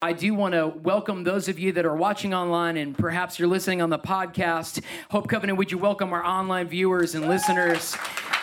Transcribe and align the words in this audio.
I 0.00 0.12
do 0.12 0.32
want 0.32 0.54
to 0.54 0.68
welcome 0.68 1.24
those 1.24 1.48
of 1.48 1.58
you 1.58 1.72
that 1.72 1.84
are 1.84 1.96
watching 1.96 2.32
online 2.32 2.76
and 2.76 2.96
perhaps 2.96 3.36
you're 3.36 3.48
listening 3.48 3.82
on 3.82 3.90
the 3.90 3.98
podcast. 3.98 4.80
Hope 5.10 5.28
Covenant, 5.28 5.58
would 5.58 5.72
you 5.72 5.78
welcome 5.78 6.12
our 6.12 6.24
online 6.24 6.68
viewers 6.68 7.16
and 7.16 7.26
listeners? 7.26 7.96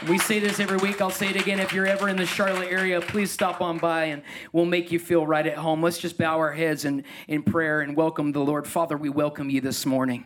We 0.09 0.17
say 0.17 0.39
this 0.39 0.59
every 0.59 0.75
week. 0.75 0.99
I'll 0.99 1.09
say 1.09 1.29
it 1.29 1.37
again. 1.37 1.61
If 1.61 1.71
you're 1.71 1.87
ever 1.87 2.09
in 2.09 2.17
the 2.17 2.25
Charlotte 2.25 2.69
area, 2.69 2.99
please 2.99 3.31
stop 3.31 3.61
on 3.61 3.77
by 3.77 4.05
and 4.05 4.21
we'll 4.51 4.65
make 4.65 4.91
you 4.91 4.99
feel 4.99 5.25
right 5.25 5.47
at 5.47 5.57
home. 5.57 5.81
Let's 5.81 5.97
just 5.97 6.17
bow 6.17 6.39
our 6.39 6.51
heads 6.51 6.83
in, 6.83 7.05
in 7.29 7.41
prayer 7.41 7.79
and 7.79 7.95
welcome 7.95 8.33
the 8.33 8.41
Lord. 8.41 8.67
Father, 8.67 8.97
we 8.97 9.07
welcome 9.07 9.49
you 9.49 9.61
this 9.61 9.85
morning. 9.85 10.25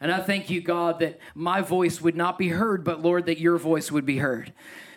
And 0.00 0.10
I 0.10 0.18
thank 0.18 0.50
you, 0.50 0.60
God, 0.60 0.98
that 0.98 1.20
my 1.36 1.60
voice 1.60 2.00
would 2.00 2.16
not 2.16 2.36
be 2.36 2.48
heard, 2.48 2.82
but 2.82 3.00
Lord, 3.00 3.26
that 3.26 3.38
your 3.38 3.58
voice 3.58 3.92
would 3.92 4.04
be 4.04 4.18
heard. 4.18 4.52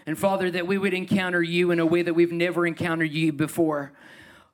And 0.07 0.17
Father, 0.17 0.49
that 0.49 0.65
we 0.65 0.79
would 0.79 0.95
encounter 0.95 1.43
you 1.43 1.69
in 1.69 1.79
a 1.79 1.85
way 1.85 2.01
that 2.01 2.15
we've 2.15 2.31
never 2.31 2.65
encountered 2.65 3.11
you 3.11 3.31
before. 3.31 3.91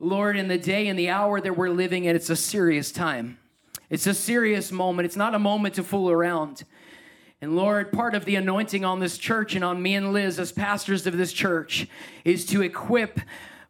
Lord, 0.04 0.36
in 0.36 0.50
the 0.50 0.58
day 0.58 0.88
and 0.88 1.00
the 1.00 1.10
hour 1.10 1.40
that 1.40 1.56
we're 1.56 1.70
living 1.70 2.04
in, 2.04 2.16
it's 2.16 2.30
a 2.30 2.36
serious 2.36 2.92
time. 2.92 3.38
It's 3.90 4.06
a 4.06 4.14
serious 4.14 4.72
moment. 4.72 5.06
It's 5.06 5.16
not 5.16 5.34
a 5.34 5.40
moment 5.40 5.76
to 5.76 5.84
fool 5.84 6.12
around. 6.12 6.64
And 7.42 7.56
Lord, 7.56 7.92
part 7.92 8.14
of 8.14 8.26
the 8.26 8.36
anointing 8.36 8.84
on 8.84 9.00
this 9.00 9.18
church 9.18 9.56
and 9.56 9.64
on 9.64 9.82
me 9.82 9.96
and 9.96 10.12
Liz 10.12 10.40
as 10.40 10.52
pastors 10.52 11.08
of 11.08 11.18
this 11.18 11.32
church 11.32 11.88
is 12.26 12.46
to 12.48 12.62
equip 12.62 13.22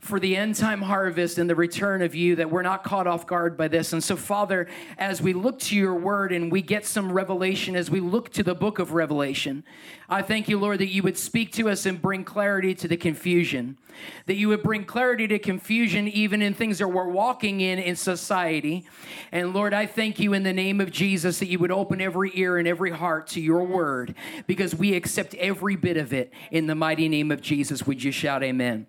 for 0.03 0.19
the 0.19 0.35
end 0.35 0.55
time 0.55 0.81
harvest 0.81 1.37
and 1.37 1.49
the 1.49 1.55
return 1.55 2.01
of 2.01 2.13
you, 2.15 2.35
that 2.35 2.49
we're 2.49 2.61
not 2.61 2.83
caught 2.83 3.07
off 3.07 3.25
guard 3.25 3.57
by 3.57 3.67
this. 3.67 3.93
And 3.93 4.03
so, 4.03 4.15
Father, 4.15 4.67
as 4.97 5.21
we 5.21 5.33
look 5.33 5.59
to 5.59 5.75
your 5.75 5.95
word 5.95 6.31
and 6.31 6.51
we 6.51 6.61
get 6.61 6.85
some 6.85 7.11
revelation, 7.11 7.75
as 7.75 7.89
we 7.89 7.99
look 7.99 8.31
to 8.33 8.43
the 8.43 8.55
book 8.55 8.79
of 8.79 8.93
Revelation, 8.93 9.63
I 10.09 10.21
thank 10.21 10.47
you, 10.47 10.59
Lord, 10.59 10.79
that 10.79 10.89
you 10.89 11.03
would 11.03 11.17
speak 11.17 11.51
to 11.53 11.69
us 11.69 11.85
and 11.85 12.01
bring 12.01 12.23
clarity 12.23 12.75
to 12.75 12.87
the 12.87 12.97
confusion, 12.97 13.77
that 14.25 14.35
you 14.35 14.49
would 14.49 14.61
bring 14.61 14.83
clarity 14.83 15.27
to 15.27 15.39
confusion 15.39 16.07
even 16.07 16.41
in 16.41 16.53
things 16.53 16.79
that 16.79 16.88
we're 16.88 17.09
walking 17.09 17.61
in 17.61 17.79
in 17.79 17.95
society. 17.95 18.85
And 19.31 19.53
Lord, 19.53 19.73
I 19.73 19.85
thank 19.85 20.19
you 20.19 20.33
in 20.33 20.43
the 20.43 20.53
name 20.53 20.81
of 20.81 20.91
Jesus 20.91 21.39
that 21.39 21.47
you 21.47 21.59
would 21.59 21.71
open 21.71 22.01
every 22.01 22.31
ear 22.35 22.57
and 22.57 22.67
every 22.67 22.91
heart 22.91 23.27
to 23.27 23.41
your 23.41 23.63
word 23.63 24.15
because 24.47 24.75
we 24.75 24.93
accept 24.93 25.33
every 25.35 25.75
bit 25.75 25.97
of 25.97 26.13
it 26.13 26.33
in 26.51 26.67
the 26.67 26.75
mighty 26.75 27.07
name 27.07 27.31
of 27.31 27.41
Jesus. 27.41 27.88
Would 27.88 28.03
you 28.03 28.11
shout 28.11 28.43
amen? 28.43 28.53
amen. 28.53 28.88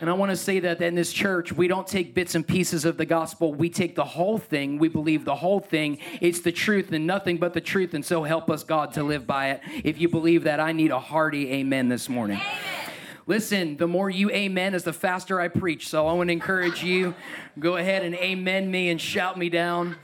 And 0.00 0.10
I 0.10 0.12
want 0.12 0.30
to 0.30 0.36
say 0.46 0.60
that 0.60 0.80
in 0.80 0.94
this 0.94 1.12
church, 1.12 1.52
we 1.52 1.66
don't 1.66 1.88
take 1.88 2.14
bits 2.14 2.36
and 2.36 2.46
pieces 2.46 2.84
of 2.84 2.98
the 2.98 3.04
gospel. 3.04 3.52
We 3.52 3.68
take 3.68 3.96
the 3.96 4.04
whole 4.04 4.38
thing. 4.38 4.78
We 4.78 4.86
believe 4.86 5.24
the 5.24 5.34
whole 5.34 5.58
thing. 5.58 5.98
It's 6.20 6.38
the 6.38 6.52
truth 6.52 6.92
and 6.92 7.04
nothing 7.04 7.38
but 7.38 7.52
the 7.52 7.60
truth. 7.60 7.94
And 7.94 8.04
so 8.04 8.22
help 8.22 8.48
us, 8.48 8.62
God, 8.62 8.92
to 8.94 9.02
live 9.02 9.26
by 9.26 9.50
it. 9.50 9.60
If 9.82 10.00
you 10.00 10.08
believe 10.08 10.44
that, 10.44 10.60
I 10.60 10.70
need 10.70 10.92
a 10.92 11.00
hearty 11.00 11.52
amen 11.52 11.88
this 11.88 12.08
morning. 12.08 12.38
Amen. 12.38 12.92
Listen, 13.26 13.76
the 13.76 13.88
more 13.88 14.08
you 14.08 14.30
amen 14.30 14.76
is 14.76 14.84
the 14.84 14.92
faster 14.92 15.40
I 15.40 15.48
preach. 15.48 15.88
So 15.88 16.06
I 16.06 16.12
want 16.12 16.28
to 16.28 16.32
encourage 16.32 16.84
you, 16.84 17.16
go 17.58 17.76
ahead 17.76 18.04
and 18.04 18.14
amen 18.14 18.70
me 18.70 18.88
and 18.88 19.00
shout 19.00 19.36
me 19.36 19.48
down. 19.48 19.96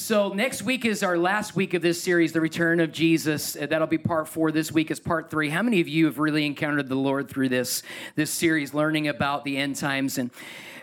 So 0.00 0.30
next 0.30 0.62
week 0.62 0.86
is 0.86 1.02
our 1.02 1.18
last 1.18 1.54
week 1.54 1.74
of 1.74 1.82
this 1.82 2.02
series, 2.02 2.32
The 2.32 2.40
Return 2.40 2.80
of 2.80 2.90
Jesus. 2.90 3.54
Uh, 3.54 3.66
that'll 3.66 3.86
be 3.86 3.98
part 3.98 4.28
four. 4.28 4.50
This 4.50 4.72
week 4.72 4.90
is 4.90 4.98
part 4.98 5.30
three. 5.30 5.50
How 5.50 5.62
many 5.62 5.78
of 5.82 5.88
you 5.88 6.06
have 6.06 6.18
really 6.18 6.46
encountered 6.46 6.88
the 6.88 6.94
Lord 6.94 7.28
through 7.28 7.50
this, 7.50 7.82
this 8.14 8.30
series, 8.30 8.72
learning 8.72 9.08
about 9.08 9.44
the 9.44 9.58
end 9.58 9.76
times? 9.76 10.16
And 10.16 10.30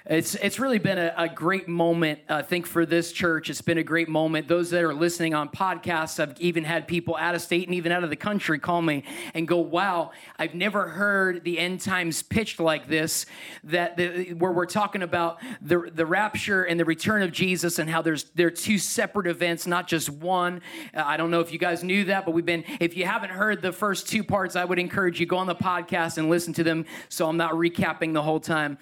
it's, 0.09 0.35
it's 0.35 0.57
really 0.57 0.79
been 0.79 0.97
a, 0.97 1.13
a 1.17 1.27
great 1.27 1.67
moment, 1.67 2.19
I 2.29 2.41
think, 2.41 2.65
for 2.65 2.85
this 2.85 3.11
church. 3.11 3.49
It's 3.49 3.61
been 3.61 3.77
a 3.77 3.83
great 3.83 4.07
moment. 4.07 4.47
Those 4.47 4.69
that 4.69 4.81
are 4.83 4.93
listening 4.93 5.33
on 5.33 5.49
podcasts, 5.49 6.17
I've 6.17 6.39
even 6.39 6.63
had 6.63 6.87
people 6.87 7.17
out 7.17 7.35
of 7.35 7.41
state 7.41 7.67
and 7.67 7.75
even 7.75 7.91
out 7.91 8.05
of 8.05 8.09
the 8.09 8.15
country 8.15 8.57
call 8.57 8.81
me 8.81 9.03
and 9.33 9.45
go, 9.45 9.57
wow, 9.57 10.11
I've 10.39 10.55
never 10.55 10.87
heard 10.87 11.43
the 11.43 11.59
end 11.59 11.81
times 11.81 12.23
pitched 12.23 12.61
like 12.61 12.87
this, 12.87 13.25
that 13.65 13.97
the, 13.97 14.33
where 14.33 14.53
we're 14.53 14.65
talking 14.65 15.03
about 15.03 15.39
the, 15.61 15.91
the 15.93 16.05
rapture 16.05 16.63
and 16.63 16.79
the 16.79 16.85
return 16.85 17.21
of 17.21 17.33
Jesus 17.33 17.77
and 17.77 17.89
how 17.89 18.01
there's 18.01 18.23
there 18.35 18.47
are 18.47 18.51
two 18.51 18.77
separate 18.77 19.27
events, 19.27 19.67
not 19.67 19.89
just 19.89 20.09
one. 20.09 20.61
Uh, 20.93 21.03
I 21.05 21.17
don't 21.17 21.31
know 21.31 21.41
if 21.41 21.51
you 21.51 21.59
guys 21.59 21.83
knew 21.83 22.05
that, 22.05 22.23
but 22.23 22.31
we've 22.31 22.45
been, 22.45 22.63
if 22.79 22.95
you 22.95 23.05
haven't 23.05 23.31
heard 23.31 23.61
the 23.61 23.73
first 23.73 24.07
two 24.07 24.23
parts, 24.23 24.55
I 24.55 24.63
would 24.63 24.79
encourage 24.79 25.19
you 25.19 25.25
go 25.25 25.37
on 25.37 25.47
the 25.47 25.55
podcast 25.55 26.17
and 26.17 26.29
listen 26.29 26.53
to 26.53 26.63
them 26.63 26.85
so 27.09 27.27
I'm 27.27 27.37
not 27.37 27.51
recapping 27.51 28.13
the 28.13 28.21
whole 28.21 28.39
time. 28.39 28.77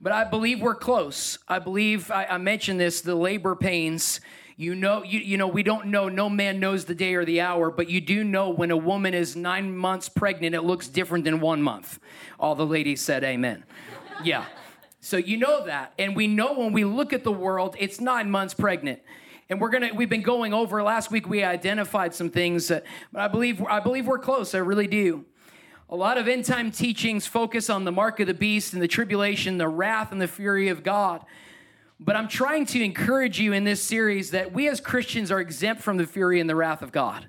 But 0.00 0.12
I 0.12 0.24
believe 0.24 0.62
we're 0.62 0.74
close. 0.74 1.38
I 1.46 1.58
believe 1.58 2.10
I, 2.10 2.24
I 2.24 2.38
mentioned 2.38 2.80
this 2.80 3.00
the 3.02 3.14
labor 3.14 3.54
pains. 3.54 4.20
You 4.56 4.74
know, 4.74 5.02
you, 5.02 5.20
you 5.20 5.36
know, 5.38 5.46
we 5.46 5.62
don't 5.62 5.86
know, 5.86 6.08
no 6.08 6.28
man 6.28 6.60
knows 6.60 6.84
the 6.84 6.94
day 6.94 7.14
or 7.14 7.24
the 7.24 7.40
hour, 7.40 7.70
but 7.70 7.88
you 7.88 8.00
do 8.00 8.22
know 8.22 8.50
when 8.50 8.70
a 8.70 8.76
woman 8.76 9.14
is 9.14 9.34
nine 9.34 9.74
months 9.74 10.10
pregnant, 10.10 10.54
it 10.54 10.62
looks 10.62 10.86
different 10.86 11.24
than 11.24 11.40
one 11.40 11.62
month. 11.62 11.98
All 12.38 12.54
the 12.54 12.66
ladies 12.66 13.00
said 13.00 13.24
amen. 13.24 13.64
Yeah. 14.22 14.44
So 15.00 15.16
you 15.16 15.38
know 15.38 15.64
that. 15.64 15.94
And 15.98 16.14
we 16.14 16.26
know 16.26 16.52
when 16.52 16.74
we 16.74 16.84
look 16.84 17.14
at 17.14 17.24
the 17.24 17.32
world, 17.32 17.74
it's 17.78 18.00
nine 18.00 18.30
months 18.30 18.52
pregnant 18.52 19.00
and 19.50 19.60
we're 19.60 19.70
gonna 19.70 19.90
we've 19.92 20.08
been 20.08 20.22
going 20.22 20.54
over 20.54 20.82
last 20.82 21.10
week 21.10 21.28
we 21.28 21.42
identified 21.42 22.14
some 22.14 22.30
things 22.30 22.68
that, 22.68 22.84
but 23.12 23.20
i 23.20 23.28
believe 23.28 23.62
i 23.64 23.80
believe 23.80 24.06
we're 24.06 24.18
close 24.18 24.54
i 24.54 24.58
really 24.58 24.86
do 24.86 25.24
a 25.90 25.96
lot 25.96 26.16
of 26.18 26.28
end 26.28 26.44
time 26.44 26.70
teachings 26.70 27.26
focus 27.26 27.68
on 27.68 27.84
the 27.84 27.90
mark 27.90 28.20
of 28.20 28.28
the 28.28 28.34
beast 28.34 28.72
and 28.72 28.80
the 28.80 28.88
tribulation, 28.88 29.58
the 29.58 29.68
wrath 29.68 30.12
and 30.12 30.22
the 30.22 30.28
fury 30.28 30.68
of 30.68 30.84
God. 30.84 31.24
But 31.98 32.14
I'm 32.14 32.28
trying 32.28 32.64
to 32.66 32.82
encourage 32.82 33.40
you 33.40 33.52
in 33.52 33.64
this 33.64 33.82
series 33.82 34.30
that 34.30 34.52
we 34.52 34.68
as 34.68 34.80
Christians 34.80 35.32
are 35.32 35.40
exempt 35.40 35.82
from 35.82 35.96
the 35.96 36.06
fury 36.06 36.40
and 36.40 36.48
the 36.48 36.54
wrath 36.54 36.80
of 36.80 36.92
God. 36.92 37.28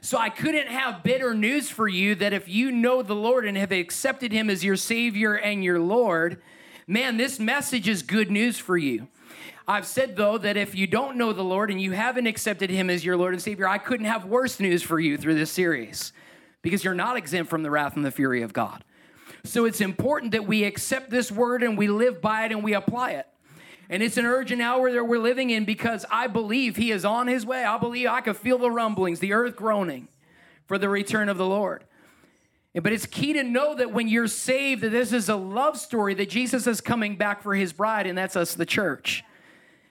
So 0.00 0.16
I 0.16 0.30
couldn't 0.30 0.68
have 0.68 1.04
better 1.04 1.34
news 1.34 1.68
for 1.68 1.86
you 1.86 2.14
that 2.16 2.32
if 2.32 2.48
you 2.48 2.72
know 2.72 3.02
the 3.02 3.14
Lord 3.14 3.46
and 3.46 3.58
have 3.58 3.70
accepted 3.70 4.32
him 4.32 4.48
as 4.48 4.64
your 4.64 4.74
Savior 4.74 5.34
and 5.34 5.62
your 5.62 5.78
Lord, 5.78 6.42
man, 6.86 7.18
this 7.18 7.38
message 7.38 7.88
is 7.88 8.02
good 8.02 8.30
news 8.30 8.58
for 8.58 8.76
you. 8.76 9.06
I've 9.68 9.86
said, 9.86 10.16
though, 10.16 10.38
that 10.38 10.56
if 10.56 10.74
you 10.74 10.88
don't 10.88 11.16
know 11.16 11.32
the 11.32 11.44
Lord 11.44 11.70
and 11.70 11.80
you 11.80 11.92
haven't 11.92 12.26
accepted 12.26 12.70
him 12.70 12.90
as 12.90 13.04
your 13.04 13.16
Lord 13.16 13.34
and 13.34 13.42
Savior, 13.42 13.68
I 13.68 13.78
couldn't 13.78 14.06
have 14.06 14.24
worse 14.24 14.58
news 14.58 14.82
for 14.82 14.98
you 14.98 15.16
through 15.16 15.34
this 15.34 15.52
series 15.52 16.12
because 16.62 16.84
you're 16.84 16.94
not 16.94 17.16
exempt 17.16 17.50
from 17.50 17.62
the 17.62 17.70
wrath 17.70 17.96
and 17.96 18.04
the 18.04 18.10
fury 18.10 18.42
of 18.42 18.52
God. 18.52 18.84
So 19.44 19.64
it's 19.64 19.80
important 19.80 20.32
that 20.32 20.46
we 20.46 20.64
accept 20.64 21.10
this 21.10 21.30
word 21.30 21.62
and 21.62 21.76
we 21.76 21.88
live 21.88 22.20
by 22.20 22.44
it 22.44 22.52
and 22.52 22.62
we 22.62 22.74
apply 22.74 23.12
it. 23.12 23.26
And 23.90 24.02
it's 24.02 24.16
an 24.16 24.24
urgent 24.24 24.62
hour 24.62 24.90
that 24.90 25.04
we're 25.04 25.18
living 25.18 25.50
in 25.50 25.64
because 25.64 26.06
I 26.10 26.28
believe 26.28 26.76
he 26.76 26.92
is 26.92 27.04
on 27.04 27.26
his 27.26 27.44
way. 27.44 27.64
I 27.64 27.76
believe 27.78 28.08
I 28.08 28.20
can 28.20 28.34
feel 28.34 28.56
the 28.56 28.70
rumblings, 28.70 29.18
the 29.18 29.32
earth 29.32 29.56
groaning 29.56 30.08
for 30.66 30.78
the 30.78 30.88
return 30.88 31.28
of 31.28 31.36
the 31.36 31.46
Lord. 31.46 31.84
But 32.74 32.92
it's 32.92 33.04
key 33.04 33.34
to 33.34 33.42
know 33.42 33.74
that 33.74 33.92
when 33.92 34.08
you're 34.08 34.28
saved, 34.28 34.82
that 34.82 34.90
this 34.90 35.12
is 35.12 35.28
a 35.28 35.36
love 35.36 35.78
story, 35.78 36.14
that 36.14 36.30
Jesus 36.30 36.66
is 36.66 36.80
coming 36.80 37.16
back 37.16 37.42
for 37.42 37.54
his 37.54 37.72
bride, 37.72 38.06
and 38.06 38.16
that's 38.16 38.34
us, 38.34 38.54
the 38.54 38.64
church. 38.64 39.24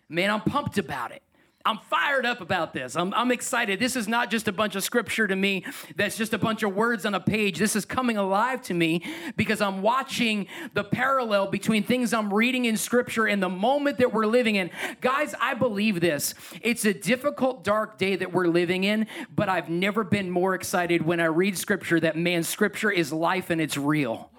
Man, 0.10 0.32
I'm 0.32 0.42
pumped 0.42 0.80
about 0.80 1.12
it. 1.12 1.22
I'm 1.66 1.78
fired 1.90 2.26
up 2.26 2.42
about 2.42 2.74
this. 2.74 2.96
I'm, 2.96 3.14
I'm, 3.14 3.32
excited. 3.32 3.80
This 3.80 3.96
is 3.96 4.08
not 4.08 4.30
just 4.30 4.48
a 4.48 4.52
bunch 4.52 4.76
of 4.76 4.84
scripture 4.84 5.28
to 5.28 5.36
me 5.36 5.64
that's 5.96 6.18
just 6.18 6.34
a 6.34 6.38
bunch 6.38 6.64
of 6.64 6.76
words 6.76 7.06
on 7.06 7.16
a 7.16 7.20
page. 7.20 7.58
This 7.60 7.76
is 7.76 7.86
coming 7.86 8.18
alive 8.18 8.62
to 8.64 8.74
me 8.74 9.04
because 9.38 9.62
I'm 9.62 9.82
watching 9.82 10.48
the 10.74 10.84
parallel 10.84 11.48
between 11.48 11.84
things 11.84 12.14
I'm 12.14 12.34
reading 12.34 12.66
in 12.66 12.78
scripture 12.78 13.26
and 13.26 13.42
the 13.42 13.50
moment 13.50 14.00
that 14.00 14.12
we're 14.14 14.26
living 14.26 14.56
in. 14.56 14.70
Guys, 15.00 15.34
I 15.40 15.54
believe 15.54 16.02
this. 16.02 16.34
It's 16.62 16.84
a 16.86 16.94
difficult, 16.94 17.64
dark 17.64 17.98
day 17.98 18.16
that 18.18 18.34
we're 18.34 18.48
living 18.48 18.84
in, 18.84 19.08
but 19.34 19.48
I've 19.48 19.70
never 19.70 20.04
been 20.04 20.30
more 20.30 20.56
excited 20.56 21.04
when 21.04 21.20
I 21.20 21.26
read 21.26 21.58
scripture 21.58 22.00
that 22.00 22.18
man, 22.18 22.44
scripture 22.44 22.92
is 22.92 23.14
life 23.14 23.50
and 23.50 23.62
it's 23.62 23.78
real 23.78 24.32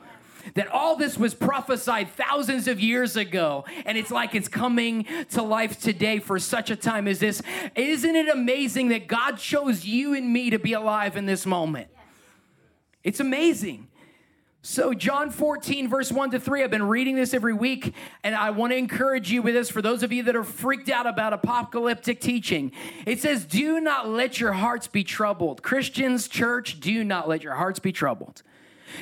that 0.55 0.69
all 0.69 0.97
this 0.97 1.17
was 1.17 1.35
prophesied 1.35 2.11
thousands 2.11 2.69
of 2.69 2.81
years 2.81 3.17
ago 3.17 3.65
and 3.87 3.97
it's 3.97 4.11
like 4.11 4.35
it's 4.35 4.49
coming 4.49 5.07
to 5.31 5.43
life 5.43 5.81
today 5.81 6.19
for 6.19 6.39
such 6.39 6.71
a 6.71 6.77
time 6.77 7.09
as 7.09 7.19
this 7.19 7.43
isn't 7.75 8.17
it 8.17 8.29
amazing 8.29 8.89
that 8.89 9.07
god 9.07 9.37
chose 9.39 9.85
you 9.85 10.15
and 10.15 10.33
me 10.33 10.51
to 10.51 10.59
be 10.59 10.73
alive 10.73 11.17
in 11.17 11.27
this 11.27 11.47
moment 11.47 11.89
it's 13.03 13.21
amazing 13.21 13.89
so, 14.65 14.95
John 14.95 15.31
14, 15.31 15.89
verse 15.89 16.13
1 16.13 16.31
to 16.31 16.39
3, 16.39 16.63
I've 16.63 16.71
been 16.71 16.87
reading 16.87 17.17
this 17.17 17.35
every 17.35 17.53
week, 17.53 17.97
and 18.23 18.33
I 18.33 18.51
want 18.51 18.73
to 18.73 18.77
encourage 18.77 19.29
you 19.29 19.43
with 19.43 19.55
this 19.55 19.69
for 19.69 19.83
those 19.83 20.05
of 20.05 20.13
you 20.13 20.23
that 20.23 20.37
are 20.37 20.45
freaked 20.45 20.89
out 20.89 21.05
about 21.05 21.33
apocalyptic 21.33 22.21
teaching. 22.21 22.71
It 23.05 23.21
says, 23.21 23.45
Do 23.45 23.81
not 23.81 24.09
let 24.09 24.39
your 24.39 24.53
hearts 24.53 24.87
be 24.87 25.03
troubled. 25.03 25.65
Christians, 25.65 26.29
church, 26.29 26.79
do 26.79 27.03
not 27.03 27.29
let 27.29 27.43
your 27.43 27.55
hearts 27.55 27.81
be 27.81 27.91
troubled. 27.91 28.45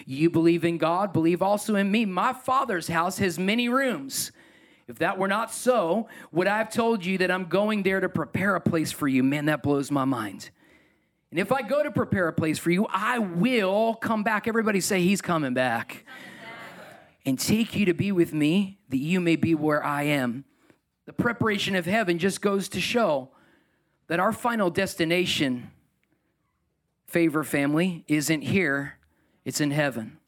You 0.06 0.30
believe 0.30 0.64
in 0.64 0.78
God, 0.78 1.12
believe 1.12 1.42
also 1.42 1.76
in 1.76 1.90
me. 1.90 2.04
My 2.04 2.32
Father's 2.32 2.88
house 2.88 3.18
has 3.18 3.38
many 3.38 3.68
rooms. 3.68 4.32
If 4.88 4.98
that 4.98 5.18
were 5.18 5.28
not 5.28 5.52
so, 5.52 6.08
would 6.32 6.48
I 6.48 6.58
have 6.58 6.70
told 6.70 7.04
you 7.04 7.18
that 7.18 7.30
I'm 7.30 7.44
going 7.44 7.84
there 7.84 8.00
to 8.00 8.08
prepare 8.08 8.56
a 8.56 8.60
place 8.60 8.90
for 8.90 9.06
you? 9.06 9.22
Man, 9.22 9.46
that 9.46 9.62
blows 9.62 9.90
my 9.90 10.04
mind. 10.04 10.50
And 11.30 11.38
if 11.38 11.52
I 11.52 11.62
go 11.62 11.82
to 11.82 11.92
prepare 11.92 12.26
a 12.26 12.32
place 12.32 12.58
for 12.58 12.70
you, 12.70 12.86
I 12.90 13.20
will 13.20 13.94
come 13.94 14.24
back. 14.24 14.48
Everybody 14.48 14.80
say, 14.80 15.00
He's 15.00 15.20
coming 15.20 15.54
back. 15.54 16.04
And 17.24 17.38
take 17.38 17.76
you 17.76 17.86
to 17.86 17.94
be 17.94 18.10
with 18.12 18.32
me, 18.32 18.78
that 18.88 18.96
you 18.96 19.20
may 19.20 19.36
be 19.36 19.54
where 19.54 19.84
I 19.84 20.04
am. 20.04 20.44
The 21.06 21.12
preparation 21.12 21.76
of 21.76 21.86
heaven 21.86 22.18
just 22.18 22.40
goes 22.40 22.68
to 22.70 22.80
show 22.80 23.30
that 24.08 24.18
our 24.18 24.32
final 24.32 24.70
destination, 24.70 25.70
favor 27.06 27.44
family, 27.44 28.04
isn't 28.08 28.42
here, 28.42 28.98
it's 29.44 29.60
in 29.60 29.70
heaven. 29.70 30.18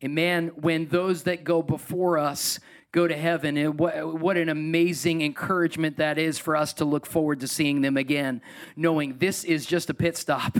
And 0.00 0.14
man, 0.14 0.48
when 0.56 0.88
those 0.88 1.22
that 1.24 1.44
go 1.44 1.62
before 1.62 2.18
us 2.18 2.60
go 2.92 3.08
to 3.08 3.16
heaven, 3.16 3.56
and 3.56 3.78
what, 3.78 4.18
what 4.18 4.36
an 4.36 4.48
amazing 4.48 5.22
encouragement 5.22 5.96
that 5.98 6.18
is 6.18 6.38
for 6.38 6.56
us 6.56 6.72
to 6.74 6.84
look 6.84 7.06
forward 7.06 7.40
to 7.40 7.48
seeing 7.48 7.80
them 7.80 7.96
again, 7.96 8.40
knowing 8.76 9.18
this 9.18 9.44
is 9.44 9.66
just 9.66 9.90
a 9.90 9.94
pit 9.94 10.16
stop. 10.16 10.58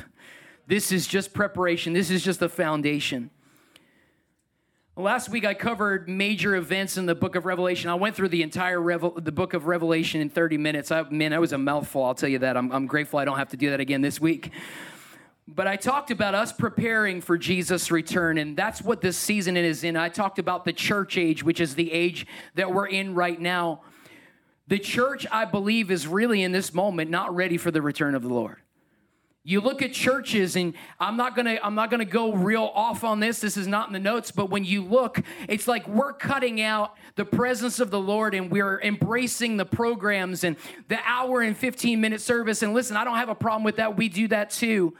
This 0.66 0.90
is 0.90 1.06
just 1.06 1.32
preparation. 1.32 1.92
This 1.92 2.10
is 2.10 2.24
just 2.24 2.40
the 2.40 2.48
foundation. 2.48 3.30
Last 4.96 5.28
week 5.28 5.44
I 5.44 5.52
covered 5.52 6.08
major 6.08 6.56
events 6.56 6.96
in 6.96 7.04
the 7.04 7.14
book 7.14 7.36
of 7.36 7.44
Revelation. 7.44 7.90
I 7.90 7.94
went 7.94 8.16
through 8.16 8.30
the 8.30 8.42
entire 8.42 8.80
Revel- 8.80 9.20
the 9.20 9.30
book 9.30 9.52
of 9.52 9.66
Revelation 9.66 10.22
in 10.22 10.30
30 10.30 10.56
minutes. 10.56 10.90
I, 10.90 11.02
man, 11.02 11.32
that 11.32 11.40
was 11.40 11.52
a 11.52 11.58
mouthful. 11.58 12.02
I'll 12.02 12.14
tell 12.14 12.30
you 12.30 12.38
that. 12.38 12.56
I'm, 12.56 12.72
I'm 12.72 12.86
grateful 12.86 13.18
I 13.18 13.26
don't 13.26 13.36
have 13.36 13.50
to 13.50 13.58
do 13.58 13.70
that 13.70 13.80
again 13.80 14.00
this 14.00 14.20
week. 14.20 14.50
But 15.48 15.68
I 15.68 15.76
talked 15.76 16.10
about 16.10 16.34
us 16.34 16.52
preparing 16.52 17.20
for 17.20 17.38
Jesus' 17.38 17.90
return, 17.92 18.36
and 18.36 18.56
that's 18.56 18.82
what 18.82 19.00
this 19.00 19.16
season 19.16 19.56
is 19.56 19.84
in. 19.84 19.96
I 19.96 20.08
talked 20.08 20.40
about 20.40 20.64
the 20.64 20.72
church 20.72 21.16
age, 21.16 21.44
which 21.44 21.60
is 21.60 21.76
the 21.76 21.92
age 21.92 22.26
that 22.56 22.72
we're 22.72 22.88
in 22.88 23.14
right 23.14 23.40
now. 23.40 23.82
The 24.66 24.78
church, 24.78 25.24
I 25.30 25.44
believe, 25.44 25.92
is 25.92 26.08
really 26.08 26.42
in 26.42 26.50
this 26.50 26.74
moment 26.74 27.10
not 27.10 27.34
ready 27.34 27.56
for 27.58 27.70
the 27.70 27.80
return 27.80 28.16
of 28.16 28.22
the 28.22 28.28
Lord. 28.28 28.56
You 29.44 29.60
look 29.60 29.80
at 29.80 29.92
churches, 29.92 30.56
and 30.56 30.74
I'm 30.98 31.16
not 31.16 31.36
gonna 31.36 31.60
I'm 31.62 31.76
not 31.76 31.88
gonna 31.88 32.04
go 32.04 32.32
real 32.32 32.64
off 32.74 33.04
on 33.04 33.20
this. 33.20 33.38
This 33.38 33.56
is 33.56 33.68
not 33.68 33.86
in 33.86 33.92
the 33.92 34.00
notes, 34.00 34.32
but 34.32 34.50
when 34.50 34.64
you 34.64 34.82
look, 34.82 35.22
it's 35.48 35.68
like 35.68 35.86
we're 35.86 36.12
cutting 36.12 36.60
out 36.60 36.96
the 37.14 37.24
presence 37.24 37.78
of 37.78 37.92
the 37.92 38.00
Lord 38.00 38.34
and 38.34 38.50
we're 38.50 38.80
embracing 38.80 39.56
the 39.56 39.64
programs 39.64 40.42
and 40.42 40.56
the 40.88 40.98
hour 41.06 41.42
and 41.42 41.56
15 41.56 42.00
minute 42.00 42.20
service. 42.20 42.62
And 42.62 42.74
listen, 42.74 42.96
I 42.96 43.04
don't 43.04 43.18
have 43.18 43.28
a 43.28 43.36
problem 43.36 43.62
with 43.62 43.76
that. 43.76 43.96
We 43.96 44.08
do 44.08 44.26
that 44.26 44.50
too. 44.50 44.96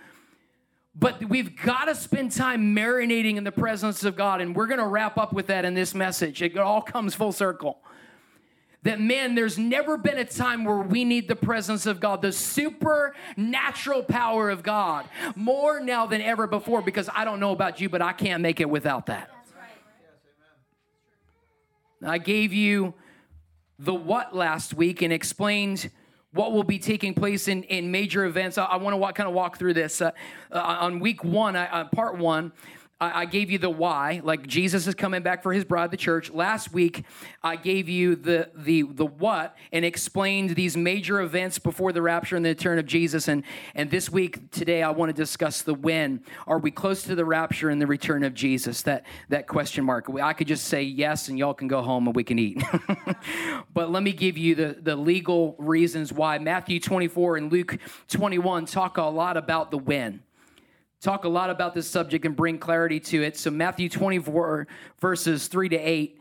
But 0.98 1.28
we've 1.28 1.54
got 1.60 1.84
to 1.84 1.94
spend 1.94 2.32
time 2.32 2.74
marinating 2.74 3.36
in 3.36 3.44
the 3.44 3.52
presence 3.52 4.02
of 4.02 4.16
God. 4.16 4.40
And 4.40 4.56
we're 4.56 4.66
going 4.66 4.80
to 4.80 4.86
wrap 4.86 5.18
up 5.18 5.32
with 5.32 5.48
that 5.48 5.66
in 5.66 5.74
this 5.74 5.94
message. 5.94 6.40
It 6.40 6.56
all 6.56 6.80
comes 6.80 7.14
full 7.14 7.32
circle. 7.32 7.78
That 8.82 9.00
man, 9.00 9.34
there's 9.34 9.58
never 9.58 9.98
been 9.98 10.16
a 10.16 10.24
time 10.24 10.64
where 10.64 10.78
we 10.78 11.04
need 11.04 11.28
the 11.28 11.36
presence 11.36 11.86
of 11.86 12.00
God, 12.00 12.22
the 12.22 12.32
supernatural 12.32 14.04
power 14.04 14.48
of 14.48 14.62
God, 14.62 15.06
more 15.34 15.80
now 15.80 16.06
than 16.06 16.22
ever 16.22 16.46
before. 16.46 16.80
Because 16.80 17.10
I 17.14 17.24
don't 17.24 17.40
know 17.40 17.52
about 17.52 17.80
you, 17.80 17.90
but 17.90 18.00
I 18.00 18.12
can't 18.12 18.40
make 18.40 18.60
it 18.60 18.70
without 18.70 19.06
that. 19.06 19.30
I 22.02 22.18
gave 22.18 22.52
you 22.52 22.94
the 23.78 23.94
what 23.94 24.34
last 24.34 24.72
week 24.72 25.02
and 25.02 25.12
explained 25.12 25.90
what 26.36 26.52
will 26.52 26.64
be 26.64 26.78
taking 26.78 27.14
place 27.14 27.48
in, 27.48 27.62
in 27.64 27.90
major 27.90 28.24
events. 28.24 28.58
I, 28.58 28.64
I 28.64 28.76
want 28.76 28.94
to 29.00 29.12
kind 29.12 29.28
of 29.28 29.34
walk 29.34 29.58
through 29.58 29.74
this. 29.74 30.00
Uh, 30.00 30.12
uh, 30.52 30.58
on 30.80 31.00
week 31.00 31.24
one, 31.24 31.56
I, 31.56 31.66
uh, 31.66 31.84
part 31.88 32.16
one, 32.18 32.52
I 32.98 33.26
gave 33.26 33.50
you 33.50 33.58
the 33.58 33.68
why, 33.68 34.22
like 34.24 34.46
Jesus 34.46 34.86
is 34.86 34.94
coming 34.94 35.20
back 35.20 35.42
for 35.42 35.52
his 35.52 35.66
bride, 35.66 35.90
the 35.90 35.98
church. 35.98 36.30
Last 36.30 36.72
week, 36.72 37.04
I 37.42 37.56
gave 37.56 37.90
you 37.90 38.16
the 38.16 38.48
the 38.54 38.84
the 38.84 39.04
what 39.04 39.54
and 39.70 39.84
explained 39.84 40.50
these 40.50 40.78
major 40.78 41.20
events 41.20 41.58
before 41.58 41.92
the 41.92 42.00
rapture 42.00 42.36
and 42.36 42.44
the 42.44 42.50
return 42.50 42.78
of 42.78 42.86
Jesus. 42.86 43.28
And 43.28 43.42
and 43.74 43.90
this 43.90 44.10
week, 44.10 44.50
today, 44.50 44.82
I 44.82 44.88
want 44.92 45.10
to 45.10 45.12
discuss 45.12 45.60
the 45.60 45.74
when. 45.74 46.22
Are 46.46 46.58
we 46.58 46.70
close 46.70 47.02
to 47.02 47.14
the 47.14 47.26
rapture 47.26 47.68
and 47.68 47.82
the 47.82 47.86
return 47.86 48.24
of 48.24 48.32
Jesus? 48.32 48.80
That 48.82 49.04
that 49.28 49.46
question 49.46 49.84
mark. 49.84 50.08
I 50.18 50.32
could 50.32 50.46
just 50.46 50.64
say 50.64 50.82
yes, 50.82 51.28
and 51.28 51.38
y'all 51.38 51.52
can 51.52 51.68
go 51.68 51.82
home 51.82 52.06
and 52.06 52.16
we 52.16 52.24
can 52.24 52.38
eat. 52.38 52.62
but 53.74 53.90
let 53.90 54.04
me 54.04 54.12
give 54.12 54.38
you 54.38 54.54
the 54.54 54.78
the 54.80 54.96
legal 54.96 55.54
reasons 55.58 56.14
why. 56.14 56.38
Matthew 56.38 56.80
24 56.80 57.36
and 57.36 57.52
Luke 57.52 57.76
21 58.08 58.64
talk 58.64 58.96
a 58.96 59.02
lot 59.02 59.36
about 59.36 59.70
the 59.70 59.76
when 59.76 60.22
talk 61.00 61.24
a 61.24 61.28
lot 61.28 61.50
about 61.50 61.74
this 61.74 61.88
subject 61.88 62.24
and 62.24 62.34
bring 62.34 62.58
clarity 62.58 63.00
to 63.00 63.22
it. 63.22 63.36
So, 63.36 63.50
Matthew 63.50 63.88
24, 63.88 64.66
verses 65.00 65.46
3 65.48 65.68
to 65.70 65.76
8. 65.76 66.20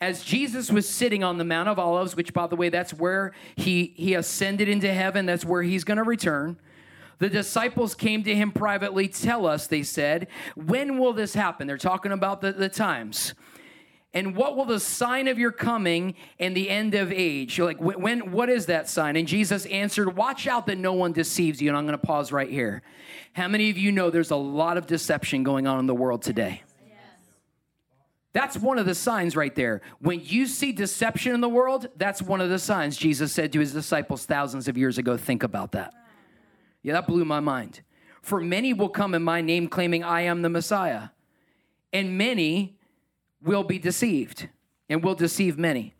As 0.00 0.22
Jesus 0.22 0.70
was 0.70 0.88
sitting 0.88 1.24
on 1.24 1.38
the 1.38 1.44
Mount 1.44 1.68
of 1.68 1.78
Olives, 1.78 2.14
which, 2.16 2.34
by 2.34 2.46
the 2.46 2.56
way, 2.56 2.68
that's 2.68 2.92
where 2.92 3.32
he, 3.56 3.94
he 3.96 4.14
ascended 4.14 4.68
into 4.68 4.92
heaven, 4.92 5.24
that's 5.24 5.44
where 5.44 5.62
he's 5.62 5.84
going 5.84 5.96
to 5.96 6.02
return. 6.02 6.58
The 7.18 7.30
disciples 7.30 7.94
came 7.94 8.22
to 8.24 8.34
him 8.34 8.50
privately. 8.50 9.08
Tell 9.08 9.46
us, 9.46 9.66
they 9.66 9.82
said, 9.82 10.26
when 10.56 10.98
will 10.98 11.12
this 11.12 11.34
happen? 11.34 11.66
They're 11.66 11.78
talking 11.78 12.12
about 12.12 12.40
the, 12.40 12.52
the 12.52 12.68
times. 12.68 13.34
And 14.14 14.36
what 14.36 14.56
will 14.56 14.64
the 14.64 14.78
sign 14.78 15.26
of 15.26 15.40
your 15.40 15.50
coming 15.50 16.14
and 16.38 16.56
the 16.56 16.70
end 16.70 16.94
of 16.94 17.12
age? 17.12 17.58
You're 17.58 17.66
like, 17.66 17.80
when, 17.80 18.30
what 18.30 18.48
is 18.48 18.66
that 18.66 18.88
sign? 18.88 19.16
And 19.16 19.26
Jesus 19.26 19.66
answered, 19.66 20.16
Watch 20.16 20.46
out 20.46 20.66
that 20.66 20.78
no 20.78 20.92
one 20.92 21.12
deceives 21.12 21.60
you. 21.60 21.68
And 21.68 21.76
I'm 21.76 21.84
going 21.84 21.98
to 21.98 22.06
pause 22.06 22.30
right 22.30 22.48
here. 22.48 22.82
How 23.32 23.48
many 23.48 23.70
of 23.70 23.76
you 23.76 23.90
know 23.90 24.10
there's 24.10 24.30
a 24.30 24.36
lot 24.36 24.76
of 24.76 24.86
deception 24.86 25.42
going 25.42 25.66
on 25.66 25.80
in 25.80 25.86
the 25.86 25.94
world 25.94 26.22
today? 26.22 26.62
That's 28.32 28.56
one 28.56 28.78
of 28.78 28.86
the 28.86 28.94
signs 28.94 29.36
right 29.36 29.54
there. 29.54 29.80
When 30.00 30.20
you 30.22 30.46
see 30.46 30.72
deception 30.72 31.34
in 31.34 31.40
the 31.40 31.48
world, 31.48 31.88
that's 31.96 32.20
one 32.20 32.40
of 32.40 32.50
the 32.50 32.58
signs. 32.58 32.96
Jesus 32.96 33.32
said 33.32 33.52
to 33.52 33.60
his 33.60 33.72
disciples 33.72 34.26
thousands 34.26 34.66
of 34.66 34.76
years 34.76 34.98
ago, 34.98 35.16
think 35.16 35.44
about 35.44 35.72
that. 35.72 35.92
Yeah, 36.82 36.94
that 36.94 37.06
blew 37.06 37.24
my 37.24 37.38
mind. 37.38 37.80
For 38.22 38.40
many 38.40 38.72
will 38.72 38.88
come 38.88 39.14
in 39.14 39.22
my 39.22 39.40
name 39.40 39.68
claiming 39.68 40.02
I 40.02 40.22
am 40.22 40.42
the 40.42 40.48
Messiah, 40.48 41.10
and 41.92 42.18
many 42.18 42.76
will 43.44 43.64
be 43.64 43.78
deceived 43.78 44.48
and 44.88 45.04
will 45.04 45.14
deceive 45.14 45.58
many. 45.58 45.94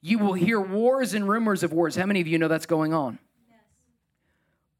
You 0.00 0.18
will 0.18 0.32
hear 0.32 0.60
wars 0.60 1.12
and 1.12 1.28
rumors 1.28 1.62
of 1.62 1.72
wars. 1.72 1.96
How 1.96 2.06
many 2.06 2.20
of 2.20 2.26
you 2.26 2.38
know 2.38 2.48
that's 2.48 2.66
going 2.66 2.94
on? 2.94 3.18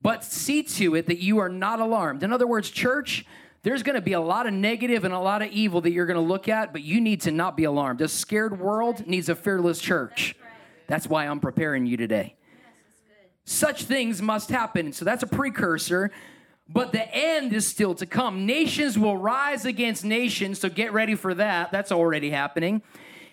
but 0.02 0.24
see 0.24 0.62
to 0.62 0.94
it 0.94 1.06
that 1.06 1.18
you 1.18 1.38
are 1.38 1.48
not 1.48 1.80
alarmed. 1.80 2.22
In 2.22 2.32
other 2.32 2.46
words, 2.46 2.70
church, 2.70 3.26
there's 3.62 3.82
going 3.82 3.96
to 3.96 4.00
be 4.00 4.14
a 4.14 4.20
lot 4.20 4.46
of 4.46 4.54
negative 4.54 5.04
and 5.04 5.12
a 5.12 5.18
lot 5.18 5.42
of 5.42 5.50
evil 5.50 5.80
that 5.82 5.92
you're 5.92 6.06
going 6.06 6.16
to 6.16 6.26
look 6.26 6.48
at, 6.48 6.72
but 6.72 6.82
you 6.82 7.00
need 7.00 7.20
to 7.22 7.30
not 7.30 7.56
be 7.56 7.64
alarmed. 7.64 8.00
A 8.00 8.08
scared 8.08 8.58
world 8.58 9.06
needs 9.06 9.28
a 9.28 9.34
fearless 9.34 9.80
church. 9.80 10.34
That's 10.86 11.06
why 11.06 11.26
I'm 11.26 11.40
preparing 11.40 11.86
you 11.86 11.96
today. 11.96 12.36
Such 13.44 13.84
things 13.84 14.22
must 14.22 14.50
happen. 14.50 14.92
So 14.92 15.04
that's 15.04 15.22
a 15.22 15.26
precursor, 15.26 16.10
but 16.72 16.92
the 16.92 17.14
end 17.14 17.52
is 17.52 17.66
still 17.66 17.94
to 17.96 18.06
come. 18.06 18.46
Nations 18.46 18.98
will 18.98 19.16
rise 19.16 19.64
against 19.64 20.04
nations, 20.04 20.60
so 20.60 20.68
get 20.68 20.92
ready 20.92 21.14
for 21.14 21.34
that. 21.34 21.72
That's 21.72 21.92
already 21.92 22.30
happening 22.30 22.82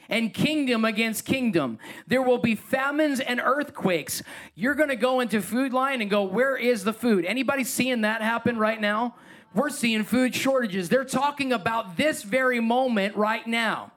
and 0.09 0.33
kingdom 0.33 0.85
against 0.85 1.25
kingdom. 1.25 1.79
There 2.07 2.21
will 2.21 2.37
be 2.37 2.55
famines 2.55 3.19
and 3.19 3.41
earthquakes. 3.43 4.23
You're 4.55 4.75
going 4.75 4.89
to 4.89 4.95
go 4.95 5.19
into 5.19 5.41
Food 5.41 5.73
line 5.73 6.01
and 6.01 6.09
go, 6.09 6.23
"Where 6.23 6.55
is 6.55 6.83
the 6.83 6.93
food?" 6.93 7.25
Anybody 7.25 7.63
seeing 7.63 8.01
that 8.01 8.21
happen 8.21 8.57
right 8.57 8.79
now? 8.79 9.15
We're 9.53 9.69
seeing 9.69 10.03
food 10.03 10.35
shortages. 10.35 10.89
They're 10.89 11.03
talking 11.03 11.51
about 11.53 11.97
this 11.97 12.23
very 12.23 12.59
moment 12.59 13.15
right 13.15 13.45
now. 13.47 13.91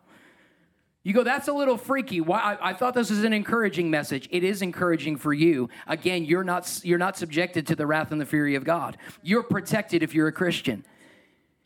You 1.03 1.15
go, 1.15 1.23
that's 1.23 1.49
a 1.49 1.53
little 1.53 1.79
freaky. 1.79 2.21
Why? 2.21 2.41
I, 2.41 2.71
I, 2.71 2.73
thought 2.75 2.93
this 2.93 3.09
was 3.09 3.25
an 3.25 3.33
encouraging 3.33 3.91
message. 3.91 4.29
It 4.31 4.45
is 4.45 4.61
encouraging 4.61 5.17
for 5.17 5.33
you. 5.33 5.71
Again, 5.87 6.25
you're 6.25 6.45
not 6.45 6.81
you're 6.85 6.99
not 6.99 7.17
subjected 7.17 7.67
to 7.69 7.77
the 7.77 7.87
wrath 7.87 8.13
and 8.13 8.21
the 8.21 8.27
fury 8.27 8.55
of 8.55 8.65
God. 8.65 8.99
You're 9.23 9.43
protected 9.43 10.03
if 10.03 10.15
you're 10.15 10.29
a 10.29 10.33
Christian. 10.33 10.85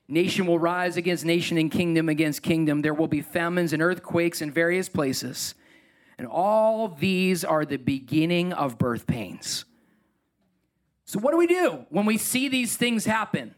Nation 0.07 0.47
will 0.47 0.59
rise 0.59 0.97
against 0.97 1.25
nation 1.25 1.59
and 1.59 1.71
kingdom 1.71 2.09
against 2.09 2.43
kingdom. 2.43 2.83
There 2.83 2.95
will 2.95 3.09
be 3.09 3.23
famines 3.23 3.73
and 3.73 3.83
earthquakes 3.83 4.41
in 4.41 4.53
various 4.53 4.89
places. 4.89 5.55
And 6.17 6.29
all 6.29 6.89
these 6.89 7.45
are 7.45 7.65
the 7.65 7.79
beginning 7.79 8.53
of 8.53 8.79
birth 8.79 9.07
pains. 9.07 9.65
So, 11.07 11.19
what 11.19 11.33
do 11.33 11.39
we 11.39 11.49
do 11.49 11.87
when 11.89 12.07
we 12.07 12.19
see 12.19 12.49
these 12.49 12.77
things 12.77 13.05
happen? 13.05 13.55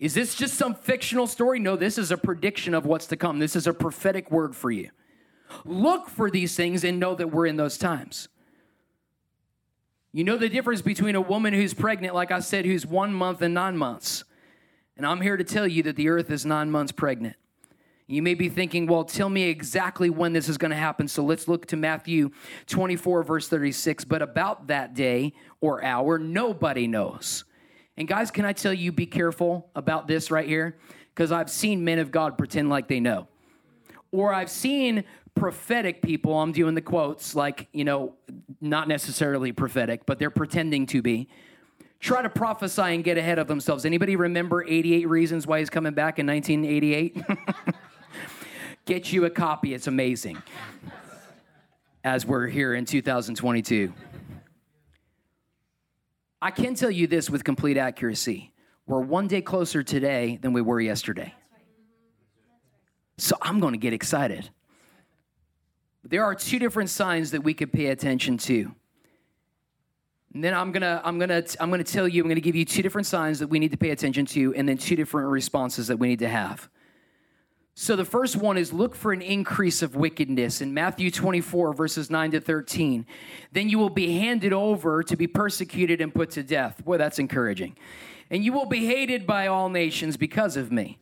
Is 0.00 0.14
this 0.14 0.34
just 0.34 0.54
some 0.54 0.74
fictional 0.74 1.26
story? 1.28 1.60
No, 1.60 1.76
this 1.76 1.98
is 1.98 2.10
a 2.10 2.16
prediction 2.16 2.74
of 2.74 2.84
what's 2.84 3.06
to 3.06 3.16
come. 3.16 3.38
This 3.38 3.54
is 3.54 3.66
a 3.66 3.72
prophetic 3.72 4.30
word 4.30 4.56
for 4.56 4.70
you. 4.70 4.90
Look 5.64 6.08
for 6.08 6.30
these 6.30 6.56
things 6.56 6.84
and 6.84 6.98
know 6.98 7.14
that 7.14 7.28
we're 7.28 7.46
in 7.46 7.56
those 7.56 7.78
times. 7.78 8.28
You 10.12 10.24
know 10.24 10.36
the 10.36 10.48
difference 10.48 10.82
between 10.82 11.16
a 11.16 11.20
woman 11.20 11.54
who's 11.54 11.74
pregnant, 11.74 12.14
like 12.14 12.30
I 12.30 12.40
said, 12.40 12.64
who's 12.64 12.86
one 12.86 13.12
month 13.12 13.42
and 13.42 13.52
nine 13.54 13.76
months 13.76 14.24
and 14.96 15.04
I'm 15.04 15.20
here 15.20 15.36
to 15.36 15.44
tell 15.44 15.66
you 15.66 15.82
that 15.84 15.96
the 15.96 16.08
earth 16.08 16.30
is 16.30 16.46
nine 16.46 16.70
months 16.70 16.92
pregnant. 16.92 17.36
You 18.06 18.22
may 18.22 18.34
be 18.34 18.48
thinking, 18.48 18.86
well, 18.86 19.04
tell 19.04 19.30
me 19.30 19.44
exactly 19.44 20.10
when 20.10 20.34
this 20.34 20.48
is 20.48 20.58
going 20.58 20.70
to 20.70 20.76
happen. 20.76 21.08
So 21.08 21.24
let's 21.24 21.48
look 21.48 21.66
to 21.66 21.76
Matthew 21.76 22.30
24, 22.66 23.22
verse 23.22 23.48
36. 23.48 24.04
But 24.04 24.20
about 24.20 24.66
that 24.66 24.94
day 24.94 25.32
or 25.60 25.82
hour, 25.82 26.18
nobody 26.18 26.86
knows. 26.86 27.44
And 27.96 28.06
guys, 28.06 28.30
can 28.30 28.44
I 28.44 28.52
tell 28.52 28.74
you, 28.74 28.92
be 28.92 29.06
careful 29.06 29.70
about 29.74 30.06
this 30.06 30.30
right 30.30 30.46
here? 30.46 30.76
Because 31.14 31.32
I've 31.32 31.50
seen 31.50 31.82
men 31.82 31.98
of 31.98 32.10
God 32.10 32.36
pretend 32.36 32.68
like 32.68 32.88
they 32.88 33.00
know. 33.00 33.26
Or 34.12 34.34
I've 34.34 34.50
seen 34.50 35.04
prophetic 35.34 36.02
people, 36.02 36.38
I'm 36.38 36.52
doing 36.52 36.74
the 36.74 36.82
quotes, 36.82 37.34
like, 37.34 37.68
you 37.72 37.84
know, 37.84 38.14
not 38.60 38.88
necessarily 38.88 39.52
prophetic, 39.52 40.06
but 40.06 40.18
they're 40.18 40.30
pretending 40.30 40.86
to 40.86 41.02
be, 41.02 41.28
try 42.00 42.22
to 42.22 42.28
prophesy 42.28 42.82
and 42.82 43.02
get 43.02 43.18
ahead 43.18 43.38
of 43.38 43.48
themselves. 43.48 43.84
Anybody 43.84 44.16
remember 44.16 44.64
88 44.64 45.08
Reasons 45.08 45.46
Why 45.46 45.58
He's 45.58 45.70
Coming 45.70 45.94
Back 45.94 46.18
in 46.18 46.26
1988? 46.26 47.22
get 48.84 49.12
you 49.12 49.24
a 49.24 49.30
copy, 49.30 49.74
it's 49.74 49.86
amazing. 49.86 50.42
As 52.04 52.26
we're 52.26 52.46
here 52.46 52.74
in 52.74 52.84
2022. 52.84 53.92
I 56.42 56.50
can 56.50 56.74
tell 56.74 56.90
you 56.90 57.06
this 57.06 57.30
with 57.30 57.42
complete 57.42 57.78
accuracy. 57.78 58.52
We're 58.86 59.00
one 59.00 59.26
day 59.28 59.40
closer 59.40 59.82
today 59.82 60.38
than 60.42 60.52
we 60.52 60.60
were 60.60 60.78
yesterday. 60.78 61.34
So 63.16 63.36
I'm 63.40 63.60
going 63.60 63.72
to 63.72 63.78
get 63.78 63.94
excited. 63.94 64.50
There 66.04 66.22
are 66.22 66.34
two 66.34 66.58
different 66.58 66.90
signs 66.90 67.30
that 67.30 67.42
we 67.42 67.54
could 67.54 67.72
pay 67.72 67.86
attention 67.86 68.36
to. 68.38 68.74
And 70.34 70.42
then 70.42 70.52
I'm 70.52 70.72
gonna, 70.72 71.00
I'm 71.04 71.18
gonna, 71.18 71.42
I'm 71.60 71.70
gonna 71.70 71.84
tell 71.84 72.06
you, 72.06 72.22
I'm 72.22 72.28
gonna 72.28 72.40
give 72.40 72.56
you 72.56 72.64
two 72.64 72.82
different 72.82 73.06
signs 73.06 73.38
that 73.38 73.48
we 73.48 73.58
need 73.58 73.70
to 73.70 73.76
pay 73.78 73.90
attention 73.90 74.26
to, 74.26 74.54
and 74.54 74.68
then 74.68 74.76
two 74.76 74.96
different 74.96 75.28
responses 75.28 75.86
that 75.86 75.96
we 75.96 76.08
need 76.08 76.18
to 76.18 76.28
have. 76.28 76.68
So 77.76 77.96
the 77.96 78.04
first 78.04 78.36
one 78.36 78.56
is 78.56 78.72
look 78.72 78.94
for 78.94 79.12
an 79.12 79.22
increase 79.22 79.82
of 79.82 79.96
wickedness 79.96 80.60
in 80.60 80.74
Matthew 80.74 81.10
24, 81.10 81.72
verses 81.72 82.08
9 82.08 82.32
to 82.32 82.40
13. 82.40 83.04
Then 83.50 83.68
you 83.68 83.78
will 83.78 83.90
be 83.90 84.18
handed 84.18 84.52
over 84.52 85.02
to 85.02 85.16
be 85.16 85.26
persecuted 85.26 86.00
and 86.00 86.14
put 86.14 86.30
to 86.32 86.44
death. 86.44 86.84
Boy, 86.84 86.98
that's 86.98 87.18
encouraging. 87.18 87.76
And 88.30 88.44
you 88.44 88.52
will 88.52 88.66
be 88.66 88.86
hated 88.86 89.26
by 89.26 89.48
all 89.48 89.68
nations 89.68 90.16
because 90.16 90.56
of 90.56 90.70
me. 90.70 90.98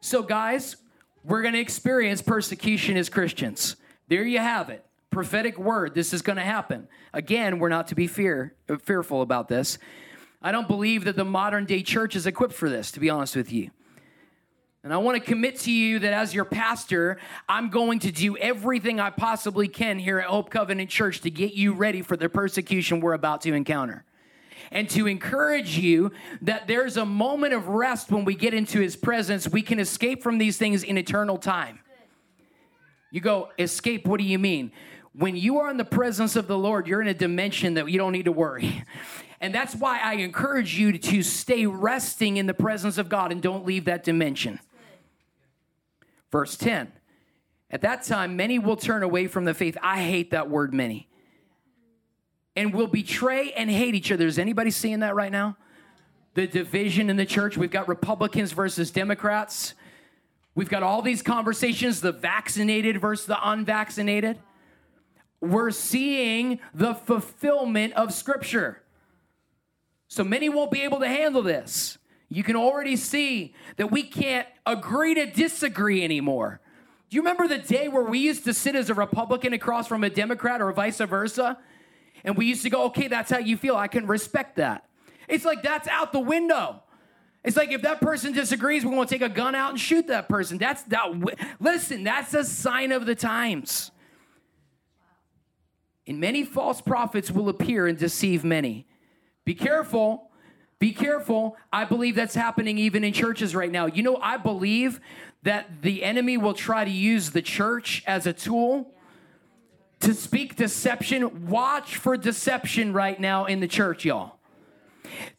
So, 0.00 0.22
guys, 0.22 0.76
we're 1.22 1.42
to 1.42 1.58
experience 1.58 2.22
persecution 2.22 2.96
as 2.96 3.10
Christians. 3.10 3.76
There 4.08 4.24
you 4.24 4.38
have 4.38 4.70
it. 4.70 4.84
Prophetic 5.10 5.58
word. 5.58 5.94
This 5.94 6.12
is 6.12 6.22
going 6.22 6.36
to 6.36 6.42
happen. 6.42 6.88
Again, 7.12 7.58
we're 7.58 7.68
not 7.68 7.88
to 7.88 7.94
be 7.94 8.06
fear 8.06 8.54
fearful 8.82 9.22
about 9.22 9.48
this. 9.48 9.78
I 10.42 10.52
don't 10.52 10.68
believe 10.68 11.04
that 11.04 11.16
the 11.16 11.24
modern 11.24 11.64
day 11.64 11.82
church 11.82 12.14
is 12.14 12.26
equipped 12.26 12.54
for 12.54 12.68
this, 12.68 12.90
to 12.92 13.00
be 13.00 13.10
honest 13.10 13.34
with 13.34 13.52
you. 13.52 13.70
And 14.84 14.94
I 14.94 14.98
want 14.98 15.18
to 15.18 15.24
commit 15.24 15.58
to 15.60 15.72
you 15.72 15.98
that 15.98 16.12
as 16.12 16.32
your 16.32 16.44
pastor, 16.44 17.18
I'm 17.48 17.70
going 17.70 17.98
to 18.00 18.12
do 18.12 18.36
everything 18.36 19.00
I 19.00 19.10
possibly 19.10 19.66
can 19.66 19.98
here 19.98 20.20
at 20.20 20.26
Hope 20.26 20.48
Covenant 20.48 20.90
Church 20.90 21.22
to 21.22 21.30
get 21.30 21.54
you 21.54 21.72
ready 21.72 22.02
for 22.02 22.16
the 22.16 22.28
persecution 22.28 23.00
we're 23.00 23.14
about 23.14 23.40
to 23.40 23.52
encounter. 23.52 24.04
And 24.70 24.88
to 24.90 25.08
encourage 25.08 25.76
you 25.76 26.12
that 26.42 26.68
there's 26.68 26.96
a 26.96 27.04
moment 27.04 27.52
of 27.52 27.66
rest 27.66 28.12
when 28.12 28.24
we 28.24 28.36
get 28.36 28.54
into 28.54 28.78
his 28.78 28.94
presence. 28.94 29.48
We 29.48 29.62
can 29.62 29.80
escape 29.80 30.22
from 30.22 30.38
these 30.38 30.56
things 30.56 30.84
in 30.84 30.98
eternal 30.98 31.38
time. 31.38 31.80
You 33.10 33.20
go, 33.20 33.50
escape, 33.58 34.06
what 34.06 34.18
do 34.18 34.24
you 34.24 34.38
mean? 34.38 34.72
When 35.12 35.36
you 35.36 35.58
are 35.58 35.70
in 35.70 35.76
the 35.76 35.84
presence 35.84 36.36
of 36.36 36.46
the 36.46 36.58
Lord, 36.58 36.86
you're 36.86 37.00
in 37.00 37.08
a 37.08 37.14
dimension 37.14 37.74
that 37.74 37.88
you 37.88 37.98
don't 37.98 38.12
need 38.12 38.26
to 38.26 38.32
worry. 38.32 38.84
And 39.38 39.54
that's 39.54 39.74
why 39.74 40.00
I 40.02 40.14
encourage 40.14 40.78
you 40.78 40.96
to 40.96 41.22
stay 41.22 41.66
resting 41.66 42.38
in 42.38 42.46
the 42.46 42.54
presence 42.54 42.96
of 42.96 43.10
God 43.10 43.32
and 43.32 43.42
don't 43.42 43.66
leave 43.66 43.84
that 43.84 44.02
dimension. 44.02 44.60
Verse 46.32 46.56
10 46.56 46.90
At 47.70 47.82
that 47.82 48.02
time, 48.04 48.36
many 48.36 48.58
will 48.58 48.76
turn 48.76 49.02
away 49.02 49.26
from 49.26 49.44
the 49.44 49.54
faith. 49.54 49.76
I 49.82 50.02
hate 50.02 50.30
that 50.30 50.48
word, 50.48 50.72
many. 50.72 51.08
And 52.54 52.72
will 52.72 52.86
betray 52.86 53.52
and 53.52 53.70
hate 53.70 53.94
each 53.94 54.10
other. 54.10 54.26
Is 54.26 54.38
anybody 54.38 54.70
seeing 54.70 55.00
that 55.00 55.14
right 55.14 55.30
now? 55.30 55.58
The 56.34 56.46
division 56.46 57.10
in 57.10 57.16
the 57.16 57.26
church. 57.26 57.58
We've 57.58 57.70
got 57.70 57.88
Republicans 57.88 58.52
versus 58.52 58.90
Democrats. 58.90 59.74
We've 60.56 60.70
got 60.70 60.82
all 60.82 61.02
these 61.02 61.20
conversations 61.20 62.00
the 62.00 62.12
vaccinated 62.12 62.98
versus 62.98 63.26
the 63.26 63.38
unvaccinated. 63.40 64.38
We're 65.38 65.70
seeing 65.70 66.60
the 66.74 66.94
fulfillment 66.94 67.92
of 67.92 68.12
Scripture. 68.12 68.82
So 70.08 70.24
many 70.24 70.48
won't 70.48 70.70
be 70.70 70.80
able 70.80 71.00
to 71.00 71.08
handle 71.08 71.42
this. 71.42 71.98
You 72.30 72.42
can 72.42 72.56
already 72.56 72.96
see 72.96 73.54
that 73.76 73.90
we 73.90 74.02
can't 74.02 74.48
agree 74.64 75.14
to 75.14 75.26
disagree 75.26 76.02
anymore. 76.02 76.62
Do 77.10 77.16
you 77.16 77.20
remember 77.20 77.46
the 77.46 77.58
day 77.58 77.88
where 77.88 78.02
we 78.02 78.18
used 78.18 78.44
to 78.44 78.54
sit 78.54 78.74
as 78.74 78.88
a 78.88 78.94
Republican 78.94 79.52
across 79.52 79.86
from 79.86 80.04
a 80.04 80.10
Democrat 80.10 80.62
or 80.62 80.72
vice 80.72 80.98
versa? 80.98 81.58
And 82.24 82.34
we 82.34 82.46
used 82.46 82.62
to 82.62 82.70
go, 82.70 82.84
okay, 82.84 83.08
that's 83.08 83.30
how 83.30 83.38
you 83.38 83.58
feel. 83.58 83.76
I 83.76 83.88
can 83.88 84.06
respect 84.06 84.56
that. 84.56 84.88
It's 85.28 85.44
like 85.44 85.62
that's 85.62 85.86
out 85.86 86.12
the 86.12 86.18
window. 86.18 86.82
It's 87.46 87.56
like 87.56 87.70
if 87.70 87.82
that 87.82 88.00
person 88.00 88.32
disagrees, 88.32 88.84
we're 88.84 88.90
going 88.90 89.06
to 89.06 89.14
take 89.14 89.22
a 89.22 89.32
gun 89.32 89.54
out 89.54 89.70
and 89.70 89.80
shoot 89.80 90.08
that 90.08 90.28
person. 90.28 90.58
That's 90.58 90.82
that. 90.84 91.12
Listen, 91.60 92.02
that's 92.02 92.34
a 92.34 92.42
sign 92.42 92.90
of 92.90 93.06
the 93.06 93.14
times. 93.14 93.92
And 96.08 96.18
many 96.18 96.44
false 96.44 96.80
prophets 96.80 97.30
will 97.30 97.48
appear 97.48 97.86
and 97.86 97.96
deceive 97.96 98.42
many. 98.42 98.88
Be 99.44 99.54
careful. 99.54 100.32
Be 100.80 100.92
careful. 100.92 101.56
I 101.72 101.84
believe 101.84 102.16
that's 102.16 102.34
happening 102.34 102.78
even 102.78 103.04
in 103.04 103.12
churches 103.12 103.54
right 103.54 103.70
now. 103.70 103.86
You 103.86 104.02
know, 104.02 104.16
I 104.16 104.38
believe 104.38 105.00
that 105.44 105.82
the 105.82 106.02
enemy 106.02 106.36
will 106.36 106.52
try 106.52 106.84
to 106.84 106.90
use 106.90 107.30
the 107.30 107.42
church 107.42 108.02
as 108.08 108.26
a 108.26 108.32
tool 108.32 108.92
to 110.00 110.14
speak 110.14 110.56
deception. 110.56 111.46
Watch 111.46 111.96
for 111.96 112.16
deception 112.16 112.92
right 112.92 113.20
now 113.20 113.44
in 113.44 113.60
the 113.60 113.68
church, 113.68 114.04
y'all. 114.04 114.36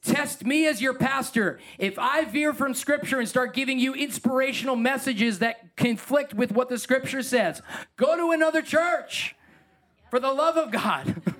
Test 0.01 0.45
me 0.45 0.67
as 0.67 0.81
your 0.81 0.93
pastor. 0.93 1.59
If 1.77 1.97
I 1.99 2.25
veer 2.25 2.53
from 2.53 2.73
scripture 2.73 3.19
and 3.19 3.27
start 3.27 3.53
giving 3.53 3.79
you 3.79 3.93
inspirational 3.93 4.75
messages 4.75 5.39
that 5.39 5.75
conflict 5.75 6.33
with 6.33 6.51
what 6.51 6.69
the 6.69 6.77
scripture 6.77 7.21
says, 7.21 7.61
go 7.95 8.15
to 8.15 8.31
another 8.31 8.61
church 8.61 9.35
for 10.09 10.19
the 10.19 10.31
love 10.31 10.57
of 10.57 10.71
God. 10.71 11.21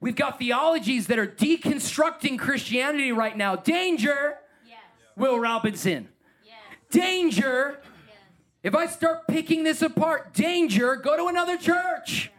We've 0.00 0.16
got 0.16 0.38
theologies 0.38 1.08
that 1.08 1.18
are 1.18 1.26
deconstructing 1.26 2.38
Christianity 2.38 3.12
right 3.12 3.36
now. 3.36 3.56
Danger, 3.56 4.38
yes. 4.66 4.78
Will 5.14 5.38
Robinson. 5.38 6.08
Yes. 6.44 6.54
Danger. 6.90 7.80
Yes. 7.82 8.16
If 8.62 8.74
I 8.74 8.86
start 8.86 9.26
picking 9.28 9.62
this 9.62 9.82
apart, 9.82 10.32
danger, 10.32 10.96
go 10.96 11.16
to 11.18 11.26
another 11.26 11.58
church. 11.58 12.30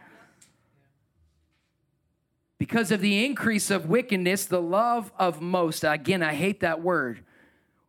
Because 2.62 2.92
of 2.92 3.00
the 3.00 3.24
increase 3.24 3.72
of 3.72 3.86
wickedness, 3.86 4.44
the 4.44 4.62
love 4.62 5.10
of 5.18 5.40
most, 5.40 5.82
again, 5.82 6.22
I 6.22 6.32
hate 6.32 6.60
that 6.60 6.80
word, 6.80 7.24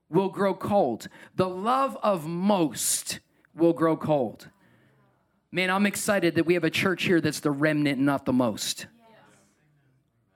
will 0.09 0.29
grow 0.29 0.55
cold. 0.55 1.09
The 1.35 1.47
love 1.47 1.95
of 2.01 2.25
most 2.25 3.19
will 3.53 3.73
grow 3.73 3.95
cold. 3.95 4.49
Man, 5.51 5.69
I'm 5.69 5.85
excited 5.85 6.33
that 6.33 6.47
we 6.47 6.55
have 6.55 6.63
a 6.63 6.71
church 6.71 7.03
here 7.03 7.21
that's 7.21 7.39
the 7.39 7.51
remnant, 7.51 8.01
not 8.01 8.25
the 8.25 8.33
most. 8.33 8.87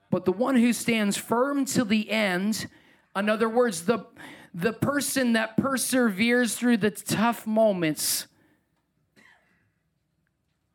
But 0.08 0.24
the 0.24 0.30
one 0.30 0.54
who 0.54 0.72
stands 0.72 1.16
firm 1.16 1.64
till 1.64 1.86
the 1.86 2.08
end, 2.08 2.68
in 3.16 3.28
other 3.28 3.48
words, 3.48 3.86
the, 3.86 4.06
the 4.54 4.72
person 4.72 5.32
that 5.32 5.56
perseveres 5.56 6.54
through 6.54 6.76
the 6.76 6.92
tough 6.92 7.44
moments, 7.44 8.28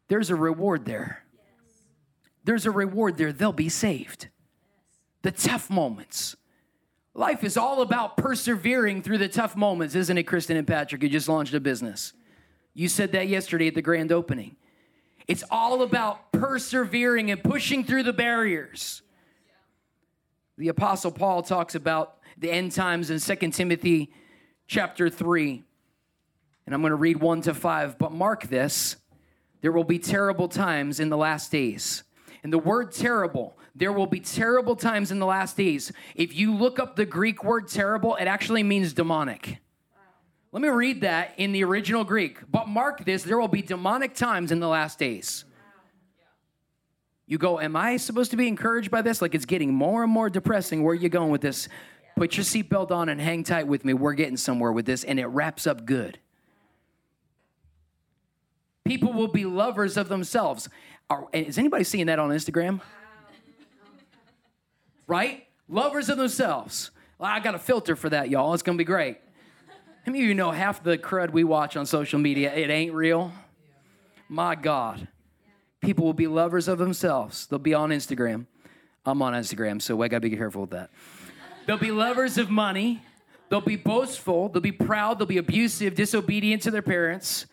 there's 0.09 0.29
a 0.29 0.35
reward 0.35 0.83
there 0.83 1.22
there's 2.43 2.65
a 2.65 2.71
reward 2.71 3.17
there. 3.17 3.31
They'll 3.31 3.51
be 3.51 3.69
saved. 3.69 4.27
The 5.21 5.31
tough 5.31 5.69
moments. 5.69 6.35
Life 7.13 7.43
is 7.43 7.57
all 7.57 7.81
about 7.81 8.17
persevering 8.17 9.03
through 9.03 9.19
the 9.19 9.29
tough 9.29 9.55
moments, 9.55 9.95
isn't 9.95 10.17
it, 10.17 10.23
Kristen 10.23 10.57
and 10.57 10.67
Patrick? 10.67 11.03
You 11.03 11.09
just 11.09 11.29
launched 11.29 11.53
a 11.53 11.59
business. 11.59 12.13
You 12.73 12.87
said 12.87 13.11
that 13.11 13.27
yesterday 13.27 13.67
at 13.67 13.75
the 13.75 13.81
grand 13.81 14.11
opening. 14.11 14.55
It's 15.27 15.43
all 15.51 15.83
about 15.83 16.31
persevering 16.31 17.31
and 17.31 17.41
pushing 17.43 17.83
through 17.83 18.03
the 18.03 18.13
barriers. 18.13 19.03
The 20.57 20.67
apostle 20.67 21.11
Paul 21.11 21.43
talks 21.43 21.75
about 21.75 22.17
the 22.37 22.51
end 22.51 22.71
times 22.71 23.09
in 23.09 23.19
2 23.19 23.49
Timothy 23.51 24.11
chapter 24.67 25.09
3. 25.09 25.63
And 26.65 26.75
I'm 26.75 26.81
going 26.81 26.91
to 26.91 26.95
read 26.95 27.17
1 27.17 27.41
to 27.41 27.53
5, 27.53 27.97
but 27.97 28.11
mark 28.11 28.47
this. 28.47 28.97
There 29.61 29.71
will 29.71 29.83
be 29.83 29.99
terrible 29.99 30.47
times 30.47 30.99
in 30.99 31.09
the 31.09 31.17
last 31.17 31.51
days. 31.51 32.03
And 32.43 32.51
the 32.51 32.59
word 32.59 32.91
terrible, 32.91 33.57
there 33.73 33.93
will 33.93 34.05
be 34.05 34.19
terrible 34.19 34.75
times 34.75 35.11
in 35.11 35.19
the 35.19 35.25
last 35.25 35.57
days. 35.57 35.91
If 36.15 36.35
you 36.35 36.53
look 36.53 36.77
up 36.77 36.95
the 36.95 37.05
Greek 37.05 37.43
word 37.43 37.69
terrible, 37.69 38.15
it 38.15 38.25
actually 38.25 38.63
means 38.63 38.93
demonic. 38.93 39.59
Let 40.51 40.61
me 40.61 40.69
read 40.69 41.01
that 41.01 41.33
in 41.37 41.51
the 41.51 41.63
original 41.63 42.03
Greek. 42.03 42.39
But 42.51 42.67
mark 42.67 43.05
this 43.05 43.23
there 43.23 43.39
will 43.39 43.47
be 43.47 43.63
demonic 43.63 44.13
times 44.13 44.51
in 44.51 44.59
the 44.59 44.67
last 44.67 44.99
days. 44.99 45.45
You 47.25 47.37
go, 47.37 47.59
Am 47.59 47.75
I 47.75 47.97
supposed 47.97 48.31
to 48.31 48.37
be 48.37 48.47
encouraged 48.47 48.91
by 48.91 49.01
this? 49.01 49.21
Like 49.21 49.33
it's 49.33 49.45
getting 49.45 49.73
more 49.73 50.03
and 50.03 50.11
more 50.11 50.29
depressing. 50.29 50.83
Where 50.83 50.91
are 50.91 50.95
you 50.95 51.09
going 51.09 51.31
with 51.31 51.41
this? 51.41 51.69
Put 52.15 52.37
your 52.37 52.43
seatbelt 52.43 52.91
on 52.91 53.09
and 53.09 53.19
hang 53.19 53.43
tight 53.43 53.67
with 53.67 53.85
me. 53.85 53.93
We're 53.93 54.13
getting 54.13 54.37
somewhere 54.37 54.71
with 54.71 54.85
this, 54.85 55.03
and 55.03 55.19
it 55.19 55.25
wraps 55.25 55.65
up 55.65 55.85
good. 55.85 56.19
People 58.85 59.13
will 59.13 59.29
be 59.29 59.45
lovers 59.45 59.97
of 59.97 60.09
themselves. 60.09 60.69
Are, 61.09 61.27
is 61.33 61.57
anybody 61.57 61.83
seeing 61.83 62.07
that 62.07 62.19
on 62.19 62.29
Instagram? 62.29 62.81
Right? 65.07 65.47
Lovers 65.67 66.09
of 66.09 66.17
themselves. 66.17 66.91
Well, 67.17 67.29
I 67.29 67.39
got 67.39 67.55
a 67.55 67.59
filter 67.59 67.95
for 67.95 68.09
that, 68.09 68.29
y'all. 68.29 68.53
It's 68.53 68.63
going 68.63 68.77
to 68.77 68.81
be 68.81 68.85
great. 68.85 69.19
How 70.05 70.11
many 70.11 70.23
of 70.23 70.27
you 70.27 70.35
know 70.35 70.51
half 70.51 70.83
the 70.83 70.97
crud 70.97 71.31
we 71.31 71.43
watch 71.43 71.77
on 71.77 71.85
social 71.85 72.19
media, 72.19 72.53
it 72.53 72.69
ain't 72.69 72.93
real? 72.93 73.31
My 74.27 74.55
God. 74.55 75.07
People 75.79 76.05
will 76.05 76.13
be 76.13 76.27
lovers 76.27 76.67
of 76.67 76.77
themselves. 76.77 77.47
They'll 77.47 77.59
be 77.59 77.73
on 77.73 77.89
Instagram. 77.89 78.45
I'm 79.05 79.21
on 79.21 79.33
Instagram, 79.33 79.81
so 79.81 80.01
I 80.01 80.07
gotta 80.07 80.21
be 80.21 80.35
careful 80.35 80.61
with 80.61 80.71
that. 80.71 80.89
They'll 81.65 81.77
be 81.77 81.91
lovers 81.91 82.37
of 82.37 82.49
money. 82.49 83.01
They'll 83.49 83.61
be 83.61 83.75
boastful. 83.75 84.49
They'll 84.49 84.61
be 84.61 84.71
proud. 84.71 85.19
They'll 85.19 85.27
be 85.27 85.37
abusive, 85.37 85.95
disobedient 85.95 86.63
to 86.63 86.71
their 86.71 86.81
parents, 86.81 87.45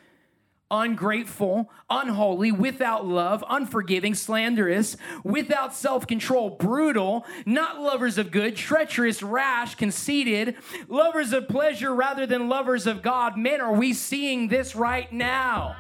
ungrateful, 0.71 1.71
unholy, 1.89 2.53
without 2.53 3.07
love, 3.07 3.45
unforgiving, 3.49 4.15
slanderous, 4.15 4.97
without 5.25 5.75
self 5.75 6.07
control, 6.07 6.51
brutal, 6.51 7.27
not 7.45 7.81
lovers 7.81 8.19
of 8.19 8.31
good, 8.31 8.57
treacherous, 8.57 9.23
rash, 9.23 9.75
conceited, 9.75 10.57
lovers 10.89 11.33
of 11.33 11.49
pleasure 11.49 11.95
rather 11.95 12.27
than 12.27 12.49
lovers 12.49 12.87
of 12.87 13.03
God. 13.03 13.37
Men, 13.37 13.61
are 13.61 13.75
we 13.75 13.93
seeing 13.93 14.49
this 14.49 14.75
right 14.77 15.13
now? 15.13 15.77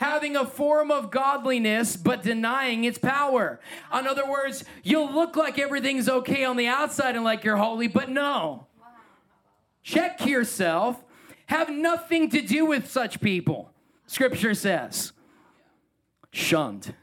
having 0.00 0.34
a 0.34 0.46
form 0.46 0.90
of 0.90 1.10
godliness 1.10 1.94
but 1.94 2.22
denying 2.22 2.84
its 2.84 2.96
power. 2.96 3.60
In 3.92 4.06
other 4.06 4.28
words, 4.28 4.64
you'll 4.82 5.12
look 5.12 5.36
like 5.36 5.58
everything's 5.58 6.08
okay 6.08 6.42
on 6.44 6.56
the 6.56 6.66
outside 6.66 7.16
and 7.16 7.24
like 7.24 7.44
you're 7.44 7.58
holy, 7.58 7.86
but 7.86 8.08
no. 8.08 8.66
Check 9.82 10.24
yourself. 10.24 11.04
Have 11.50 11.68
nothing 11.68 12.30
to 12.30 12.42
do 12.42 12.64
with 12.64 12.88
such 12.88 13.20
people. 13.20 13.72
Scripture 14.06 14.54
says. 14.54 15.10
Shunned. 16.30 16.94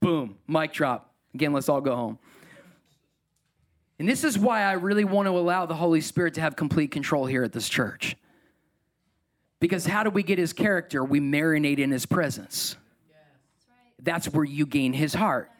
Boom, 0.00 0.38
mic 0.46 0.72
drop. 0.72 1.12
Again, 1.34 1.52
let's 1.52 1.68
all 1.68 1.82
go 1.82 1.94
home. 1.94 2.18
And 3.98 4.08
this 4.08 4.24
is 4.24 4.38
why 4.38 4.62
I 4.62 4.72
really 4.72 5.04
want 5.04 5.26
to 5.26 5.32
allow 5.32 5.66
the 5.66 5.74
Holy 5.74 6.00
Spirit 6.00 6.32
to 6.34 6.40
have 6.40 6.56
complete 6.56 6.90
control 6.90 7.26
here 7.26 7.44
at 7.44 7.52
this 7.52 7.68
church. 7.68 8.16
Because 9.60 9.84
how 9.84 10.04
do 10.04 10.08
we 10.08 10.22
get 10.22 10.38
his 10.38 10.54
character? 10.54 11.04
We 11.04 11.20
marinate 11.20 11.78
in 11.78 11.90
his 11.90 12.06
presence. 12.06 12.76
That's 14.02 14.26
where 14.28 14.44
you 14.44 14.64
gain 14.64 14.94
his 14.94 15.12
heart. 15.12 15.50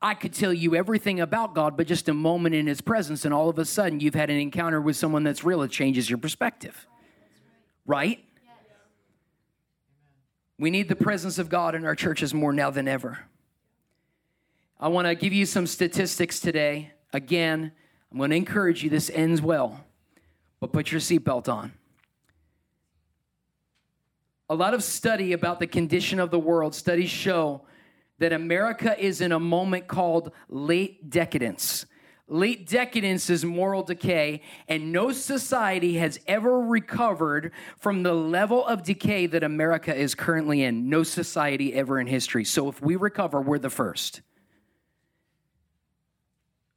I 0.00 0.14
could 0.14 0.32
tell 0.32 0.52
you 0.52 0.74
everything 0.74 1.20
about 1.20 1.54
God, 1.54 1.76
but 1.76 1.86
just 1.86 2.08
a 2.08 2.14
moment 2.14 2.54
in 2.54 2.66
his 2.66 2.80
presence, 2.80 3.24
and 3.24 3.32
all 3.32 3.48
of 3.48 3.58
a 3.58 3.64
sudden 3.64 4.00
you've 4.00 4.14
had 4.14 4.30
an 4.30 4.36
encounter 4.36 4.80
with 4.80 4.96
someone 4.96 5.24
that's 5.24 5.44
real, 5.44 5.62
it 5.62 5.70
changes 5.70 6.08
your 6.08 6.18
perspective. 6.18 6.86
Right? 7.86 8.22
We 10.58 10.70
need 10.70 10.88
the 10.88 10.96
presence 10.96 11.38
of 11.38 11.48
God 11.48 11.74
in 11.74 11.84
our 11.84 11.94
churches 11.94 12.32
more 12.32 12.52
now 12.52 12.70
than 12.70 12.88
ever. 12.88 13.18
I 14.78 14.88
want 14.88 15.06
to 15.06 15.14
give 15.14 15.32
you 15.32 15.46
some 15.46 15.66
statistics 15.66 16.40
today. 16.40 16.92
Again, 17.12 17.72
I'm 18.10 18.18
going 18.18 18.30
to 18.30 18.36
encourage 18.36 18.82
you, 18.82 18.90
this 18.90 19.10
ends 19.10 19.40
well, 19.40 19.84
but 20.60 20.72
put 20.72 20.92
your 20.92 21.00
seatbelt 21.00 21.48
on 21.48 21.72
a 24.48 24.54
lot 24.54 24.74
of 24.74 24.82
study 24.82 25.32
about 25.32 25.58
the 25.58 25.66
condition 25.66 26.20
of 26.20 26.30
the 26.30 26.38
world, 26.38 26.74
studies 26.74 27.10
show 27.10 27.62
that 28.18 28.32
America 28.32 28.98
is 28.98 29.20
in 29.20 29.32
a 29.32 29.40
moment 29.40 29.86
called 29.86 30.32
late 30.48 31.10
decadence. 31.10 31.86
Late 32.28 32.66
decadence 32.66 33.30
is 33.30 33.44
moral 33.44 33.84
decay, 33.84 34.42
and 34.68 34.90
no 34.90 35.12
society 35.12 35.98
has 35.98 36.18
ever 36.26 36.60
recovered 36.60 37.52
from 37.78 38.02
the 38.02 38.14
level 38.14 38.66
of 38.66 38.82
decay 38.82 39.26
that 39.26 39.44
America 39.44 39.94
is 39.94 40.16
currently 40.16 40.62
in. 40.62 40.88
No 40.88 41.04
society 41.04 41.72
ever 41.72 42.00
in 42.00 42.08
history. 42.08 42.44
So 42.44 42.68
if 42.68 42.82
we 42.82 42.96
recover, 42.96 43.40
we're 43.40 43.60
the 43.60 43.70
first. 43.70 44.22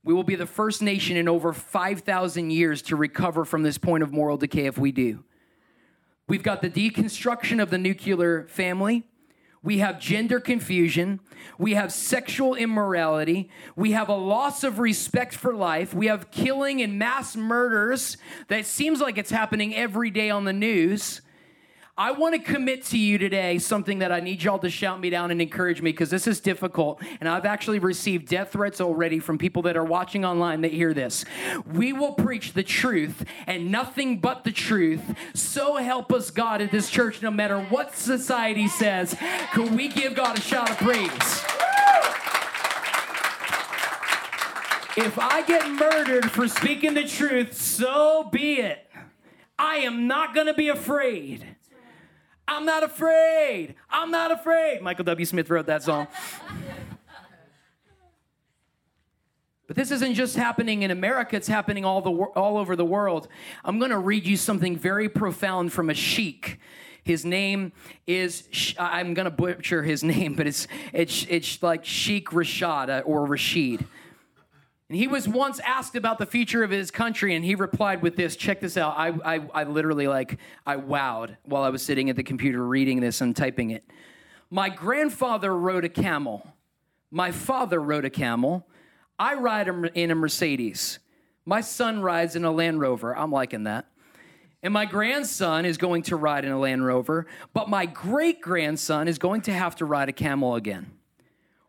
We 0.03 0.13
will 0.13 0.24
be 0.24 0.36
the 0.36 0.46
first 0.46 0.84
nation 0.84 1.17
in 1.17 1.27
over 1.27 1.51
5,000 1.51 2.51
years 2.51 2.84
to 2.84 2.96
recover 2.96 3.43
from 3.43 3.63
this 3.63 3.79
point 3.79 4.03
of 4.03 4.12
moral 4.12 4.38
decay 4.38 4.67
if 4.67 4.77
we 4.77 4.91
do. 4.91 5.24
We've 6.27 6.43
got 6.43 6.62
the 6.62 6.69
deconstruction 6.69 7.60
of 7.60 7.72
the 7.72 7.79
nuclear 7.79 8.46
family. 8.48 9.08
We 9.62 9.80
have 9.80 10.00
gender 10.00 10.39
confusion. 10.39 11.20
We 11.57 11.74
have 11.74 11.92
sexual 11.92 12.55
immorality. 12.55 13.50
We 13.75 13.92
have 13.92 14.07
a 14.07 14.16
loss 14.16 14.64
of 14.64 14.79
respect 14.79 15.36
for 15.36 15.53
life. 15.53 15.94
We 15.94 16.07
have 16.07 16.31
killing 16.31 16.81
and 16.81 16.98
mass 16.98 17.36
murders 17.36 18.16
that 18.48 18.66
seems 18.66 19.01
like 19.01 19.18
it's 19.18 19.31
happening 19.31 19.75
every 19.75 20.12
day 20.12 20.29
on 20.29 20.46
the 20.46 20.53
news. 20.53 21.22
I 22.00 22.12
want 22.12 22.33
to 22.33 22.40
commit 22.40 22.85
to 22.85 22.98
you 22.98 23.18
today 23.18 23.57
something 23.59 24.00
that 24.00 24.09
I 24.09 24.22
need 24.22 24.42
y'all 24.42 24.57
to 24.59 24.70
shout 24.70 25.01
me 25.01 25.09
down 25.09 25.31
and 25.31 25.42
encourage 25.42 25.81
me 25.81 25.92
because 25.92 26.09
this 26.09 26.27
is 26.27 26.40
difficult. 26.40 27.03
And 27.20 27.27
I've 27.27 27.44
actually 27.44 27.79
received 27.79 28.29
death 28.29 28.53
threats 28.53 28.79
already 28.79 29.20
from 29.20 29.38
people 29.38 29.64
that 29.64 29.75
are 29.75 29.83
watching 29.83 30.24
online 30.24 30.62
that 30.62 30.72
hear 30.72 30.94
this. 30.94 31.25
We 31.70 31.92
will 31.92 32.14
preach 32.14 32.53
the 32.53 32.64
truth 32.64 33.25
and 33.48 33.70
nothing 33.70 34.20
but 34.20 34.46
the 34.46 34.53
truth. 34.53 35.01
So 35.33 35.75
help 35.75 36.14
us 36.14 36.31
God 36.31 36.62
at 36.62 36.72
this 36.72 36.90
church, 36.90 37.22
no 37.22 37.31
matter 37.31 37.59
what 37.64 37.94
society 37.94 38.70
says. 38.70 39.14
Can 39.51 39.75
we 39.75 39.90
give 39.90 40.16
God 40.16 40.38
a 40.38 40.42
shout 40.42 40.70
of 40.70 40.77
praise? 40.77 41.09
If 44.96 45.20
I 45.20 45.44
get 45.46 45.70
murdered 45.70 46.31
for 46.31 46.48
speaking 46.48 46.94
the 46.94 47.03
truth, 47.03 47.59
so 47.59 48.29
be 48.31 48.62
it. 48.62 48.90
I 49.57 49.79
am 49.79 50.07
not 50.07 50.33
going 50.33 50.48
to 50.48 50.53
be 50.53 50.70
afraid. 50.70 51.57
I'm 52.50 52.66
not 52.66 52.83
afraid. 52.83 53.75
I'm 53.92 54.09
not 54.09 54.31
afraid. 54.31 54.81
Michael 54.81 55.05
W. 55.05 55.24
Smith 55.24 55.50
wrote 55.51 55.68
that 55.68 55.83
song. 55.83 56.07
But 59.68 59.75
this 59.75 59.92
isn't 59.92 60.16
just 60.16 60.35
happening 60.35 60.81
in 60.81 60.90
America, 60.90 61.35
it's 61.35 61.48
happening 61.48 61.85
all, 61.85 62.01
the, 62.01 62.09
all 62.09 62.57
over 62.57 62.75
the 62.75 62.83
world. 62.83 63.27
I'm 63.64 63.77
going 63.77 63.92
to 63.92 64.00
read 64.00 64.25
you 64.25 64.35
something 64.35 64.75
very 64.75 65.07
profound 65.07 65.72
from 65.72 65.92
a 65.92 65.94
sheik. 65.94 66.59
His 67.03 67.24
name 67.24 67.72
is, 68.07 68.74
I'm 68.79 69.14
going 69.14 69.25
to 69.25 69.31
butcher 69.31 69.83
his 69.83 70.03
name, 70.16 70.33
but 70.33 70.48
it's, 70.48 70.68
it's, 70.92 71.27
it's 71.29 71.62
like 71.62 71.85
Sheikh 71.85 72.29
Rashad 72.29 72.90
uh, 72.90 73.03
or 73.05 73.27
Rashid. 73.27 73.85
And 74.90 74.98
he 74.98 75.08
was 75.08 75.28
once 75.28 75.60
asked 75.60 75.96
about 75.96 76.18
the 76.18 76.25
future 76.25 76.64
of 76.64 76.72
his 76.72 76.90
country, 76.90 77.36
and 77.36 77.46
he 77.46 77.54
replied 77.54 78.02
with 78.02 78.16
this. 78.16 78.36
Check 78.36 78.60
this 78.60 78.75
out. 78.75 78.96
I, 78.98 79.10
I, 79.24 79.42
I 79.54 79.64
literally 79.66 80.08
like 80.08 80.40
I 80.66 80.78
wowed 80.78 81.38
while 81.44 81.62
I 81.62 81.70
was 81.70 81.84
sitting 81.84 82.10
at 82.10 82.16
the 82.16 82.24
computer 82.24 82.66
reading 82.66 83.00
this 83.00 83.22
and 83.22 83.36
typing 83.36 83.70
it. 83.70 83.84
My 84.50 84.70
grandfather 84.70 85.56
rode 85.56 85.86
a 85.86 85.90
camel. 85.90 86.56
My 87.12 87.32
father 87.32 87.80
rode 87.80 88.04
a 88.04 88.10
camel. 88.10 88.68
I 89.20 89.36
ride 89.36 89.68
in 89.68 90.10
a 90.10 90.16
Mercedes. 90.16 90.98
My 91.46 91.62
son 91.62 92.02
rides 92.02 92.36
in 92.36 92.44
a 92.44 92.52
Land 92.52 92.82
Rover. 92.82 93.16
I'm 93.16 93.32
liking 93.32 93.66
that. 93.66 93.86
And 94.64 94.74
my 94.74 94.86
grandson 94.86 95.66
is 95.66 95.78
going 95.78 96.02
to 96.04 96.16
ride 96.16 96.46
in 96.46 96.52
a 96.52 96.60
Land 96.60 96.86
Rover, 96.86 97.28
but 97.54 97.70
my 97.70 97.86
great 97.86 98.42
grandson 98.42 99.08
is 99.08 99.18
going 99.20 99.42
to 99.42 99.54
have 99.54 99.75
to 99.78 99.86
ride 99.86 100.10
a 100.10 100.14
camel 100.14 100.56
again. 100.56 100.92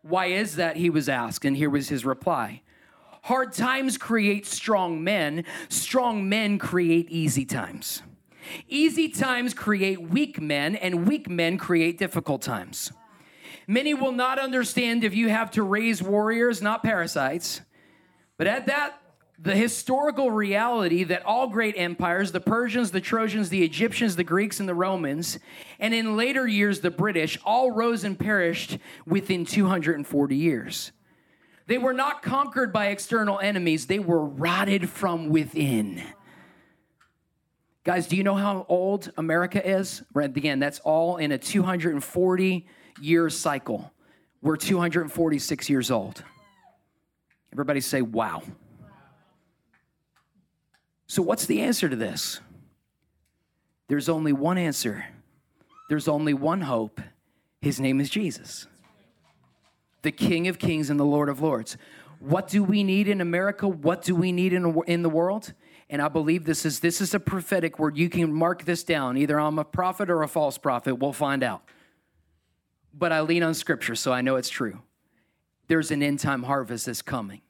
Why 0.01 0.25
is 0.25 0.55
that? 0.55 0.75
He 0.75 0.89
was 0.89 1.07
asked, 1.07 1.45
and 1.45 1.55
here 1.55 1.69
was 1.69 1.87
his 1.89 2.03
reply 2.03 2.63
Hard 3.23 3.53
times 3.53 3.97
create 3.97 4.45
strong 4.45 5.03
men, 5.03 5.45
strong 5.69 6.27
men 6.27 6.57
create 6.57 7.09
easy 7.09 7.45
times. 7.45 8.01
Easy 8.67 9.09
times 9.09 9.53
create 9.53 10.01
weak 10.01 10.41
men, 10.41 10.75
and 10.75 11.07
weak 11.07 11.29
men 11.29 11.57
create 11.57 11.99
difficult 11.99 12.41
times. 12.41 12.91
Many 13.67 13.93
will 13.93 14.11
not 14.11 14.39
understand 14.39 15.03
if 15.03 15.15
you 15.15 15.29
have 15.29 15.51
to 15.51 15.63
raise 15.63 16.01
warriors, 16.01 16.61
not 16.61 16.83
parasites. 16.83 17.61
But 18.37 18.47
at 18.47 18.65
that, 18.65 18.99
the 19.37 19.55
historical 19.55 20.31
reality 20.31 21.03
that 21.03 21.25
all 21.25 21.47
great 21.47 21.75
empires, 21.77 22.31
the 22.31 22.39
Persians, 22.39 22.91
the 22.91 23.01
Trojans, 23.01 23.49
the 23.49 23.63
Egyptians, 23.63 24.15
the 24.15 24.23
Greeks, 24.23 24.59
and 24.59 24.67
the 24.67 24.75
Romans, 24.75 25.39
and 25.79 25.93
in 25.93 26.17
later 26.17 26.47
years 26.47 26.81
the 26.81 26.91
British, 26.91 27.37
all 27.43 27.71
rose 27.71 28.03
and 28.03 28.17
perished 28.17 28.77
within 29.05 29.45
240 29.45 30.35
years. 30.35 30.91
They 31.71 31.77
were 31.77 31.93
not 31.93 32.21
conquered 32.21 32.73
by 32.73 32.87
external 32.87 33.39
enemies, 33.39 33.85
they 33.85 33.99
were 33.99 34.25
rotted 34.25 34.89
from 34.89 35.29
within. 35.29 36.03
Guys, 37.85 38.07
do 38.07 38.17
you 38.17 38.23
know 38.23 38.35
how 38.35 38.65
old 38.67 39.09
America 39.15 39.65
is? 39.65 40.03
Again, 40.13 40.59
that's 40.59 40.79
all 40.79 41.15
in 41.15 41.31
a 41.31 41.37
240 41.37 42.67
year 42.99 43.29
cycle. 43.29 43.89
We're 44.41 44.57
246 44.57 45.69
years 45.69 45.91
old. 45.91 46.25
Everybody 47.53 47.79
say, 47.79 48.01
wow. 48.01 48.43
So, 51.07 51.21
what's 51.21 51.45
the 51.45 51.61
answer 51.61 51.87
to 51.87 51.95
this? 51.95 52.41
There's 53.87 54.09
only 54.09 54.33
one 54.33 54.57
answer, 54.57 55.05
there's 55.87 56.09
only 56.09 56.33
one 56.33 56.59
hope. 56.59 56.99
His 57.61 57.79
name 57.79 58.01
is 58.01 58.09
Jesus 58.09 58.67
the 60.01 60.11
King 60.11 60.47
of 60.47 60.59
Kings 60.59 60.89
and 60.89 60.99
the 60.99 61.05
Lord 61.05 61.29
of 61.29 61.41
Lords. 61.41 61.77
What 62.19 62.47
do 62.47 62.63
we 62.63 62.83
need 62.83 63.07
in 63.07 63.21
America? 63.21 63.67
What 63.67 64.03
do 64.03 64.15
we 64.15 64.31
need 64.31 64.53
in, 64.53 64.79
in 64.87 65.01
the 65.01 65.09
world? 65.09 65.53
And 65.89 66.01
I 66.01 66.07
believe 66.07 66.45
this 66.45 66.65
is 66.65 66.79
this 66.79 67.01
is 67.01 67.13
a 67.13 67.19
prophetic 67.19 67.79
word. 67.79 67.97
You 67.97 68.09
can 68.09 68.31
mark 68.31 68.63
this 68.63 68.83
down. 68.83 69.17
Either 69.17 69.39
I'm 69.39 69.59
a 69.59 69.65
prophet 69.65 70.09
or 70.09 70.23
a 70.23 70.27
false 70.27 70.57
prophet. 70.57 70.95
We'll 70.95 71.13
find 71.13 71.43
out. 71.43 71.63
But 72.93 73.11
I 73.11 73.21
lean 73.21 73.43
on 73.43 73.53
scripture, 73.53 73.95
so 73.95 74.13
I 74.13 74.21
know 74.21 74.35
it's 74.35 74.49
true. 74.49 74.79
There's 75.67 75.91
an 75.91 76.03
end 76.03 76.19
time 76.19 76.43
harvest 76.43 76.85
that's 76.85 77.01
coming. 77.01 77.41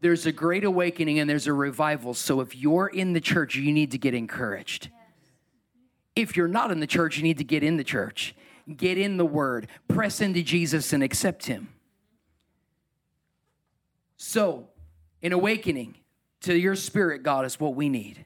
there's 0.00 0.26
a 0.26 0.32
great 0.32 0.64
awakening 0.64 1.20
and 1.20 1.30
there's 1.30 1.46
a 1.46 1.52
revival. 1.52 2.12
So 2.12 2.40
if 2.40 2.56
you're 2.56 2.88
in 2.88 3.12
the 3.12 3.20
church, 3.20 3.54
you 3.54 3.72
need 3.72 3.92
to 3.92 3.98
get 3.98 4.14
encouraged. 4.14 4.90
If 6.14 6.36
you're 6.36 6.48
not 6.48 6.70
in 6.70 6.80
the 6.80 6.86
church, 6.86 7.16
you 7.16 7.22
need 7.22 7.38
to 7.38 7.44
get 7.44 7.62
in 7.62 7.76
the 7.76 7.84
church, 7.84 8.34
get 8.76 8.98
in 8.98 9.16
the 9.16 9.24
word, 9.24 9.68
press 9.88 10.20
into 10.20 10.42
Jesus 10.42 10.92
and 10.92 11.02
accept 11.02 11.46
him. 11.46 11.68
So, 14.24 14.68
an 15.20 15.32
awakening 15.32 15.96
to 16.42 16.56
your 16.56 16.76
spirit, 16.76 17.24
God, 17.24 17.44
is 17.44 17.58
what 17.58 17.74
we 17.74 17.88
need. 17.88 18.24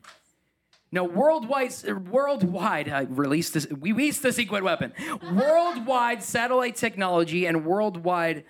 Now, 0.93 1.05
worldwide, 1.05 1.73
worldwide, 2.09 2.91
I 2.91 3.07
released 3.09 3.55
this, 3.55 3.67
we 3.69 3.93
released 3.93 4.23
the 4.23 4.31
secret 4.31 4.63
weapon. 4.63 4.93
worldwide 5.33 6.23
satellite 6.23 6.77
technology 6.77 7.47
and 7.47 7.65
worldwide 7.65 8.45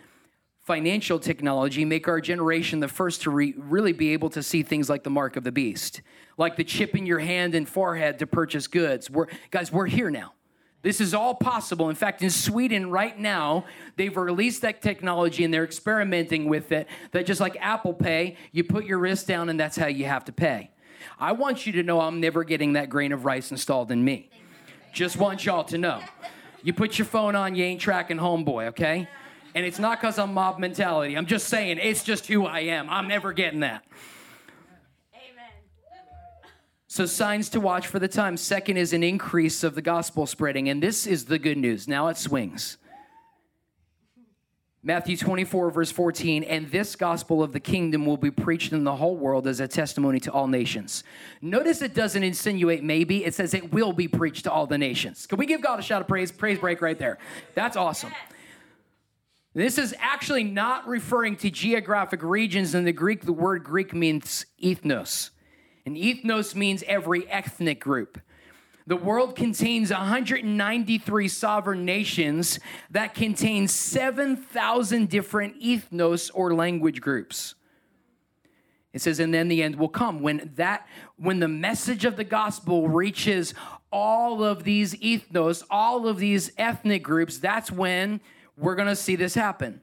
financial 0.59 1.21
technology 1.21 1.85
make 1.85 2.09
our 2.09 2.21
generation 2.21 2.81
the 2.81 2.89
first 2.89 3.23
to 3.23 3.31
re- 3.31 3.55
really 3.57 3.93
be 3.93 4.13
able 4.13 4.29
to 4.31 4.43
see 4.43 4.65
things 4.65 4.91
like 4.91 5.05
the 5.05 5.11
mark 5.11 5.37
of 5.37 5.45
the 5.45 5.53
beast, 5.53 6.03
like 6.37 6.57
the 6.57 6.65
chip 6.65 6.97
in 6.97 7.07
your 7.07 7.21
hand 7.21 7.55
and 7.55 7.69
forehead 7.69 8.19
to 8.19 8.27
purchase 8.27 8.67
goods. 8.67 9.09
We're, 9.09 9.29
guys, 9.53 9.71
we're 9.71 9.87
here 9.87 10.11
now. 10.11 10.33
This 10.87 11.01
is 11.01 11.15
all 11.15 11.35
possible. 11.35 11.89
In 11.91 11.97
fact, 11.97 12.23
in 12.23 12.31
Sweden 12.31 12.91
right 12.91 13.19
now, 13.19 13.65
they've 13.97 14.17
released 14.17 14.63
that 14.63 14.83
technology 14.83 15.43
and 15.43 15.53
they're 15.53 15.65
experimenting 15.65 16.49
with 16.49 16.71
it. 16.71 16.87
That 17.11 17.27
just 17.27 17.41
like 17.41 17.57
Apple 17.59 17.93
Pay, 17.93 18.37
you 18.53 18.63
put 18.63 18.85
your 18.85 18.99
wrist 18.99 19.27
down 19.27 19.49
and 19.49 19.59
that's 19.59 19.77
how 19.77 19.89
you 19.89 20.05
have 20.05 20.25
to 20.27 20.33
pay. 20.33 20.71
I 21.19 21.33
want 21.33 21.67
you 21.67 21.73
to 21.73 21.83
know 21.83 22.01
I'm 22.01 22.21
never 22.21 22.45
getting 22.45 22.75
that 22.75 22.89
grain 22.89 23.11
of 23.11 23.25
rice 23.25 23.51
installed 23.51 23.91
in 23.91 24.05
me. 24.05 24.31
Just 24.93 25.17
want 25.17 25.45
y'all 25.45 25.65
to 25.65 25.77
know. 25.77 26.01
You 26.63 26.73
put 26.73 27.01
your 27.01 27.07
phone 27.07 27.35
on, 27.35 27.57
you 27.57 27.65
ain't 27.65 27.81
tracking 27.81 28.19
homeboy, 28.19 28.69
okay? 28.69 29.09
And 29.57 29.67
it's 29.67 29.81
not 29.81 30.01
because 30.01 30.21
I'm 30.21 30.35
mob 30.35 30.61
mentality. 30.61 31.17
I'm 31.17 31.27
just 31.27 31.49
saying 31.49 31.81
it's 31.83 32.05
just 32.05 32.29
who 32.29 32.47
I 32.47 32.61
am. 32.61 32.89
I'm 32.91 33.09
never 33.09 33.33
getting 33.33 33.59
that. 33.59 33.85
So, 36.97 37.05
signs 37.05 37.51
to 37.51 37.61
watch 37.61 37.89
for 37.89 37.99
the 37.99 38.09
time. 38.09 38.39
Second 38.39 38.79
is 38.79 38.95
an 38.95 39.03
increase 39.03 39.63
of 39.63 39.75
the 39.75 39.83
gospel 39.83 40.27
spreading. 40.27 40.71
And 40.71 40.83
this 40.83 41.07
is 41.07 41.27
the 41.27 41.39
good 41.39 41.59
news. 41.59 41.87
Now 41.87 42.09
it 42.09 42.17
swings. 42.17 42.79
Matthew 44.83 45.19
24, 45.19 45.71
verse 45.73 45.91
14, 45.93 46.43
and 46.45 46.71
this 46.71 46.97
gospel 46.97 47.43
of 47.43 47.53
the 47.53 47.61
kingdom 47.61 48.07
will 48.07 48.17
be 48.17 48.31
preached 48.31 48.73
in 48.73 48.85
the 48.85 48.97
whole 48.97 49.15
world 49.15 49.47
as 49.47 49.61
a 49.61 49.69
testimony 49.69 50.21
to 50.21 50.33
all 50.33 50.47
nations. 50.47 51.05
Notice 51.43 51.83
it 51.83 51.93
doesn't 51.93 52.23
insinuate 52.23 52.83
maybe, 52.83 53.27
it 53.27 53.35
says 53.35 53.53
it 53.53 53.75
will 53.75 53.93
be 53.93 54.09
preached 54.09 54.45
to 54.45 54.51
all 54.51 54.67
the 54.67 54.79
nations. 54.79 55.27
Can 55.27 55.39
we 55.39 55.45
give 55.45 55.61
God 55.61 55.79
a 55.79 55.83
shout 55.83 56.01
of 56.01 56.09
praise? 56.09 56.33
Praise 56.33 56.59
break 56.59 56.81
right 56.81 56.99
there. 56.99 57.19
That's 57.55 57.77
awesome. 57.77 58.15
This 59.53 59.77
is 59.77 59.95
actually 59.99 60.45
not 60.45 60.89
referring 60.89 61.37
to 61.37 61.51
geographic 61.51 62.23
regions. 62.23 62.75
In 62.75 62.85
the 62.85 62.93
Greek, 62.93 63.27
the 63.27 63.35
word 63.35 63.65
Greek 63.65 63.93
means 63.93 64.47
ethnos. 64.63 65.29
And 65.87 65.97
ethnos 65.97 66.55
means 66.55 66.83
every 66.87 67.29
ethnic 67.29 67.81
group. 67.81 68.21
The 68.89 68.97
world 68.97 69.35
contains 69.35 69.91
193 69.91 71.29
sovereign 71.29 71.85
nations 71.85 72.61
that 72.91 73.15
contain 73.15 73.67
7,000 73.67 75.09
different 75.09 75.61
ethnos 75.61 76.31
or 76.35 76.55
language 76.55 77.01
groups. 77.01 77.55
It 78.93 79.03
says, 79.03 79.21
and 79.21 79.33
then 79.33 79.49
the 79.49 79.63
end 79.63 79.77
will 79.77 79.89
come 79.89 80.21
when 80.23 80.53
that 80.55 80.87
when 81.17 81.41
the 81.41 81.49
message 81.49 82.05
of 82.05 82.17
the 82.17 82.25
gospel 82.25 82.89
reaches 82.89 83.55
all 83.93 84.43
of 84.43 84.65
these 84.65 84.95
ethnos, 84.95 85.63
all 85.71 86.09
of 86.09 86.19
these 86.19 86.51
ethnic 86.57 87.03
groups, 87.03 87.39
that's 87.39 87.71
when 87.71 88.21
we're 88.57 88.75
going 88.75 88.89
to 88.89 88.97
see 88.97 89.17
this 89.17 89.35
happen. 89.35 89.81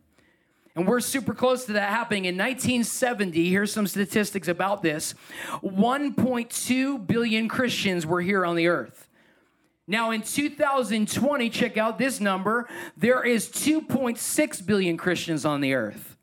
And 0.75 0.87
we're 0.87 1.01
super 1.01 1.33
close 1.33 1.65
to 1.65 1.73
that 1.73 1.89
happening. 1.89 2.25
In 2.25 2.35
1970, 2.35 3.49
here's 3.49 3.71
some 3.71 3.85
statistics 3.85 4.47
about 4.47 4.81
this 4.81 5.13
1.2 5.63 7.07
billion 7.07 7.47
Christians 7.47 8.05
were 8.05 8.21
here 8.21 8.45
on 8.45 8.55
the 8.55 8.67
earth. 8.67 9.07
Now, 9.85 10.11
in 10.11 10.21
2020, 10.21 11.49
check 11.49 11.77
out 11.77 11.97
this 11.97 12.19
number 12.19 12.67
there 12.95 13.23
is 13.23 13.49
2.6 13.49 14.65
billion 14.65 14.97
Christians 14.97 15.45
on 15.45 15.61
the 15.61 15.73
earth. 15.73 16.15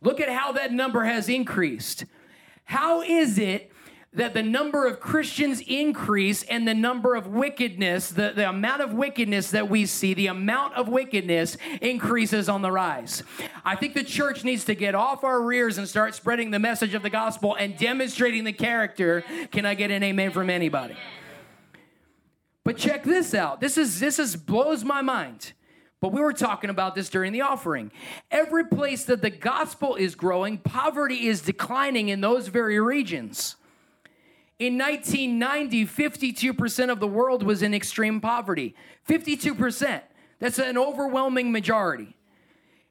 Look 0.00 0.20
at 0.20 0.28
how 0.28 0.52
that 0.52 0.72
number 0.72 1.04
has 1.04 1.28
increased. 1.28 2.04
How 2.64 3.02
is 3.02 3.38
it 3.38 3.72
that 4.14 4.32
the 4.32 4.42
number 4.42 4.86
of 4.86 5.00
Christians 5.00 5.60
increase 5.66 6.44
and 6.44 6.66
the 6.66 6.74
number 6.74 7.16
of 7.16 7.26
wickedness, 7.26 8.10
the, 8.10 8.32
the 8.34 8.48
amount 8.48 8.80
of 8.80 8.94
wickedness 8.94 9.50
that 9.50 9.68
we 9.68 9.86
see, 9.86 10.14
the 10.14 10.28
amount 10.28 10.74
of 10.74 10.88
wickedness 10.88 11.56
increases 11.80 12.48
on 12.48 12.62
the 12.62 12.70
rise. 12.70 13.24
I 13.64 13.74
think 13.74 13.94
the 13.94 14.04
church 14.04 14.44
needs 14.44 14.64
to 14.66 14.74
get 14.74 14.94
off 14.94 15.24
our 15.24 15.42
rears 15.42 15.78
and 15.78 15.88
start 15.88 16.14
spreading 16.14 16.52
the 16.52 16.60
message 16.60 16.94
of 16.94 17.02
the 17.02 17.10
gospel 17.10 17.56
and 17.56 17.76
demonstrating 17.76 18.44
the 18.44 18.52
character. 18.52 19.24
Can 19.50 19.66
I 19.66 19.74
get 19.74 19.90
an 19.90 20.02
amen 20.02 20.30
from 20.30 20.48
anybody? 20.48 20.96
But 22.62 22.78
check 22.78 23.04
this 23.04 23.34
out. 23.34 23.60
This 23.60 23.76
is 23.76 24.00
this 24.00 24.18
is 24.18 24.36
blows 24.36 24.84
my 24.84 25.02
mind. 25.02 25.52
But 26.00 26.12
we 26.12 26.20
were 26.20 26.32
talking 26.32 26.70
about 26.70 26.94
this 26.94 27.08
during 27.08 27.32
the 27.32 27.40
offering. 27.40 27.90
Every 28.30 28.66
place 28.66 29.04
that 29.04 29.22
the 29.22 29.30
gospel 29.30 29.96
is 29.96 30.14
growing, 30.14 30.58
poverty 30.58 31.26
is 31.26 31.40
declining 31.40 32.10
in 32.10 32.20
those 32.20 32.48
very 32.48 32.78
regions. 32.78 33.56
In 34.58 34.78
1990, 34.78 35.86
52% 35.86 36.90
of 36.90 37.00
the 37.00 37.08
world 37.08 37.42
was 37.42 37.62
in 37.62 37.74
extreme 37.74 38.20
poverty. 38.20 38.74
52%. 39.08 40.00
That's 40.38 40.58
an 40.58 40.78
overwhelming 40.78 41.50
majority. 41.50 42.16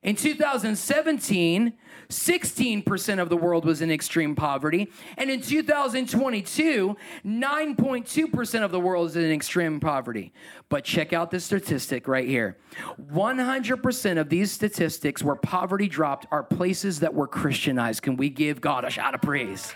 In 0.01 0.17
2017, 0.17 1.73
16% 2.09 3.19
of 3.19 3.29
the 3.29 3.37
world 3.37 3.63
was 3.63 3.81
in 3.81 3.89
extreme 3.89 4.35
poverty. 4.35 4.91
And 5.17 5.31
in 5.31 5.41
2022, 5.41 6.97
9.2% 7.25 8.63
of 8.63 8.71
the 8.71 8.79
world 8.81 9.09
is 9.11 9.15
in 9.15 9.31
extreme 9.31 9.79
poverty. 9.79 10.33
But 10.67 10.83
check 10.83 11.13
out 11.13 11.31
this 11.31 11.45
statistic 11.45 12.09
right 12.09 12.27
here 12.27 12.57
100% 13.01 14.17
of 14.19 14.27
these 14.27 14.51
statistics 14.51 15.23
where 15.23 15.35
poverty 15.35 15.87
dropped 15.87 16.27
are 16.31 16.43
places 16.43 16.99
that 16.99 17.13
were 17.13 17.27
Christianized. 17.27 18.01
Can 18.01 18.17
we 18.17 18.29
give 18.29 18.59
God 18.59 18.83
a 18.83 18.89
shout 18.89 19.15
of 19.15 19.21
praise? 19.21 19.73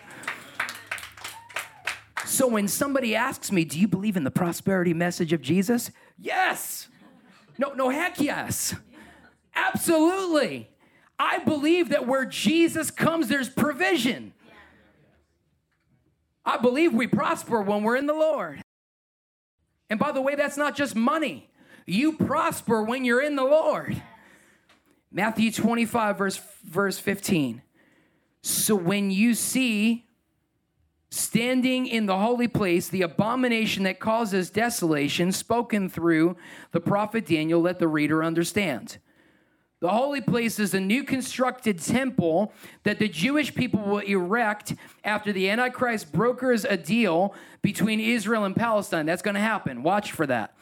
So 2.27 2.45
when 2.45 2.67
somebody 2.67 3.15
asks 3.15 3.51
me, 3.51 3.63
Do 3.63 3.79
you 3.79 3.87
believe 3.87 4.17
in 4.17 4.25
the 4.25 4.31
prosperity 4.31 4.93
message 4.93 5.31
of 5.31 5.41
Jesus? 5.41 5.91
Yes. 6.19 6.89
No, 7.57 7.73
no, 7.73 7.89
heck 7.89 8.19
yes. 8.19 8.75
Absolutely. 9.55 10.69
I 11.17 11.39
believe 11.39 11.89
that 11.89 12.05
where 12.05 12.25
Jesus 12.25 12.91
comes, 12.91 13.29
there's 13.29 13.49
provision. 13.49 14.33
I 16.45 16.57
believe 16.57 16.93
we 16.93 17.07
prosper 17.07 17.61
when 17.61 17.83
we're 17.83 17.95
in 17.95 18.05
the 18.05 18.13
Lord. 18.13 18.61
And 19.89 19.99
by 19.99 20.11
the 20.11 20.21
way, 20.21 20.35
that's 20.35 20.57
not 20.57 20.75
just 20.75 20.95
money. 20.95 21.49
You 21.85 22.13
prosper 22.13 22.83
when 22.83 23.05
you're 23.05 23.21
in 23.21 23.35
the 23.35 23.43
Lord. 23.43 24.01
Matthew 25.11 25.51
25, 25.51 26.17
verse, 26.17 26.39
verse 26.65 26.99
15. 26.99 27.61
So 28.41 28.75
when 28.75 29.11
you 29.11 29.33
see 29.33 30.06
standing 31.09 31.87
in 31.87 32.05
the 32.05 32.17
holy 32.17 32.47
place, 32.47 32.89
the 32.89 33.01
abomination 33.01 33.83
that 33.83 33.99
causes 33.99 34.49
desolation, 34.49 35.31
spoken 35.31 35.89
through 35.89 36.35
the 36.71 36.81
prophet 36.81 37.25
Daniel, 37.25 37.61
let 37.61 37.79
the 37.79 37.87
reader 37.87 38.23
understand. 38.23 38.97
The 39.79 39.89
holy 39.89 40.21
place 40.21 40.57
is 40.57 40.73
a 40.73 40.79
new 40.79 41.03
constructed 41.03 41.79
temple 41.79 42.51
that 42.81 42.97
the 42.97 43.07
Jewish 43.07 43.53
people 43.53 43.81
will 43.81 43.99
erect 43.99 44.73
after 45.03 45.31
the 45.31 45.49
Antichrist 45.51 46.11
brokers 46.11 46.65
a 46.65 46.75
deal 46.75 47.35
between 47.61 47.99
Israel 47.99 48.43
and 48.43 48.55
Palestine. 48.55 49.05
That's 49.05 49.21
going 49.21 49.35
to 49.35 49.41
happen. 49.41 49.83
Watch 49.83 50.11
for 50.11 50.25
that. 50.25 50.55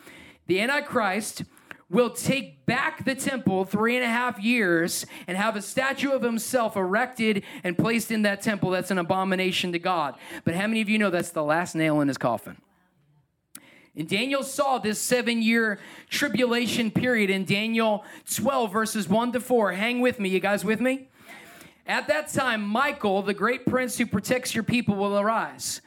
The 0.47 0.59
Antichrist 0.59 1.43
will 1.89 2.09
take 2.09 2.65
back 2.65 3.05
the 3.05 3.13
temple 3.13 3.63
three 3.63 3.95
and 3.95 4.03
a 4.03 4.07
half 4.07 4.39
years 4.39 5.05
and 5.27 5.37
have 5.37 5.55
a 5.55 5.61
statue 5.61 6.11
of 6.11 6.23
himself 6.23 6.75
erected 6.75 7.43
and 7.63 7.77
placed 7.77 8.11
in 8.11 8.23
that 8.23 8.41
temple 8.41 8.71
that's 8.71 8.91
an 8.91 8.97
abomination 8.97 9.71
to 9.71 9.79
God. 9.79 10.15
But 10.43 10.55
how 10.55 10.67
many 10.67 10.81
of 10.81 10.89
you 10.89 10.97
know 10.97 11.09
that's 11.09 11.31
the 11.31 11.43
last 11.43 11.75
nail 11.75 12.01
in 12.01 12.07
his 12.07 12.17
coffin? 12.17 12.57
And 13.95 14.09
Daniel 14.09 14.43
saw 14.43 14.77
this 14.77 14.99
seven 14.99 15.41
year 15.41 15.79
tribulation 16.09 16.91
period 16.91 17.29
in 17.29 17.45
Daniel 17.45 18.03
12, 18.33 18.71
verses 18.71 19.07
1 19.07 19.31
to 19.33 19.39
4. 19.39 19.71
Hang 19.73 20.01
with 20.01 20.19
me. 20.19 20.29
You 20.29 20.39
guys 20.39 20.65
with 20.65 20.81
me? 20.81 21.07
At 21.87 22.07
that 22.07 22.33
time, 22.33 22.63
Michael, 22.63 23.21
the 23.21 23.33
great 23.33 23.65
prince 23.65 23.97
who 23.97 24.05
protects 24.07 24.55
your 24.55 24.63
people, 24.63 24.95
will 24.95 25.19
arise. 25.19 25.81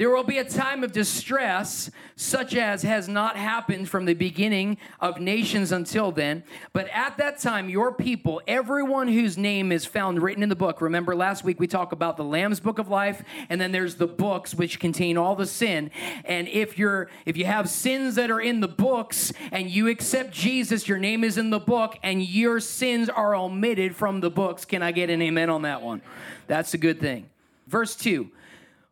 There 0.00 0.08
will 0.08 0.24
be 0.24 0.38
a 0.38 0.44
time 0.44 0.82
of 0.82 0.92
distress, 0.92 1.90
such 2.16 2.54
as 2.54 2.80
has 2.84 3.06
not 3.06 3.36
happened 3.36 3.86
from 3.90 4.06
the 4.06 4.14
beginning 4.14 4.78
of 4.98 5.20
nations 5.20 5.72
until 5.72 6.10
then. 6.10 6.42
But 6.72 6.88
at 6.88 7.18
that 7.18 7.38
time, 7.38 7.68
your 7.68 7.92
people, 7.92 8.40
everyone 8.48 9.08
whose 9.08 9.36
name 9.36 9.70
is 9.70 9.84
found 9.84 10.22
written 10.22 10.42
in 10.42 10.48
the 10.48 10.56
book. 10.56 10.80
Remember, 10.80 11.14
last 11.14 11.44
week 11.44 11.60
we 11.60 11.66
talked 11.66 11.92
about 11.92 12.16
the 12.16 12.24
Lamb's 12.24 12.60
Book 12.60 12.78
of 12.78 12.88
Life, 12.88 13.22
and 13.50 13.60
then 13.60 13.72
there's 13.72 13.96
the 13.96 14.06
books 14.06 14.54
which 14.54 14.80
contain 14.80 15.18
all 15.18 15.36
the 15.36 15.44
sin. 15.44 15.90
And 16.24 16.48
if 16.48 16.78
you're 16.78 17.10
if 17.26 17.36
you 17.36 17.44
have 17.44 17.68
sins 17.68 18.14
that 18.14 18.30
are 18.30 18.40
in 18.40 18.60
the 18.60 18.68
books 18.68 19.34
and 19.52 19.68
you 19.68 19.88
accept 19.88 20.32
Jesus, 20.32 20.88
your 20.88 20.96
name 20.96 21.24
is 21.24 21.36
in 21.36 21.50
the 21.50 21.60
book, 21.60 21.98
and 22.02 22.22
your 22.22 22.58
sins 22.58 23.10
are 23.10 23.34
omitted 23.34 23.94
from 23.94 24.20
the 24.20 24.30
books. 24.30 24.64
Can 24.64 24.82
I 24.82 24.92
get 24.92 25.10
an 25.10 25.20
amen 25.20 25.50
on 25.50 25.60
that 25.60 25.82
one? 25.82 26.00
That's 26.46 26.72
a 26.72 26.78
good 26.78 27.00
thing. 27.00 27.28
Verse 27.66 27.94
2 27.96 28.30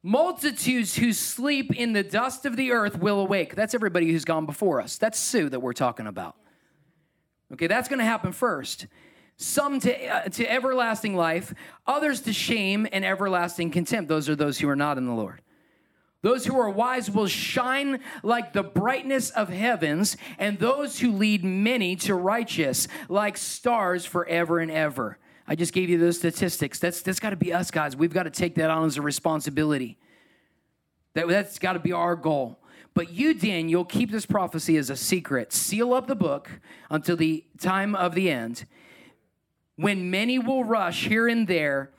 Multitudes 0.03 0.97
who 0.97 1.13
sleep 1.13 1.75
in 1.75 1.93
the 1.93 2.05
dust 2.05 2.47
of 2.47 2.57
the 2.57 2.71
earth 2.71 2.99
will 2.99 3.21
awake. 3.21 3.55
That's 3.57 3.75
everybody 3.75 4.11
who's 4.13 4.25
gone 4.25 4.47
before 4.47 4.81
us. 4.81 4.97
That's 4.97 5.19
Sue 5.19 5.49
that 5.49 5.61
we're 5.61 5.73
talking 5.73 6.07
about. 6.07 6.37
Okay, 7.53 7.67
that's 7.67 7.89
going 7.89 7.99
to 7.99 8.05
happen 8.05 8.33
first. 8.33 8.87
Some 9.37 9.81
to, 9.81 10.07
uh, 10.07 10.29
to 10.29 10.51
everlasting 10.51 11.17
life, 11.17 11.55
others 11.87 12.21
to 12.23 12.33
shame 12.33 12.87
and 12.93 13.05
everlasting 13.05 13.71
contempt. 13.71 14.09
Those 14.09 14.29
are 14.29 14.37
those 14.37 14.59
who 14.59 14.69
are 14.69 14.77
not 14.77 14.99
in 14.99 15.07
the 15.07 15.15
Lord. 15.15 15.43
Those 16.23 16.45
who 16.45 16.59
are 16.59 16.71
wise 16.71 17.11
will 17.11 17.29
shine 17.29 18.01
like 18.23 18.53
the 18.53 18.65
brightness 18.65 19.31
of 19.31 19.49
heavens, 19.49 20.17
and 20.39 20.59
those 20.59 20.99
who 20.99 21.13
lead 21.13 21.45
many 21.45 21.95
to 21.97 22.15
righteous 22.15 22.89
like 23.09 23.37
stars 23.37 24.05
forever 24.05 24.59
and 24.59 24.71
ever. 24.71 25.19
I 25.51 25.55
just 25.55 25.73
gave 25.73 25.89
you 25.89 25.97
those 25.97 26.19
statistics. 26.19 26.79
That's, 26.79 27.01
that's 27.01 27.19
got 27.19 27.31
to 27.31 27.37
be 27.37 27.55
us, 27.55 27.71
guys. 27.71 27.97
We've 27.97 28.13
got 28.13 28.25
to 28.25 28.31
take 28.31 28.55
that 28.57 28.71
on 28.71 28.85
as 28.85 28.99
a 28.99 29.03
responsibility. 29.03 29.97
That, 31.15 31.27
that's 31.27 31.59
got 31.59 31.73
to 31.73 31.79
be 31.79 31.93
our 31.93 32.15
goal. 32.15 32.59
But 32.93 33.13
you, 33.13 33.33
Daniel, 33.33 33.85
keep 33.85 34.11
this 34.11 34.27
prophecy 34.27 34.77
as 34.77 34.91
a 34.91 34.97
secret. 34.97 35.55
Seal 35.55 35.95
up 35.95 36.07
the 36.07 36.15
book 36.15 36.51
until 36.91 37.17
the 37.17 37.45
time 37.59 37.95
of 37.95 38.15
the 38.15 38.31
end, 38.31 38.67
when 39.77 40.11
many 40.11 40.39
will 40.39 40.65
rush 40.65 41.07
here 41.07 41.29
and 41.29 41.49
there 41.49 41.91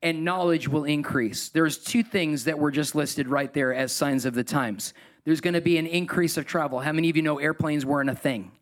and 0.00 0.24
knowledge 0.24 0.68
will 0.68 0.84
increase. 0.84 1.50
There's 1.50 1.76
two 1.76 2.02
things 2.02 2.44
that 2.44 2.58
were 2.58 2.70
just 2.70 2.94
listed 2.94 3.28
right 3.28 3.52
there 3.52 3.74
as 3.74 3.92
signs 3.92 4.24
of 4.24 4.34
the 4.34 4.44
times. 4.44 4.94
There's 5.24 5.40
going 5.40 5.54
to 5.54 5.60
be 5.60 5.76
an 5.76 5.86
increase 5.86 6.36
of 6.38 6.46
travel. 6.46 6.80
How 6.80 6.92
many 6.92 7.10
of 7.10 7.16
you 7.16 7.22
know 7.22 7.38
airplanes 7.38 7.84
weren't 7.84 8.10
a 8.10 8.14
thing 8.14 8.52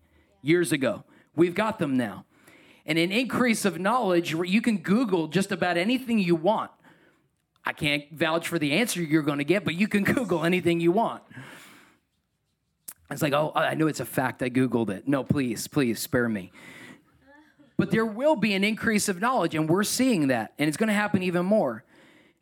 years 0.42 0.72
ago? 0.72 1.04
We've 1.36 1.54
got 1.54 1.78
them 1.78 1.96
now 1.96 2.24
and 2.86 2.98
an 2.98 3.12
increase 3.12 3.64
of 3.64 3.78
knowledge 3.78 4.34
where 4.34 4.44
you 4.44 4.60
can 4.60 4.78
Google 4.78 5.28
just 5.28 5.52
about 5.52 5.76
anything 5.76 6.18
you 6.18 6.34
want. 6.34 6.70
I 7.64 7.72
can't 7.72 8.04
vouch 8.12 8.48
for 8.48 8.58
the 8.58 8.72
answer 8.72 9.02
you're 9.02 9.22
going 9.22 9.38
to 9.38 9.44
get, 9.44 9.64
but 9.64 9.74
you 9.74 9.88
can 9.88 10.04
Google 10.14 10.44
anything 10.44 10.80
you 10.80 10.92
want. 10.92 11.22
It's 13.10 13.22
like, 13.22 13.32
oh, 13.32 13.52
I 13.54 13.74
know 13.74 13.88
it's 13.88 14.00
a 14.00 14.04
fact. 14.04 14.42
I 14.42 14.50
Googled 14.50 14.90
it. 14.90 15.08
No, 15.08 15.24
please, 15.24 15.66
please 15.66 15.98
spare 16.00 16.28
me. 16.28 16.52
But 17.76 17.90
there 17.90 18.06
will 18.06 18.36
be 18.36 18.54
an 18.54 18.62
increase 18.62 19.08
of 19.08 19.20
knowledge, 19.20 19.54
and 19.54 19.68
we're 19.68 19.84
seeing 19.84 20.28
that, 20.28 20.52
and 20.58 20.68
it's 20.68 20.76
going 20.76 20.88
to 20.88 20.94
happen 20.94 21.22
even 21.22 21.46
more. 21.46 21.84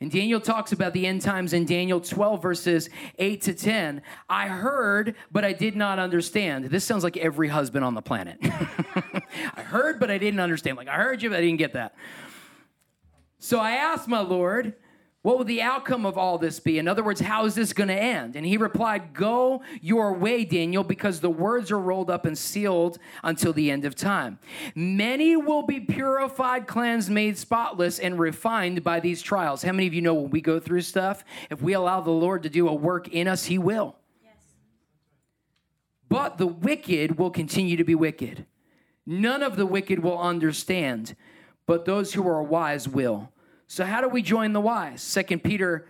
And 0.01 0.13
Daniel 0.13 0.41
talks 0.41 0.71
about 0.71 0.93
the 0.93 1.07
end 1.07 1.23
times 1.23 1.53
in 1.53 1.65
Daniel 1.65 2.01
12, 2.01 2.41
verses 2.41 2.89
8 3.19 3.43
to 3.43 3.55
10. 3.55 4.03
I 4.29 4.47
heard, 4.47 5.17
but 5.33 5.45
I 5.45 5.53
did 5.53 5.75
not 5.75 5.99
understand. 5.99 6.67
This 6.67 6.85
sounds 6.85 7.03
like 7.03 7.17
every 7.17 7.49
husband 7.49 7.85
on 7.85 7.95
the 7.95 8.03
planet. 8.03 8.39
I 8.43 9.63
heard, 9.63 9.99
but 9.99 10.09
I 10.09 10.19
didn't 10.19 10.39
understand. 10.39 10.77
Like, 10.77 10.87
I 10.87 10.95
heard 10.95 11.21
you, 11.21 11.31
but 11.31 11.39
I 11.39 11.41
didn't 11.41 11.59
get 11.59 11.73
that. 11.73 11.97
So 13.41 13.59
I 13.59 13.73
asked 13.73 14.07
my 14.07 14.21
Lord, 14.21 14.75
what 15.29 15.37
will 15.37 15.45
the 15.45 15.61
outcome 15.61 16.07
of 16.07 16.17
all 16.17 16.39
this 16.39 16.59
be? 16.59 16.79
In 16.79 16.89
other 16.89 17.05
words, 17.05 17.21
how 17.21 17.45
is 17.45 17.55
this 17.55 17.75
going 17.75 17.89
to 17.89 17.95
end? 17.95 18.35
And 18.35 18.47
he 18.47 18.57
replied, 18.57 19.13
Go 19.13 19.61
your 19.83 20.15
way, 20.15 20.43
Daniel, 20.43 20.83
because 20.83 21.21
the 21.21 21.29
words 21.29 21.71
are 21.71 21.79
rolled 21.79 22.09
up 22.09 22.25
and 22.25 22.39
sealed 22.39 22.99
until 23.23 23.53
the 23.53 23.71
end 23.71 23.85
of 23.85 23.95
time. 23.95 24.39
Many 24.75 25.37
will 25.37 25.65
be 25.65 25.81
purified, 25.81 26.67
cleansed, 26.67 27.11
made 27.11 27.37
spotless, 27.37 27.99
and 27.99 28.19
refined 28.19 28.83
by 28.83 29.01
these 29.01 29.21
trials. 29.21 29.63
How 29.63 29.73
many 29.73 29.87
of 29.87 29.93
you 29.93 30.01
know 30.01 30.15
when 30.15 30.31
we 30.31 30.41
go 30.41 30.59
through 30.59 30.81
stuff, 30.81 31.23
if 31.51 31.61
we 31.61 31.75
allow 31.75 32.01
the 32.01 32.11
Lord 32.11 32.43
to 32.45 32.49
do 32.49 32.67
a 32.67 32.73
work 32.73 33.09
in 33.09 33.29
us, 33.29 33.45
he 33.45 33.59
will. 33.59 33.97
Yes. 34.25 34.33
But 36.09 36.39
the 36.39 36.47
wicked 36.47 37.19
will 37.19 37.31
continue 37.31 37.77
to 37.77 37.85
be 37.85 37.95
wicked. 37.95 38.47
None 39.05 39.43
of 39.43 39.57
the 39.57 39.67
wicked 39.67 39.99
will 39.99 40.19
understand, 40.19 41.15
but 41.67 41.85
those 41.85 42.15
who 42.15 42.27
are 42.27 42.43
wise 42.43 42.89
will. 42.89 43.31
So, 43.69 43.85
how 43.85 44.01
do 44.01 44.09
we 44.09 44.23
join 44.23 44.55
the 44.55 44.61
wise? 44.61 45.03
Second 45.03 45.45
Peter 45.45 45.87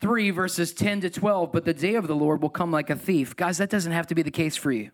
3, 0.00 0.30
verses 0.30 0.72
10 0.72 1.02
to 1.02 1.10
12. 1.10 1.52
But 1.52 1.66
the 1.66 1.74
day 1.74 1.94
of 1.94 2.08
the 2.08 2.16
Lord 2.16 2.40
will 2.40 2.48
come 2.48 2.72
like 2.72 2.88
a 2.88 2.96
thief. 2.96 3.36
Guys, 3.36 3.58
that 3.58 3.68
doesn't 3.70 3.92
have 3.92 4.06
to 4.08 4.14
be 4.14 4.22
the 4.22 4.30
case 4.30 4.56
for 4.56 4.72
you. 4.72 4.90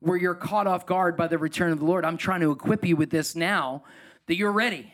Where 0.00 0.18
you're 0.18 0.34
caught 0.34 0.66
off 0.66 0.84
guard 0.84 1.16
by 1.16 1.28
the 1.28 1.38
return 1.38 1.72
of 1.72 1.78
the 1.78 1.86
Lord. 1.86 2.04
I'm 2.04 2.18
trying 2.18 2.42
to 2.42 2.50
equip 2.50 2.84
you 2.84 2.94
with 2.94 3.10
this 3.10 3.34
now 3.34 3.82
that 4.26 4.36
you're 4.36 4.52
ready. 4.52 4.92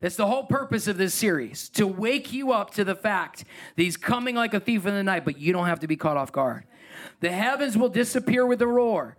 That's 0.00 0.14
the 0.14 0.26
whole 0.26 0.44
purpose 0.44 0.86
of 0.86 0.96
this 0.96 1.12
series 1.12 1.68
to 1.70 1.84
wake 1.84 2.32
you 2.32 2.52
up 2.52 2.72
to 2.74 2.84
the 2.84 2.94
fact 2.94 3.44
that 3.74 3.82
he's 3.82 3.96
coming 3.96 4.36
like 4.36 4.54
a 4.54 4.60
thief 4.60 4.86
in 4.86 4.94
the 4.94 5.02
night, 5.02 5.24
but 5.24 5.38
you 5.38 5.52
don't 5.52 5.66
have 5.66 5.80
to 5.80 5.88
be 5.88 5.96
caught 5.96 6.16
off 6.16 6.30
guard. 6.30 6.64
The 7.18 7.32
heavens 7.32 7.76
will 7.76 7.88
disappear 7.88 8.46
with 8.46 8.62
a 8.62 8.66
roar, 8.66 9.16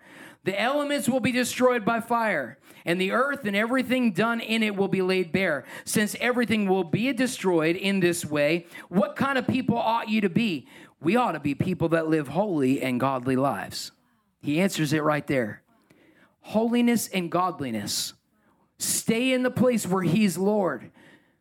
the 0.50 0.60
elements 0.60 1.08
will 1.08 1.20
be 1.20 1.32
destroyed 1.32 1.86
by 1.86 2.02
fire 2.02 2.58
and 2.84 3.00
the 3.00 3.12
earth 3.12 3.46
and 3.46 3.56
everything 3.56 4.14
done 4.14 4.40
in 4.40 4.64
it 4.64 4.76
will 4.76 4.88
be 4.88 5.04
laid 5.04 5.32
bare. 5.32 5.64
Since 5.86 6.16
everything 6.20 6.68
will 6.68 6.84
be 6.84 7.14
destroyed 7.14 7.76
in 7.76 8.00
this 8.00 8.26
way, 8.26 8.66
what 8.88 9.16
kind 9.16 9.38
of 9.38 9.46
people 9.46 9.78
ought 9.78 10.10
you 10.10 10.22
to 10.22 10.30
be? 10.30 10.68
We 11.02 11.16
ought 11.16 11.34
to 11.34 11.40
be 11.40 11.54
people 11.54 11.90
that 11.90 12.08
live 12.08 12.30
holy 12.30 12.82
and 12.82 13.00
godly 13.00 13.36
lives. 13.36 13.92
He 14.42 14.60
answers 14.60 14.92
it 14.92 15.04
right 15.04 15.28
there. 15.28 15.62
Holiness 16.42 17.10
and 17.10 17.30
godliness. 17.30 18.14
Stay 18.80 19.34
in 19.34 19.44
the 19.44 19.52
place 19.52 19.86
where 19.86 20.02
He's 20.02 20.36
Lord. 20.36 20.90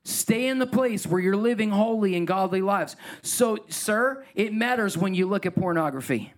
Stay 0.05 0.49
in 0.49 0.59
the 0.59 0.67
place 0.67 1.07
where 1.07 1.19
you're 1.19 1.35
living 1.35 1.71
holy 1.71 2.15
and 2.15 2.27
godly 2.27 2.61
lives. 2.61 2.95
So, 3.23 3.57
sir, 3.71 4.23
it 4.35 4.53
matters 4.53 4.99
when 4.99 5.15
you 5.15 5.27
look 5.27 5.47
at 5.47 5.55
pornography. 5.55 6.35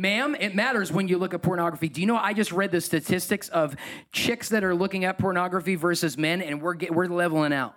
Ma'am, 0.00 0.34
it 0.34 0.54
matters 0.54 0.90
when 0.90 1.08
you 1.08 1.18
look 1.18 1.34
at 1.34 1.42
pornography. 1.42 1.90
Do 1.90 2.00
you 2.00 2.06
know 2.06 2.16
I 2.16 2.32
just 2.32 2.52
read 2.52 2.70
the 2.70 2.80
statistics 2.80 3.50
of 3.50 3.76
chicks 4.12 4.48
that 4.48 4.64
are 4.64 4.74
looking 4.74 5.04
at 5.04 5.18
pornography 5.18 5.74
versus 5.74 6.16
men, 6.16 6.40
and 6.40 6.62
we're 6.62 6.72
get, 6.72 6.94
we're 6.94 7.04
leveling 7.04 7.52
out. 7.52 7.74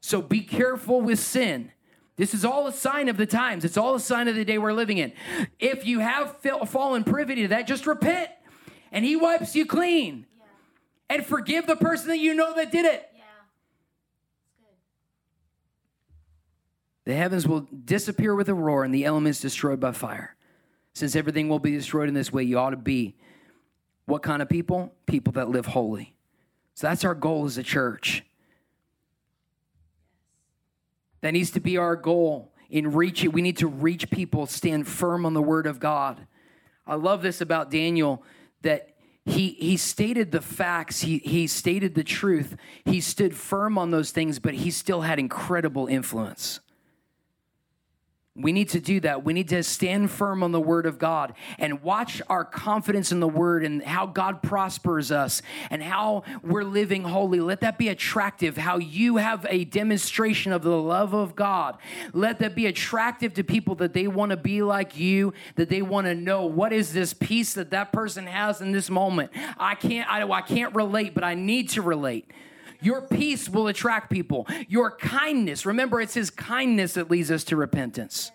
So 0.00 0.22
be 0.22 0.42
careful 0.42 1.00
with 1.00 1.18
sin. 1.18 1.72
This 2.14 2.32
is 2.32 2.44
all 2.44 2.68
a 2.68 2.72
sign 2.72 3.08
of 3.08 3.16
the 3.16 3.26
times. 3.26 3.64
It's 3.64 3.76
all 3.76 3.96
a 3.96 4.00
sign 4.00 4.28
of 4.28 4.36
the 4.36 4.44
day 4.44 4.56
we're 4.56 4.72
living 4.72 4.98
in. 4.98 5.12
If 5.58 5.84
you 5.84 5.98
have 5.98 6.36
fallen 6.68 7.02
privy 7.02 7.34
to 7.42 7.48
that, 7.48 7.66
just 7.66 7.88
repent, 7.88 8.30
and 8.92 9.04
He 9.04 9.16
wipes 9.16 9.56
you 9.56 9.66
clean, 9.66 10.26
yeah. 10.38 11.16
and 11.16 11.26
forgive 11.26 11.66
the 11.66 11.74
person 11.74 12.06
that 12.06 12.18
you 12.18 12.34
know 12.34 12.54
that 12.54 12.70
did 12.70 12.84
it. 12.84 13.10
Yeah. 13.16 13.22
The 17.04 17.14
heavens 17.14 17.48
will 17.48 17.66
disappear 17.84 18.36
with 18.36 18.48
a 18.48 18.54
roar, 18.54 18.84
and 18.84 18.94
the 18.94 19.04
elements 19.04 19.40
destroyed 19.40 19.80
by 19.80 19.90
fire. 19.90 20.35
Since 20.96 21.14
everything 21.14 21.50
will 21.50 21.58
be 21.58 21.72
destroyed 21.72 22.08
in 22.08 22.14
this 22.14 22.32
way, 22.32 22.44
you 22.44 22.58
ought 22.58 22.70
to 22.70 22.78
be 22.78 23.16
what 24.06 24.22
kind 24.22 24.40
of 24.40 24.48
people? 24.48 24.94
People 25.04 25.34
that 25.34 25.50
live 25.50 25.66
holy. 25.66 26.16
So 26.72 26.86
that's 26.86 27.04
our 27.04 27.14
goal 27.14 27.44
as 27.44 27.58
a 27.58 27.62
church. 27.62 28.24
That 31.20 31.32
needs 31.32 31.50
to 31.50 31.60
be 31.60 31.76
our 31.76 31.96
goal 31.96 32.50
in 32.70 32.94
reaching. 32.94 33.32
We 33.32 33.42
need 33.42 33.58
to 33.58 33.66
reach 33.66 34.10
people, 34.10 34.46
stand 34.46 34.88
firm 34.88 35.26
on 35.26 35.34
the 35.34 35.42
word 35.42 35.66
of 35.66 35.80
God. 35.80 36.26
I 36.86 36.94
love 36.94 37.20
this 37.20 37.42
about 37.42 37.70
Daniel 37.70 38.22
that 38.62 38.94
he 39.26 39.50
he 39.50 39.76
stated 39.76 40.32
the 40.32 40.40
facts, 40.40 41.02
he 41.02 41.18
he 41.18 41.46
stated 41.46 41.94
the 41.94 42.04
truth. 42.04 42.56
He 42.86 43.02
stood 43.02 43.36
firm 43.36 43.76
on 43.76 43.90
those 43.90 44.12
things, 44.12 44.38
but 44.38 44.54
he 44.54 44.70
still 44.70 45.02
had 45.02 45.18
incredible 45.18 45.88
influence. 45.88 46.60
We 48.38 48.52
need 48.52 48.68
to 48.70 48.80
do 48.80 49.00
that. 49.00 49.24
We 49.24 49.32
need 49.32 49.48
to 49.48 49.62
stand 49.62 50.10
firm 50.10 50.42
on 50.42 50.52
the 50.52 50.60
word 50.60 50.84
of 50.84 50.98
God 50.98 51.32
and 51.58 51.82
watch 51.82 52.20
our 52.28 52.44
confidence 52.44 53.10
in 53.10 53.20
the 53.20 53.28
word 53.28 53.64
and 53.64 53.82
how 53.82 54.06
God 54.06 54.42
prospers 54.42 55.10
us 55.10 55.40
and 55.70 55.82
how 55.82 56.22
we're 56.42 56.64
living 56.64 57.04
holy. 57.04 57.40
Let 57.40 57.60
that 57.60 57.78
be 57.78 57.88
attractive, 57.88 58.58
how 58.58 58.76
you 58.76 59.16
have 59.16 59.46
a 59.48 59.64
demonstration 59.64 60.52
of 60.52 60.62
the 60.62 60.76
love 60.76 61.14
of 61.14 61.34
God. 61.34 61.78
Let 62.12 62.38
that 62.40 62.54
be 62.54 62.66
attractive 62.66 63.32
to 63.34 63.44
people 63.44 63.74
that 63.76 63.94
they 63.94 64.06
want 64.06 64.30
to 64.30 64.36
be 64.36 64.62
like 64.62 64.98
you, 64.98 65.32
that 65.54 65.70
they 65.70 65.80
want 65.80 66.06
to 66.06 66.14
know 66.14 66.44
what 66.44 66.72
is 66.72 66.92
this 66.92 67.14
peace 67.14 67.54
that 67.54 67.70
that 67.70 67.90
person 67.92 68.26
has 68.26 68.60
in 68.60 68.72
this 68.72 68.90
moment. 68.90 69.30
I 69.56 69.74
can't 69.74 70.10
I, 70.10 70.28
I 70.30 70.42
can't 70.42 70.74
relate, 70.74 71.14
but 71.14 71.24
I 71.24 71.34
need 71.34 71.70
to 71.70 71.82
relate. 71.82 72.30
Your 72.80 73.02
peace 73.02 73.48
will 73.48 73.68
attract 73.68 74.10
people. 74.10 74.46
Your 74.68 74.90
kindness, 74.90 75.66
remember, 75.66 76.00
it's 76.00 76.14
His 76.14 76.30
kindness 76.30 76.94
that 76.94 77.10
leads 77.10 77.30
us 77.30 77.44
to 77.44 77.56
repentance. 77.56 78.30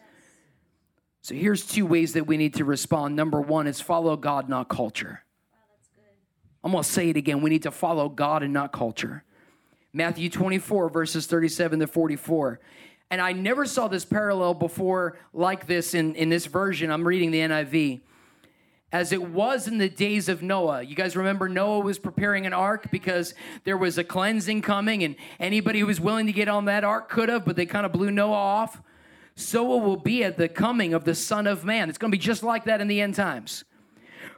So 1.22 1.36
here's 1.36 1.66
two 1.66 1.86
ways 1.86 2.14
that 2.14 2.26
we 2.26 2.38
need 2.38 2.56
to 2.56 2.66
respond. 2.66 3.16
Number 3.16 3.40
one 3.40 3.68
is 3.68 3.80
follow 3.80 4.18
God, 4.18 4.50
not 4.50 4.70
culture. 4.70 5.24
I'm 6.64 6.72
going 6.72 6.84
to 6.84 6.90
say 6.90 7.10
it 7.10 7.18
again. 7.18 7.42
We 7.42 7.50
need 7.50 7.64
to 7.64 7.72
follow 7.72 8.10
God 8.10 8.44
and 8.44 8.54
not 8.54 8.72
culture. 8.72 9.24
Matthew 9.94 10.30
24, 10.30 10.90
verses 10.90 11.28
37 11.28 11.80
to 11.80 11.88
44. 11.88 12.60
And 13.10 13.20
I 13.20 13.34
never 13.34 13.66
saw 13.66 13.88
this 13.88 14.06
parallel 14.06 14.54
before 14.54 15.18
like 15.34 15.68
this 15.68 15.94
in, 15.94 16.16
in 16.16 16.30
this 16.30 16.46
version. 16.46 16.92
I'm 16.92 17.06
reading 17.06 17.32
the 17.32 17.40
NIV. 17.40 18.02
As 18.92 19.14
it 19.14 19.24
was 19.24 19.68
in 19.68 19.78
the 19.78 19.88
days 19.88 20.28
of 20.28 20.42
Noah. 20.42 20.82
You 20.84 20.96
guys 20.96 21.16
remember 21.16 21.48
Noah 21.48 21.80
was 21.80 21.98
preparing 21.98 22.46
an 22.46 22.52
ark 22.52 22.92
because 22.92 23.34
there 23.64 23.78
was 23.78 23.98
a 23.98 24.04
cleansing 24.04 24.62
coming, 24.62 25.04
and 25.04 25.16
anybody 25.40 25.80
who 25.80 25.86
was 25.86 26.02
willing 26.02 26.26
to 26.26 26.34
get 26.34 26.50
on 26.50 26.66
that 26.66 26.84
ark 26.84 27.10
could 27.10 27.30
have, 27.30 27.46
but 27.46 27.56
they 27.56 27.66
kind 27.66 27.86
of 27.86 27.94
blew 27.94 28.12
Noah 28.12 28.34
off. 28.34 28.82
So 29.36 29.78
it 29.78 29.84
will 29.84 29.98
be 29.98 30.24
at 30.24 30.38
the 30.38 30.50
coming 30.50 30.94
of 30.94 31.06
the 31.06 31.16
Son 31.16 31.48
of 31.48 31.64
Man. 31.64 31.88
It's 31.88 31.98
going 31.98 32.12
to 32.12 32.18
be 32.18 32.22
just 32.22 32.44
like 32.44 32.66
that 32.66 32.82
in 32.82 32.88
the 32.88 33.00
end 33.00 33.16
times. 33.16 33.64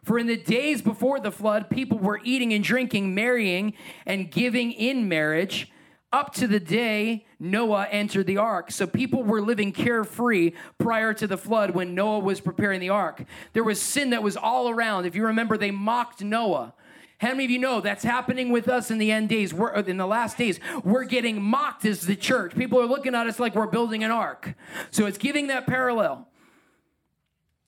For 0.04 0.20
in 0.20 0.28
the 0.28 0.38
days 0.38 0.82
before 0.82 1.20
the 1.20 1.32
flood, 1.32 1.70
people 1.70 1.98
were 1.98 2.20
eating 2.24 2.54
and 2.54 2.64
drinking, 2.64 3.16
marrying, 3.16 3.74
and 4.06 4.30
giving 4.30 4.72
in 4.72 5.08
marriage 5.08 5.72
up 6.14 6.34
to 6.36 6.48
the 6.48 6.60
day 6.60 7.26
Noah 7.40 7.88
entered 7.90 8.28
the 8.28 8.38
ark. 8.38 8.72
So 8.72 8.88
people 8.88 9.24
were 9.24 9.42
living 9.42 9.74
carefree 9.74 10.54
prior 10.78 11.14
to 11.16 11.28
the 11.28 11.38
flood 11.38 11.72
when 11.72 11.96
Noah 11.96 12.20
was 12.20 12.40
preparing 12.40 12.80
the 12.80 12.90
ark. 12.90 13.26
There 13.52 13.64
was 13.64 13.82
sin 13.82 14.12
that 14.12 14.24
was 14.24 14.38
all 14.38 14.70
around. 14.70 15.06
If 15.06 15.16
you 15.16 15.26
remember, 15.26 15.58
they 15.58 15.72
mocked 15.72 16.24
Noah. 16.24 16.74
How 17.18 17.30
many 17.30 17.46
of 17.46 17.52
you 17.52 17.60
know 17.60 17.82
that's 17.82 18.04
happening 18.04 18.52
with 18.52 18.68
us 18.68 18.92
in 18.92 18.98
the 18.98 19.12
end 19.12 19.30
days? 19.30 19.54
We're, 19.54 19.76
uh, 19.76 19.84
in 19.84 19.98
the 19.98 20.06
last 20.06 20.38
days, 20.38 20.60
we're 20.84 21.06
getting 21.06 21.42
mocked 21.42 21.86
as 21.86 22.02
the 22.02 22.16
church. 22.16 22.56
People 22.56 22.80
are 22.80 22.86
looking 22.86 23.16
at 23.16 23.28
us 23.28 23.40
like 23.40 23.56
we're 23.56 23.68
building 23.68 24.04
an 24.04 24.12
ark. 24.12 24.54
So 24.92 25.06
it's 25.06 25.18
giving 25.18 25.48
that 25.48 25.66
parallel. 25.66 26.28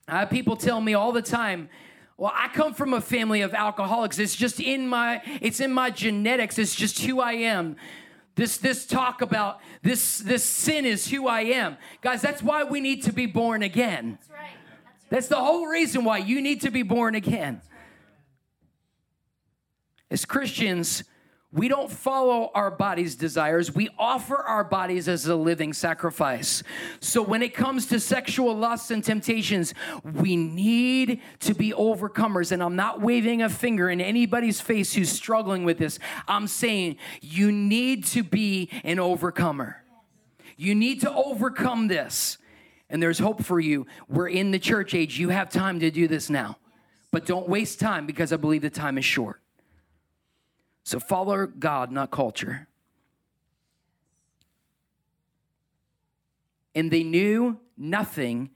I 0.07 0.19
have 0.19 0.29
people 0.29 0.55
tell 0.55 0.81
me 0.81 0.93
all 0.93 1.11
the 1.11 1.21
time, 1.21 1.69
well, 2.17 2.31
I 2.33 2.49
come 2.49 2.73
from 2.73 2.93
a 2.93 3.01
family 3.01 3.41
of 3.41 3.53
alcoholics. 3.53 4.19
It's 4.19 4.35
just 4.35 4.59
in 4.59 4.87
my 4.87 5.21
it's 5.41 5.59
in 5.59 5.73
my 5.73 5.89
genetics. 5.89 6.57
It's 6.57 6.75
just 6.75 7.01
who 7.01 7.19
I 7.19 7.33
am. 7.33 7.75
This 8.35 8.57
this 8.57 8.85
talk 8.85 9.21
about 9.21 9.61
this 9.81 10.19
this 10.19 10.43
sin 10.43 10.85
is 10.85 11.07
who 11.07 11.27
I 11.27 11.41
am. 11.41 11.77
Guys, 12.01 12.21
that's 12.21 12.43
why 12.43 12.63
we 12.63 12.81
need 12.81 13.03
to 13.03 13.13
be 13.13 13.25
born 13.25 13.63
again. 13.63 14.17
That's 14.19 14.29
right. 14.29 14.39
That's, 14.39 14.85
right. 14.85 15.09
that's 15.09 15.27
the 15.27 15.37
whole 15.37 15.67
reason 15.67 16.03
why 16.03 16.17
you 16.17 16.41
need 16.41 16.61
to 16.61 16.71
be 16.71 16.83
born 16.83 17.15
again. 17.15 17.61
As 20.11 20.25
Christians, 20.25 21.03
we 21.55 21.69
don't 21.69 21.89
follow 21.89 22.51
our 22.53 22.69
body's 22.69 23.15
desires. 23.15 23.73
We 23.73 23.87
offer 23.97 24.35
our 24.35 24.65
bodies 24.65 25.07
as 25.07 25.25
a 25.25 25.37
living 25.37 25.71
sacrifice. 25.71 26.63
So 26.99 27.21
when 27.21 27.41
it 27.41 27.53
comes 27.53 27.85
to 27.87 27.99
sexual 28.01 28.53
lusts 28.53 28.91
and 28.91 29.01
temptations, 29.01 29.73
we 30.03 30.35
need 30.35 31.21
to 31.39 31.53
be 31.53 31.71
overcomers. 31.71 32.51
And 32.51 32.61
I'm 32.61 32.75
not 32.75 32.99
waving 32.99 33.41
a 33.41 33.47
finger 33.47 33.89
in 33.89 34.01
anybody's 34.01 34.59
face 34.59 34.93
who's 34.93 35.09
struggling 35.09 35.63
with 35.63 35.77
this. 35.77 35.97
I'm 36.27 36.47
saying 36.47 36.97
you 37.21 37.53
need 37.53 38.03
to 38.07 38.21
be 38.21 38.69
an 38.83 38.99
overcomer. 38.99 39.81
You 40.57 40.75
need 40.75 41.01
to 41.01 41.13
overcome 41.13 41.87
this. 41.87 42.37
And 42.89 43.01
there's 43.01 43.19
hope 43.19 43.45
for 43.45 43.61
you. 43.61 43.87
We're 44.09 44.27
in 44.27 44.51
the 44.51 44.59
church 44.59 44.93
age. 44.93 45.17
You 45.17 45.29
have 45.29 45.49
time 45.49 45.79
to 45.79 45.89
do 45.89 46.09
this 46.09 46.29
now. 46.29 46.57
But 47.11 47.25
don't 47.25 47.47
waste 47.47 47.79
time 47.79 48.05
because 48.05 48.33
I 48.33 48.35
believe 48.35 48.61
the 48.61 48.69
time 48.69 48.97
is 48.97 49.05
short. 49.05 49.39
So 50.85 50.99
follow 50.99 51.47
God, 51.47 51.91
not 51.91 52.11
culture. 52.11 52.67
And 56.75 56.91
they 56.91 57.03
knew 57.03 57.59
nothing 57.75 58.51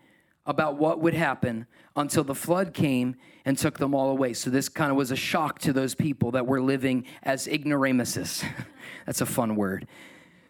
about 0.46 0.78
what 0.78 1.02
would 1.02 1.16
happen 1.16 1.66
until 1.96 2.24
the 2.24 2.36
flood 2.36 2.74
came 2.74 3.16
and 3.46 3.58
took 3.58 3.80
them 3.80 3.96
all 3.96 4.10
away. 4.10 4.34
So 4.34 4.50
this 4.50 4.70
kind 4.70 4.92
of 4.92 4.98
was 4.98 5.10
a 5.10 5.16
shock 5.16 5.60
to 5.60 5.74
those 5.74 5.96
people 5.96 6.32
that 6.32 6.46
were 6.46 6.62
living 6.62 7.06
as 7.24 7.48
ignoramuses. 7.48 8.44
That's 9.06 9.22
a 9.22 9.26
fun 9.26 9.56
word. 9.56 9.88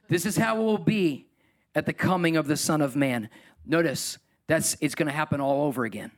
This 0.09 0.25
is 0.25 0.35
how 0.35 0.57
it 0.57 0.63
will 0.63 0.77
be 0.77 1.27
at 1.75 1.85
the 1.85 1.93
coming 1.93 2.35
of 2.35 2.47
the 2.47 2.57
Son 2.57 2.81
of 2.81 2.95
Man. 2.95 3.29
Notice 3.65 4.17
that's 4.47 4.75
it's 4.81 4.95
going 4.95 5.05
to 5.05 5.13
happen 5.13 5.39
all 5.39 5.67
over 5.67 5.85
again. 5.85 6.11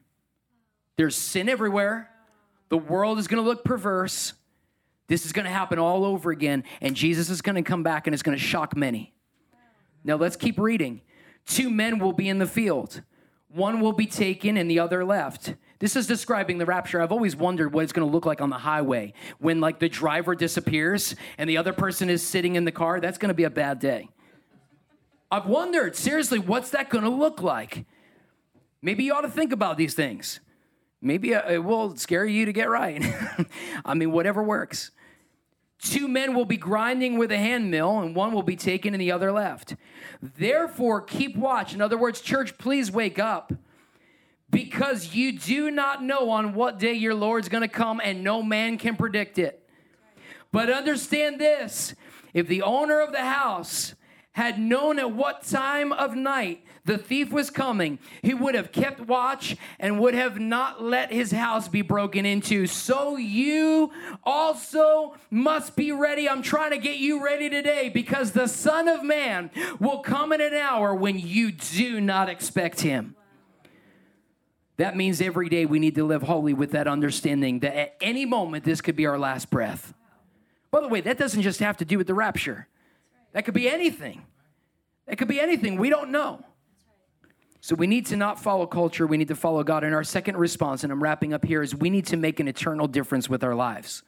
There's 0.95 1.15
sin 1.15 1.49
everywhere. 1.49 2.09
The 2.69 2.77
world 2.77 3.19
is 3.19 3.27
going 3.27 3.43
to 3.43 3.47
look 3.47 3.65
perverse. 3.65 4.33
This 5.11 5.25
is 5.25 5.33
going 5.33 5.43
to 5.43 5.51
happen 5.51 5.77
all 5.77 6.05
over 6.05 6.31
again, 6.31 6.63
and 6.79 6.95
Jesus 6.95 7.29
is 7.29 7.41
going 7.41 7.55
to 7.55 7.63
come 7.63 7.83
back 7.83 8.07
and 8.07 8.13
it's 8.13 8.23
going 8.23 8.37
to 8.37 8.41
shock 8.41 8.77
many. 8.77 9.13
Now 10.05 10.15
let's 10.15 10.37
keep 10.37 10.57
reading. 10.57 11.01
Two 11.45 11.69
men 11.69 11.99
will 11.99 12.13
be 12.13 12.29
in 12.29 12.39
the 12.39 12.47
field, 12.47 13.01
one 13.49 13.81
will 13.81 13.91
be 13.91 14.05
taken 14.05 14.55
and 14.55 14.71
the 14.71 14.79
other 14.79 15.03
left. 15.03 15.55
This 15.79 15.97
is 15.97 16.07
describing 16.07 16.59
the 16.59 16.65
rapture. 16.65 17.01
I've 17.01 17.11
always 17.11 17.35
wondered 17.35 17.73
what 17.73 17.83
it's 17.83 17.91
going 17.91 18.07
to 18.07 18.11
look 18.11 18.25
like 18.25 18.39
on 18.39 18.49
the 18.49 18.59
highway 18.59 19.13
when 19.39 19.59
like 19.59 19.79
the 19.79 19.89
driver 19.89 20.33
disappears 20.33 21.13
and 21.37 21.49
the 21.49 21.57
other 21.57 21.73
person 21.73 22.09
is 22.09 22.25
sitting 22.25 22.55
in 22.55 22.63
the 22.63 22.71
car. 22.71 23.01
That's 23.01 23.17
going 23.17 23.31
to 23.31 23.33
be 23.33 23.43
a 23.43 23.49
bad 23.49 23.79
day. 23.79 24.07
I've 25.29 25.45
wondered, 25.45 25.97
seriously, 25.97 26.39
what's 26.39 26.69
that 26.69 26.89
going 26.89 27.03
to 27.03 27.09
look 27.09 27.41
like? 27.41 27.85
Maybe 28.81 29.03
you 29.03 29.13
ought 29.13 29.21
to 29.21 29.29
think 29.29 29.51
about 29.51 29.75
these 29.75 29.93
things. 29.93 30.39
Maybe 31.01 31.33
uh, 31.33 31.51
it 31.51 31.63
will 31.63 31.95
scare 31.95 32.25
you 32.25 32.45
to 32.45 32.53
get 32.53 32.69
right. 32.69 33.03
I 33.85 33.93
mean, 33.93 34.11
whatever 34.11 34.43
works. 34.43 34.91
Two 35.79 36.07
men 36.07 36.35
will 36.35 36.45
be 36.45 36.57
grinding 36.57 37.17
with 37.17 37.31
a 37.31 37.37
hand 37.37 37.71
mill, 37.71 37.99
and 37.99 38.15
one 38.15 38.33
will 38.33 38.43
be 38.43 38.55
taken 38.55 38.93
and 38.93 39.01
the 39.01 39.11
other 39.11 39.31
left. 39.31 39.75
Therefore, 40.21 41.01
keep 41.01 41.35
watch. 41.35 41.73
In 41.73 41.81
other 41.81 41.97
words, 41.97 42.21
church, 42.21 42.57
please 42.59 42.91
wake 42.91 43.17
up 43.17 43.51
because 44.51 45.15
you 45.15 45.39
do 45.39 45.71
not 45.71 46.03
know 46.03 46.29
on 46.29 46.53
what 46.53 46.77
day 46.77 46.93
your 46.93 47.15
Lord's 47.15 47.49
going 47.49 47.61
to 47.61 47.67
come, 47.67 47.99
and 48.03 48.23
no 48.23 48.43
man 48.43 48.77
can 48.77 48.95
predict 48.95 49.39
it. 49.39 49.67
But 50.51 50.69
understand 50.69 51.39
this 51.39 51.95
if 52.33 52.47
the 52.47 52.61
owner 52.61 53.01
of 53.01 53.11
the 53.11 53.25
house 53.25 53.95
had 54.33 54.59
known 54.59 54.97
at 54.99 55.11
what 55.11 55.43
time 55.43 55.91
of 55.91 56.15
night 56.15 56.63
the 56.85 56.97
thief 56.97 57.31
was 57.31 57.49
coming, 57.49 57.99
he 58.21 58.33
would 58.33 58.55
have 58.55 58.71
kept 58.71 59.01
watch 59.01 59.55
and 59.79 59.99
would 59.99 60.13
have 60.13 60.39
not 60.39 60.81
let 60.81 61.11
his 61.11 61.31
house 61.31 61.67
be 61.67 61.81
broken 61.81 62.25
into. 62.25 62.65
So 62.65 63.17
you 63.17 63.91
also 64.23 65.15
must 65.29 65.75
be 65.75 65.91
ready. 65.91 66.27
I'm 66.27 66.41
trying 66.41 66.71
to 66.71 66.77
get 66.77 66.97
you 66.97 67.23
ready 67.23 67.49
today 67.49 67.89
because 67.89 68.31
the 68.31 68.47
Son 68.47 68.87
of 68.87 69.03
Man 69.03 69.51
will 69.79 69.99
come 69.99 70.31
in 70.33 70.41
an 70.41 70.53
hour 70.53 70.95
when 70.95 71.19
you 71.19 71.51
do 71.51 72.01
not 72.01 72.29
expect 72.29 72.81
him. 72.81 73.15
That 74.77 74.97
means 74.97 75.21
every 75.21 75.49
day 75.49 75.65
we 75.65 75.77
need 75.77 75.93
to 75.95 76.03
live 76.03 76.23
holy 76.23 76.53
with 76.53 76.71
that 76.71 76.87
understanding 76.87 77.59
that 77.59 77.75
at 77.75 77.95
any 78.01 78.25
moment 78.25 78.63
this 78.63 78.81
could 78.81 78.95
be 78.95 79.05
our 79.05 79.19
last 79.19 79.51
breath. 79.51 79.93
By 80.71 80.81
the 80.81 80.87
way, 80.87 81.01
that 81.01 81.19
doesn't 81.19 81.43
just 81.43 81.59
have 81.59 81.77
to 81.77 81.85
do 81.85 81.99
with 81.99 82.07
the 82.07 82.15
rapture, 82.15 82.67
that 83.33 83.45
could 83.45 83.53
be 83.53 83.69
anything. 83.69 84.25
That 85.07 85.17
could 85.17 85.27
be 85.27 85.39
anything. 85.39 85.77
We 85.77 85.89
don't 85.89 86.11
know. 86.11 86.43
So 87.63 87.75
we 87.75 87.85
need 87.85 88.07
to 88.07 88.17
not 88.17 88.41
follow 88.41 88.65
culture, 88.65 89.05
we 89.05 89.17
need 89.17 89.27
to 89.27 89.35
follow 89.35 89.63
God. 89.63 89.83
And 89.83 89.93
our 89.93 90.03
second 90.03 90.37
response, 90.37 90.83
and 90.83 90.91
I'm 90.91 91.01
wrapping 91.01 91.31
up 91.31 91.45
here, 91.45 91.61
is 91.61 91.75
we 91.75 91.91
need 91.91 92.07
to 92.07 92.17
make 92.17 92.39
an 92.39 92.47
eternal 92.47 92.87
difference 92.87 93.29
with 93.29 93.43
our 93.43 93.53
lives. 93.53 94.01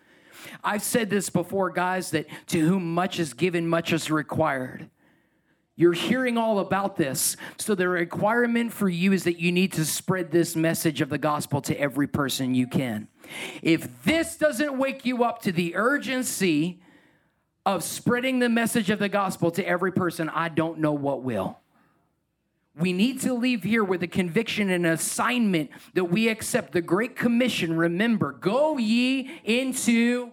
I've 0.64 0.82
said 0.82 1.12
this 1.12 1.30
before, 1.30 1.70
guys, 1.70 2.12
that 2.12 2.26
to 2.48 2.60
whom 2.60 2.94
much 2.94 3.20
is 3.20 3.34
given, 3.34 3.68
much 3.68 3.94
is 3.94 4.10
required. 4.10 4.90
You're 5.76 5.94
hearing 5.94 6.38
all 6.38 6.60
about 6.60 6.98
this. 6.98 7.36
So 7.58 7.74
the 7.74 7.90
requirement 7.90 8.74
for 8.74 8.90
you 8.90 9.12
is 9.12 9.24
that 9.24 9.40
you 9.40 9.52
need 9.52 9.74
to 9.74 9.86
spread 9.86 10.32
this 10.32 10.56
message 10.56 11.02
of 11.02 11.10
the 11.10 11.18
gospel 11.18 11.62
to 11.62 11.80
every 11.80 12.08
person 12.08 12.54
you 12.54 12.68
can. 12.68 13.08
If 13.62 14.04
this 14.04 14.38
doesn't 14.38 14.78
wake 14.78 15.06
you 15.06 15.24
up 15.24 15.42
to 15.44 15.52
the 15.52 15.76
urgency 15.76 16.83
of 17.66 17.84
spreading 17.84 18.40
the 18.40 18.50
message 18.50 18.90
of 18.90 19.00
the 19.00 19.10
gospel 19.10 19.52
to 19.52 19.66
every 19.66 19.92
person, 19.92 20.30
I 20.30 20.50
don't 20.50 20.80
know 20.80 20.94
what 20.94 21.24
will. 21.24 21.60
We 22.76 22.92
need 22.92 23.22
to 23.22 23.34
leave 23.34 23.64
here 23.64 23.84
with 23.84 24.02
a 24.02 24.08
conviction 24.08 24.70
and 24.70 24.86
an 24.86 24.94
assignment 24.94 25.70
that 25.94 26.06
we 26.06 26.28
accept 26.28 26.74
the 26.74 26.82
Great 26.82 27.16
Commission. 27.16 27.78
Remember, 27.78 28.32
go 28.32 28.78
ye 28.78 29.40
into 29.44 30.32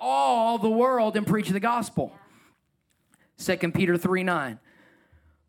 all 0.00 0.58
the 0.58 0.70
world 0.70 1.16
and 1.16 1.26
preach 1.26 1.48
the 1.48 1.60
gospel. 1.60 2.12
Second 3.36 3.74
Peter 3.74 3.96
3 3.96 4.22
9. 4.22 4.58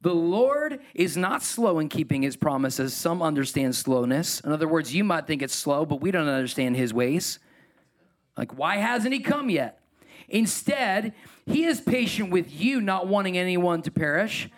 The 0.02 0.16
Lord 0.16 0.80
is 0.96 1.16
not 1.16 1.44
slow 1.44 1.78
in 1.78 1.88
keeping 1.88 2.24
his 2.24 2.36
promises. 2.36 2.96
Some 2.96 3.22
understand 3.22 3.76
slowness. 3.76 4.40
In 4.40 4.52
other 4.52 4.68
words, 4.68 4.96
you 4.96 5.04
might 5.04 5.28
think 5.28 5.44
it's 5.44 5.54
slow, 5.54 5.86
but 5.86 6.02
we 6.02 6.10
don't 6.10 6.28
understand 6.28 6.76
his 6.76 6.94
ways. 6.94 7.38
Like, 8.36 8.58
why 8.58 8.78
hasn't 8.78 9.14
he 9.14 9.20
come 9.20 9.50
yet? 9.50 9.81
Instead, 10.32 11.13
he 11.46 11.65
is 11.65 11.80
patient 11.80 12.32
with 12.32 12.52
you, 12.52 12.82
not 12.82 13.08
wanting 13.08 13.38
anyone 13.38 13.82
to 13.84 13.91
perish 13.91 14.50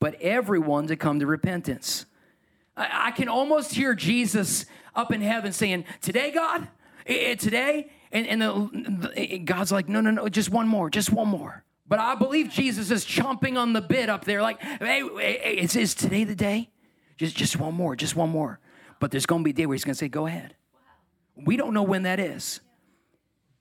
but 0.00 0.14
everyone 0.20 0.88
to 0.88 0.96
come 0.96 1.20
to 1.20 1.26
repentance. 1.26 2.06
I, 2.76 3.08
I 3.08 3.10
can 3.12 3.28
almost 3.28 3.74
hear 3.74 3.94
Jesus 3.94 4.66
up 4.96 5.12
in 5.12 5.20
heaven 5.20 5.52
saying, 5.52 5.84
Today, 6.00 6.32
God, 6.32 6.66
today, 7.06 7.92
and, 8.10 8.26
and 8.26 8.42
the, 8.42 9.38
God's 9.44 9.70
like, 9.70 9.88
No, 9.88 10.00
no, 10.00 10.10
no, 10.10 10.28
just 10.28 10.50
one 10.50 10.66
more, 10.66 10.90
just 10.90 11.12
one 11.12 11.28
more. 11.28 11.62
But 11.86 11.98
I 11.98 12.14
believe 12.14 12.50
Jesus 12.50 12.90
is 12.90 13.04
chomping 13.04 13.58
on 13.58 13.72
the 13.72 13.80
bit 13.80 14.08
up 14.08 14.24
there, 14.24 14.42
like, 14.42 14.60
Hey, 14.60 15.02
hey 15.02 15.58
is, 15.58 15.76
is 15.76 15.94
today 15.94 16.24
the 16.24 16.34
day? 16.34 16.70
Just, 17.18 17.36
just 17.36 17.58
one 17.58 17.74
more, 17.74 17.94
just 17.94 18.16
one 18.16 18.30
more. 18.30 18.58
But 18.98 19.10
there's 19.10 19.26
going 19.26 19.42
to 19.42 19.44
be 19.44 19.50
a 19.50 19.54
day 19.54 19.66
where 19.66 19.74
he's 19.74 19.84
going 19.84 19.94
to 19.94 19.98
say, 19.98 20.08
Go 20.08 20.26
ahead. 20.26 20.56
We 21.36 21.56
don't 21.56 21.74
know 21.74 21.82
when 21.82 22.02
that 22.02 22.18
is. 22.18 22.60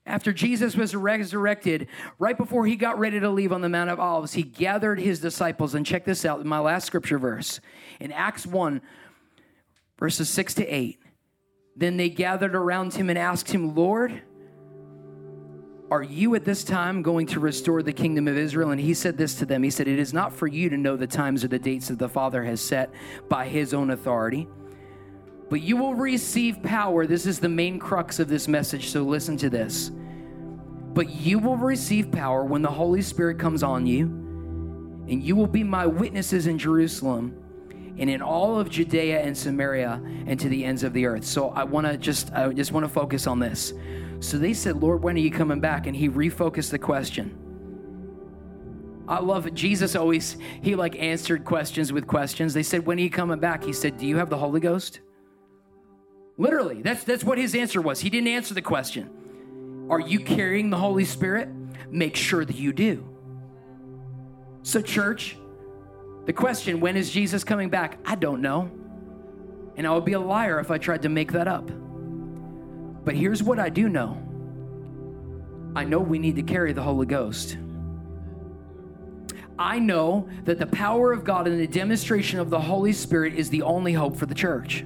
After 0.09 0.33
Jesus 0.33 0.75
was 0.75 0.95
resurrected, 0.95 1.87
right 2.17 2.35
before 2.35 2.65
he 2.65 2.75
got 2.75 2.97
ready 2.97 3.19
to 3.19 3.29
leave 3.29 3.53
on 3.53 3.61
the 3.61 3.69
Mount 3.69 3.91
of 3.91 3.99
Olives, 3.99 4.33
he 4.33 4.41
gathered 4.41 4.99
his 4.99 5.19
disciples. 5.19 5.75
And 5.75 5.85
check 5.85 6.03
this 6.03 6.25
out, 6.25 6.41
in 6.41 6.47
my 6.47 6.59
last 6.59 6.87
scripture 6.87 7.19
verse 7.19 7.59
in 7.99 8.11
Acts 8.11 8.47
1, 8.47 8.81
verses 9.99 10.27
6 10.29 10.55
to 10.55 10.65
8. 10.65 10.99
Then 11.75 11.97
they 11.97 12.09
gathered 12.09 12.55
around 12.55 12.95
him 12.95 13.09
and 13.09 13.19
asked 13.19 13.51
him, 13.51 13.75
Lord, 13.75 14.23
are 15.91 16.03
you 16.03 16.33
at 16.35 16.43
this 16.43 16.63
time 16.63 17.03
going 17.03 17.27
to 17.27 17.39
restore 17.39 17.83
the 17.83 17.93
kingdom 17.93 18.27
of 18.27 18.35
Israel? 18.35 18.71
And 18.71 18.81
he 18.81 18.95
said 18.95 19.15
this 19.15 19.35
to 19.35 19.45
them 19.45 19.61
He 19.61 19.69
said, 19.69 19.87
It 19.87 19.99
is 19.99 20.13
not 20.13 20.33
for 20.33 20.47
you 20.47 20.69
to 20.69 20.77
know 20.77 20.97
the 20.97 21.07
times 21.07 21.43
or 21.43 21.47
the 21.49 21.59
dates 21.59 21.87
that 21.87 21.99
the 21.99 22.09
Father 22.09 22.43
has 22.43 22.61
set 22.61 22.91
by 23.27 23.47
his 23.47 23.73
own 23.73 23.91
authority, 23.91 24.47
but 25.49 25.61
you 25.61 25.77
will 25.77 25.95
receive 25.95 26.61
power. 26.61 27.07
This 27.07 27.25
is 27.25 27.39
the 27.39 27.49
main 27.49 27.79
crux 27.79 28.19
of 28.19 28.27
this 28.27 28.47
message, 28.47 28.89
so 28.89 29.03
listen 29.03 29.35
to 29.37 29.49
this. 29.49 29.91
But 30.93 31.09
you 31.09 31.39
will 31.39 31.57
receive 31.57 32.11
power 32.11 32.43
when 32.43 32.61
the 32.61 32.69
Holy 32.69 33.01
Spirit 33.01 33.39
comes 33.39 33.63
on 33.63 33.85
you, 33.85 34.05
and 35.07 35.23
you 35.23 35.35
will 35.35 35.47
be 35.47 35.63
my 35.63 35.85
witnesses 35.85 36.47
in 36.47 36.59
Jerusalem 36.59 37.35
and 37.97 38.09
in 38.09 38.21
all 38.21 38.59
of 38.59 38.69
Judea 38.69 39.21
and 39.21 39.37
Samaria 39.37 40.01
and 40.27 40.39
to 40.39 40.49
the 40.49 40.63
ends 40.63 40.83
of 40.83 40.93
the 40.93 41.05
earth. 41.05 41.25
So 41.25 41.49
I 41.49 41.63
want 41.63 41.87
to 41.87 41.97
just 41.97 42.31
I 42.33 42.47
just 42.53 42.71
want 42.71 42.85
to 42.85 42.89
focus 42.89 43.27
on 43.27 43.39
this. 43.39 43.73
So 44.19 44.37
they 44.37 44.53
said, 44.53 44.77
Lord, 44.77 45.03
when 45.03 45.15
are 45.15 45.19
you 45.19 45.31
coming 45.31 45.59
back? 45.59 45.87
And 45.87 45.95
he 45.95 46.09
refocused 46.09 46.71
the 46.71 46.79
question. 46.79 47.37
I 49.07 49.19
love 49.19 49.47
it. 49.47 49.55
Jesus 49.55 49.95
always, 49.95 50.37
he 50.61 50.75
like 50.75 50.95
answered 50.99 51.43
questions 51.43 51.91
with 51.91 52.05
questions. 52.05 52.53
They 52.53 52.63
said, 52.63 52.85
When 52.85 52.99
are 52.99 53.01
you 53.01 53.09
coming 53.09 53.39
back? 53.39 53.63
He 53.63 53.73
said, 53.73 53.97
Do 53.97 54.05
you 54.05 54.17
have 54.17 54.29
the 54.29 54.37
Holy 54.37 54.59
Ghost? 54.59 54.99
Literally, 56.39 56.81
that's, 56.81 57.03
that's 57.03 57.23
what 57.23 57.37
his 57.37 57.53
answer 57.53 57.81
was. 57.81 57.99
He 57.99 58.09
didn't 58.09 58.29
answer 58.29 58.53
the 58.53 58.61
question. 58.61 59.87
Are 59.89 59.99
you 59.99 60.21
carrying 60.21 60.69
the 60.69 60.77
Holy 60.77 61.03
Spirit? 61.03 61.49
Make 61.91 62.15
sure 62.15 62.45
that 62.45 62.55
you 62.55 62.71
do. 62.71 63.05
So, 64.63 64.81
church, 64.81 65.37
the 66.25 66.31
question, 66.31 66.79
when 66.79 66.95
is 66.95 67.11
Jesus 67.11 67.43
coming 67.43 67.69
back? 67.69 67.99
I 68.05 68.15
don't 68.15 68.41
know. 68.41 68.71
And 69.75 69.85
I 69.85 69.93
would 69.93 70.05
be 70.05 70.13
a 70.13 70.19
liar 70.19 70.61
if 70.61 70.71
I 70.71 70.77
tried 70.77 71.01
to 71.01 71.09
make 71.09 71.33
that 71.33 71.49
up. 71.49 71.69
But 73.03 73.15
here's 73.15 73.43
what 73.43 73.59
I 73.59 73.67
do 73.67 73.89
know 73.89 74.23
I 75.75 75.83
know 75.83 75.99
we 75.99 76.19
need 76.19 76.37
to 76.37 76.43
carry 76.43 76.71
the 76.71 76.83
Holy 76.83 77.05
Ghost. 77.05 77.57
I 79.57 79.77
know 79.77 80.29
that 80.45 80.57
the 80.57 80.67
power 80.67 81.11
of 81.11 81.25
God 81.25 81.49
and 81.49 81.59
the 81.59 81.67
demonstration 81.67 82.39
of 82.39 82.49
the 82.49 82.61
Holy 82.61 82.93
Spirit 82.93 83.33
is 83.33 83.49
the 83.49 83.63
only 83.63 83.91
hope 83.91 84.15
for 84.15 84.25
the 84.25 84.33
church. 84.33 84.85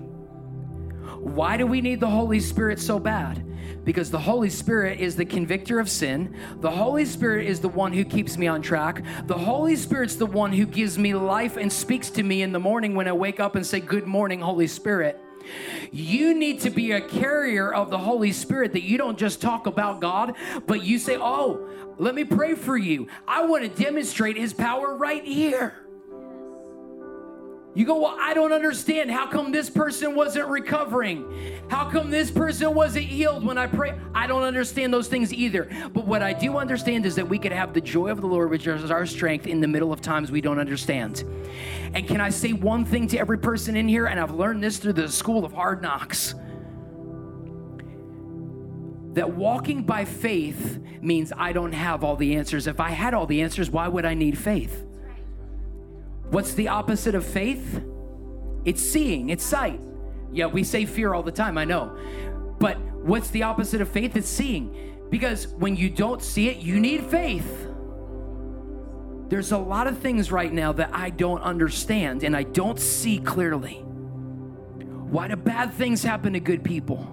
Why 1.23 1.55
do 1.55 1.65
we 1.65 1.79
need 1.79 2.01
the 2.01 2.09
Holy 2.09 2.41
Spirit 2.41 2.79
so 2.79 2.99
bad? 2.99 3.45
Because 3.85 4.11
the 4.11 4.19
Holy 4.19 4.49
Spirit 4.49 4.99
is 4.99 5.15
the 5.15 5.23
convictor 5.23 5.79
of 5.79 5.89
sin. 5.89 6.35
The 6.59 6.69
Holy 6.69 7.05
Spirit 7.05 7.47
is 7.47 7.61
the 7.61 7.69
one 7.69 7.93
who 7.93 8.03
keeps 8.03 8.37
me 8.37 8.47
on 8.47 8.61
track. 8.61 9.03
The 9.25 9.37
Holy 9.37 9.77
Spirit's 9.77 10.15
the 10.15 10.25
one 10.25 10.51
who 10.51 10.65
gives 10.65 10.97
me 10.97 11.13
life 11.13 11.55
and 11.55 11.71
speaks 11.71 12.09
to 12.11 12.23
me 12.23 12.41
in 12.41 12.51
the 12.51 12.59
morning 12.59 12.93
when 12.93 13.07
I 13.07 13.13
wake 13.13 13.39
up 13.39 13.55
and 13.55 13.65
say, 13.65 13.79
Good 13.79 14.05
morning, 14.05 14.41
Holy 14.41 14.67
Spirit. 14.67 15.19
You 15.91 16.33
need 16.33 16.59
to 16.61 16.69
be 16.69 16.91
a 16.91 17.01
carrier 17.01 17.73
of 17.73 17.89
the 17.89 17.97
Holy 17.97 18.33
Spirit 18.33 18.73
that 18.73 18.83
you 18.83 18.97
don't 18.97 19.17
just 19.17 19.41
talk 19.41 19.65
about 19.65 20.01
God, 20.01 20.35
but 20.67 20.83
you 20.83 20.99
say, 20.99 21.17
Oh, 21.17 21.69
let 21.97 22.15
me 22.15 22.25
pray 22.25 22.55
for 22.55 22.75
you. 22.75 23.07
I 23.25 23.45
want 23.45 23.63
to 23.63 23.83
demonstrate 23.83 24.37
His 24.37 24.51
power 24.51 24.95
right 24.95 25.23
here. 25.23 25.82
You 27.75 27.85
go, 27.85 27.99
Well, 27.99 28.15
I 28.19 28.33
don't 28.33 28.51
understand. 28.51 29.09
How 29.09 29.27
come 29.27 29.51
this 29.51 29.69
person 29.69 30.15
wasn't 30.15 30.47
recovering? 30.47 31.61
How 31.69 31.89
come 31.89 32.11
this 32.11 32.29
person 32.29 32.73
wasn't 32.73 33.05
healed 33.05 33.43
when 33.43 33.57
I 33.57 33.65
pray? 33.65 33.97
I 34.13 34.27
don't 34.27 34.43
understand 34.43 34.93
those 34.93 35.07
things 35.07 35.33
either. 35.33 35.69
But 35.93 36.05
what 36.05 36.21
I 36.21 36.33
do 36.33 36.57
understand 36.57 37.05
is 37.05 37.15
that 37.15 37.27
we 37.27 37.39
could 37.39 37.51
have 37.51 37.73
the 37.73 37.81
joy 37.81 38.09
of 38.09 38.21
the 38.21 38.27
Lord, 38.27 38.51
which 38.51 38.67
is 38.67 38.91
our 38.91 39.05
strength, 39.05 39.47
in 39.47 39.59
the 39.59 39.67
middle 39.67 39.91
of 39.91 40.01
times 40.01 40.31
we 40.31 40.41
don't 40.41 40.59
understand. 40.59 41.23
And 41.93 42.07
can 42.07 42.21
I 42.21 42.29
say 42.29 42.53
one 42.53 42.85
thing 42.85 43.07
to 43.07 43.17
every 43.17 43.39
person 43.39 43.75
in 43.75 43.87
here? 43.87 44.05
And 44.05 44.19
I've 44.19 44.33
learned 44.33 44.63
this 44.63 44.77
through 44.77 44.93
the 44.93 45.09
school 45.09 45.43
of 45.43 45.53
hard 45.53 45.81
knocks 45.81 46.35
that 49.13 49.31
walking 49.31 49.83
by 49.83 50.05
faith 50.05 50.79
means 51.01 51.31
I 51.35 51.53
don't 51.53 51.71
have 51.71 52.03
all 52.03 52.15
the 52.15 52.35
answers. 52.35 52.67
If 52.67 52.79
I 52.79 52.89
had 52.89 53.13
all 53.13 53.25
the 53.25 53.41
answers, 53.41 53.69
why 53.69 53.87
would 53.87 54.05
I 54.05 54.13
need 54.13 54.37
faith? 54.37 54.85
What's 56.29 56.53
the 56.53 56.69
opposite 56.69 57.15
of 57.15 57.25
faith? 57.25 57.83
It's 58.65 58.81
seeing, 58.81 59.29
it's 59.29 59.43
sight. 59.43 59.79
Yeah, 60.31 60.47
we 60.47 60.63
say 60.63 60.85
fear 60.85 61.13
all 61.13 61.23
the 61.23 61.31
time, 61.31 61.57
I 61.57 61.65
know. 61.65 61.97
But 62.59 62.79
what's 62.79 63.29
the 63.29 63.43
opposite 63.43 63.81
of 63.81 63.89
faith? 63.89 64.15
It's 64.15 64.29
seeing. 64.29 64.97
Because 65.09 65.47
when 65.47 65.75
you 65.75 65.89
don't 65.89 66.23
see 66.23 66.49
it, 66.49 66.57
you 66.57 66.79
need 66.79 67.03
faith. 67.05 67.67
There's 69.29 69.51
a 69.51 69.57
lot 69.57 69.87
of 69.87 69.99
things 69.99 70.31
right 70.31 70.51
now 70.51 70.73
that 70.73 70.89
I 70.93 71.09
don't 71.09 71.41
understand 71.41 72.23
and 72.23 72.35
I 72.35 72.43
don't 72.43 72.79
see 72.79 73.19
clearly. 73.19 73.75
Why 73.75 75.27
do 75.27 75.35
bad 75.35 75.73
things 75.73 76.03
happen 76.03 76.33
to 76.33 76.39
good 76.39 76.63
people? 76.63 77.07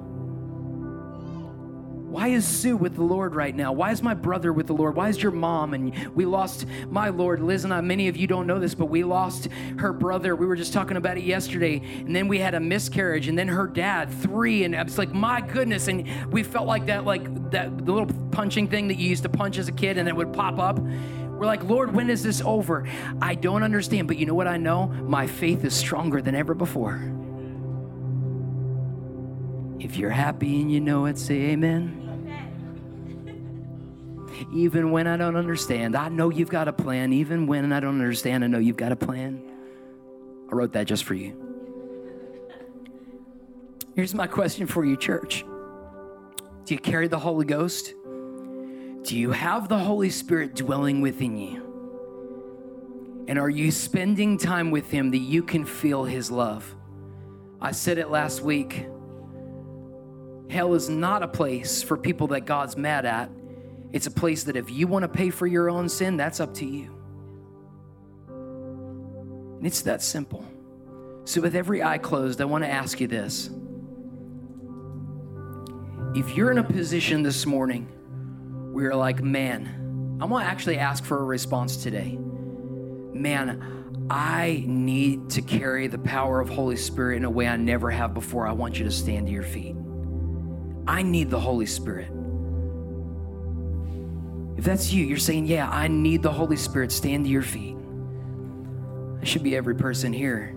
Why 2.11 2.27
is 2.27 2.45
Sue 2.45 2.77
with 2.77 2.97
the 2.97 3.05
Lord 3.05 3.37
right 3.37 3.55
now? 3.55 3.73
Why 3.73 3.93
is 3.93 4.03
my 4.03 4.15
brother 4.15 4.53
with 4.53 4.67
the 4.67 4.73
Lord? 4.73 4.97
Why 4.97 5.11
is 5.11 5.23
your 5.23 5.31
mom? 5.31 5.75
And 5.75 5.95
we 6.13 6.25
lost 6.25 6.67
my 6.89 7.09
Lord, 7.09 7.41
Liz 7.41 7.63
and 7.63 7.73
I. 7.73 7.81
Many 7.83 8.09
of 8.09 8.17
you 8.17 8.27
don't 8.27 8.49
know 8.49 8.59
this, 8.59 8.75
but 8.75 8.87
we 8.87 9.05
lost 9.05 9.47
her 9.79 9.93
brother. 9.93 10.35
We 10.35 10.45
were 10.45 10.57
just 10.57 10.73
talking 10.73 10.97
about 10.97 11.19
it 11.19 11.23
yesterday. 11.23 11.81
And 12.01 12.15
then 12.15 12.27
we 12.27 12.41
had 12.41 12.55
a 12.55 12.61
miscarriage, 12.61 13.29
and 13.29 13.39
then 13.39 13.47
her 13.47 13.69
dad, 13.69 14.11
three. 14.11 14.65
And 14.65 14.75
it's 14.75 14.99
like, 14.99 15.15
my 15.15 15.41
goodness. 15.41 15.87
And 15.87 16.33
we 16.33 16.43
felt 16.43 16.67
like 16.67 16.87
that, 16.87 17.05
like 17.05 17.51
that 17.53 17.79
the 17.79 17.93
little 17.93 18.13
punching 18.33 18.67
thing 18.67 18.89
that 18.89 18.97
you 18.97 19.09
used 19.09 19.23
to 19.23 19.29
punch 19.29 19.57
as 19.57 19.69
a 19.69 19.73
kid 19.73 19.97
and 19.97 20.09
it 20.09 20.17
would 20.17 20.33
pop 20.33 20.59
up. 20.59 20.81
We're 20.81 21.47
like, 21.47 21.63
Lord, 21.63 21.95
when 21.95 22.11
is 22.11 22.25
this 22.25 22.43
over? 22.45 22.89
I 23.23 23.37
don't 23.37 23.63
understand, 23.63 24.09
but 24.09 24.17
you 24.17 24.27
know 24.27 24.35
what 24.35 24.49
I 24.49 24.57
know? 24.57 24.89
My 24.89 25.29
faith 25.29 25.65
is 25.65 25.75
stronger 25.75 26.21
than 26.21 26.35
ever 26.35 26.55
before. 26.55 27.01
If 29.81 29.97
you're 29.97 30.11
happy 30.11 30.61
and 30.61 30.71
you 30.71 30.79
know 30.79 31.07
it, 31.07 31.17
say 31.17 31.53
amen. 31.53 32.07
amen. 33.27 33.67
Even 34.53 34.91
when 34.91 35.07
I 35.07 35.17
don't 35.17 35.37
understand, 35.37 35.97
I 35.97 36.11
know 36.11 36.29
you've 36.29 36.51
got 36.51 36.69
a 36.69 36.73
plan. 36.73 37.15
Even 37.15 37.47
when 37.47 37.73
I 37.73 37.81
don't 37.81 37.99
understand, 37.99 38.45
I 38.45 38.47
know 38.47 38.59
you've 38.59 38.77
got 38.77 38.93
a 38.93 38.97
plan. 38.97 39.43
I 40.53 40.55
wrote 40.55 40.75
that 40.75 40.87
just 40.87 41.05
for 41.05 41.15
you. 41.15 41.35
Here's 43.97 44.15
my 44.15 44.27
question 44.27 44.67
for 44.67 44.85
you, 44.85 44.99
church 44.99 45.47
Do 46.65 46.75
you 46.75 46.81
carry 46.81 47.09
the 47.09 47.19
Holy 47.19 47.47
Ghost? 47.47 47.95
Do 49.03 49.17
you 49.17 49.31
have 49.31 49.71
the 49.71 49.79
Holy 49.79 50.11
Spirit 50.11 50.55
dwelling 50.55 51.01
within 51.01 51.39
you? 51.39 53.25
And 53.29 53.39
are 53.39 53.49
you 53.49 53.71
spending 53.71 54.37
time 54.37 54.71
with 54.71 54.91
Him 54.91 55.11
that 55.13 55.19
you 55.19 55.43
can 55.43 55.65
feel 55.65 56.05
His 56.05 56.31
love? 56.31 56.75
I 57.63 57.73
said 57.73 57.97
it 57.97 58.11
last 58.11 58.43
week. 58.43 58.87
Hell 60.51 60.75
is 60.75 60.89
not 60.89 61.23
a 61.23 61.29
place 61.29 61.81
for 61.81 61.97
people 61.97 62.27
that 62.29 62.41
God's 62.41 62.77
mad 62.77 63.07
at. 63.07 63.31
It's 63.93 64.07
a 64.07 64.11
place 64.11 64.45
that 64.45 64.57
if 64.57 64.69
you 64.69 64.89
want 64.89 65.05
to 65.05 65.09
pay 65.09 65.31
for 65.31 65.47
your 65.47 65.71
own 65.71 65.89
sin, 65.89 66.17
that's 66.17 66.41
up 66.41 66.55
to 66.55 66.67
you. 66.67 66.97
And 69.59 69.65
it's 69.65 69.83
that 69.83 70.03
simple. 70.03 70.45
So, 71.25 71.41
with 71.41 71.55
every 71.55 71.85
eye 71.85 71.99
closed, 71.99 72.41
I 72.41 72.47
want 72.47 72.65
to 72.65 72.71
ask 72.71 72.99
you 72.99 73.07
this. 73.07 73.49
If 76.17 76.37
you're 76.37 76.51
in 76.51 76.59
a 76.59 76.65
position 76.65 77.23
this 77.23 77.47
morning 77.47 77.85
where 78.73 78.87
you're 78.87 78.97
like, 78.97 79.23
man, 79.23 80.19
I'm 80.21 80.31
going 80.31 80.45
to 80.45 80.51
actually 80.51 80.79
ask 80.79 81.05
for 81.05 81.21
a 81.21 81.25
response 81.25 81.77
today. 81.77 82.19
Man, 82.19 84.07
I 84.11 84.65
need 84.67 85.31
to 85.31 85.43
carry 85.43 85.87
the 85.87 85.99
power 85.99 86.41
of 86.41 86.49
Holy 86.49 86.77
Spirit 86.77 87.19
in 87.19 87.25
a 87.25 87.31
way 87.31 87.47
I 87.47 87.57
never 87.57 87.89
have 87.91 88.15
before. 88.15 88.49
I 88.49 88.53
want 88.53 88.79
you 88.79 88.85
to 88.85 88.91
stand 88.91 89.29
to 89.29 89.33
your 89.33 89.45
feet. 89.45 89.77
I 90.91 91.03
need 91.03 91.31
the 91.31 91.39
Holy 91.39 91.67
Spirit. 91.67 92.11
If 94.57 94.65
that's 94.65 94.93
you, 94.93 95.05
you're 95.05 95.19
saying, 95.19 95.47
Yeah, 95.47 95.71
I 95.71 95.87
need 95.87 96.21
the 96.21 96.33
Holy 96.33 96.57
Spirit, 96.57 96.91
stand 96.91 97.27
to 97.27 97.31
your 97.31 97.43
feet. 97.43 97.77
It 99.23 99.29
should 99.29 99.45
be 99.45 99.55
every 99.55 99.77
person 99.77 100.13
here 100.13 100.53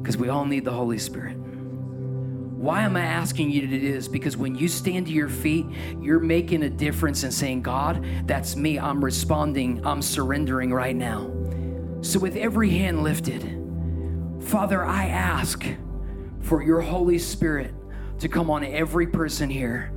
because 0.00 0.16
we 0.16 0.30
all 0.30 0.46
need 0.46 0.64
the 0.64 0.72
Holy 0.72 0.96
Spirit. 0.96 1.36
Why 1.36 2.82
am 2.82 2.96
I 2.96 3.02
asking 3.02 3.50
you 3.50 3.60
to 3.60 3.66
do 3.66 3.78
this? 3.78 4.08
Because 4.08 4.38
when 4.38 4.54
you 4.54 4.68
stand 4.68 5.06
to 5.08 5.12
your 5.12 5.28
feet, 5.28 5.66
you're 6.00 6.18
making 6.18 6.62
a 6.62 6.70
difference 6.70 7.22
and 7.22 7.32
saying, 7.32 7.60
God, 7.60 8.02
that's 8.24 8.56
me. 8.56 8.78
I'm 8.78 9.04
responding. 9.04 9.84
I'm 9.86 10.00
surrendering 10.00 10.72
right 10.72 10.96
now. 10.96 11.30
So, 12.00 12.18
with 12.18 12.36
every 12.36 12.70
hand 12.70 13.02
lifted, 13.02 13.42
Father, 14.40 14.82
I 14.82 15.08
ask 15.08 15.62
for 16.40 16.62
your 16.62 16.80
Holy 16.80 17.18
Spirit 17.18 17.74
to 18.20 18.28
come 18.28 18.50
on 18.50 18.64
every 18.64 19.06
person 19.06 19.50
here. 19.50 19.92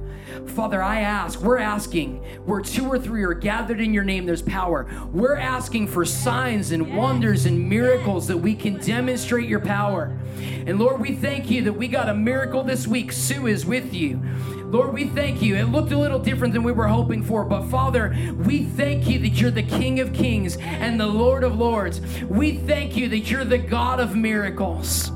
Father, 0.47 0.81
I 0.81 1.01
ask, 1.01 1.41
we're 1.41 1.59
asking, 1.59 2.17
where 2.45 2.61
two 2.61 2.87
or 2.87 2.97
three 2.97 3.23
are 3.23 3.33
gathered 3.33 3.81
in 3.81 3.93
your 3.93 4.03
name, 4.03 4.25
there's 4.25 4.41
power. 4.41 4.87
We're 5.11 5.35
asking 5.35 5.87
for 5.87 6.05
signs 6.05 6.71
and 6.71 6.95
wonders 6.95 7.45
and 7.45 7.69
miracles 7.69 8.27
that 8.27 8.37
we 8.37 8.55
can 8.55 8.77
demonstrate 8.77 9.47
your 9.47 9.59
power. 9.59 10.17
And 10.65 10.79
Lord, 10.79 10.99
we 10.99 11.13
thank 11.13 11.51
you 11.51 11.63
that 11.63 11.73
we 11.73 11.87
got 11.87 12.09
a 12.09 12.13
miracle 12.13 12.63
this 12.63 12.87
week. 12.87 13.11
Sue 13.11 13.47
is 13.47 13.65
with 13.65 13.93
you. 13.93 14.21
Lord, 14.65 14.93
we 14.93 15.05
thank 15.05 15.41
you. 15.41 15.57
It 15.57 15.65
looked 15.65 15.91
a 15.91 15.97
little 15.97 16.19
different 16.19 16.53
than 16.53 16.63
we 16.63 16.71
were 16.71 16.87
hoping 16.87 17.23
for, 17.23 17.43
but 17.43 17.63
Father, 17.63 18.15
we 18.45 18.63
thank 18.63 19.07
you 19.07 19.19
that 19.19 19.29
you're 19.29 19.51
the 19.51 19.63
King 19.63 19.99
of 19.99 20.13
Kings 20.13 20.57
and 20.57 20.99
the 20.99 21.07
Lord 21.07 21.43
of 21.43 21.57
Lords. 21.57 21.99
We 22.23 22.53
thank 22.53 22.95
you 22.95 23.09
that 23.09 23.29
you're 23.29 23.43
the 23.43 23.57
God 23.57 23.99
of 23.99 24.15
miracles. 24.15 25.11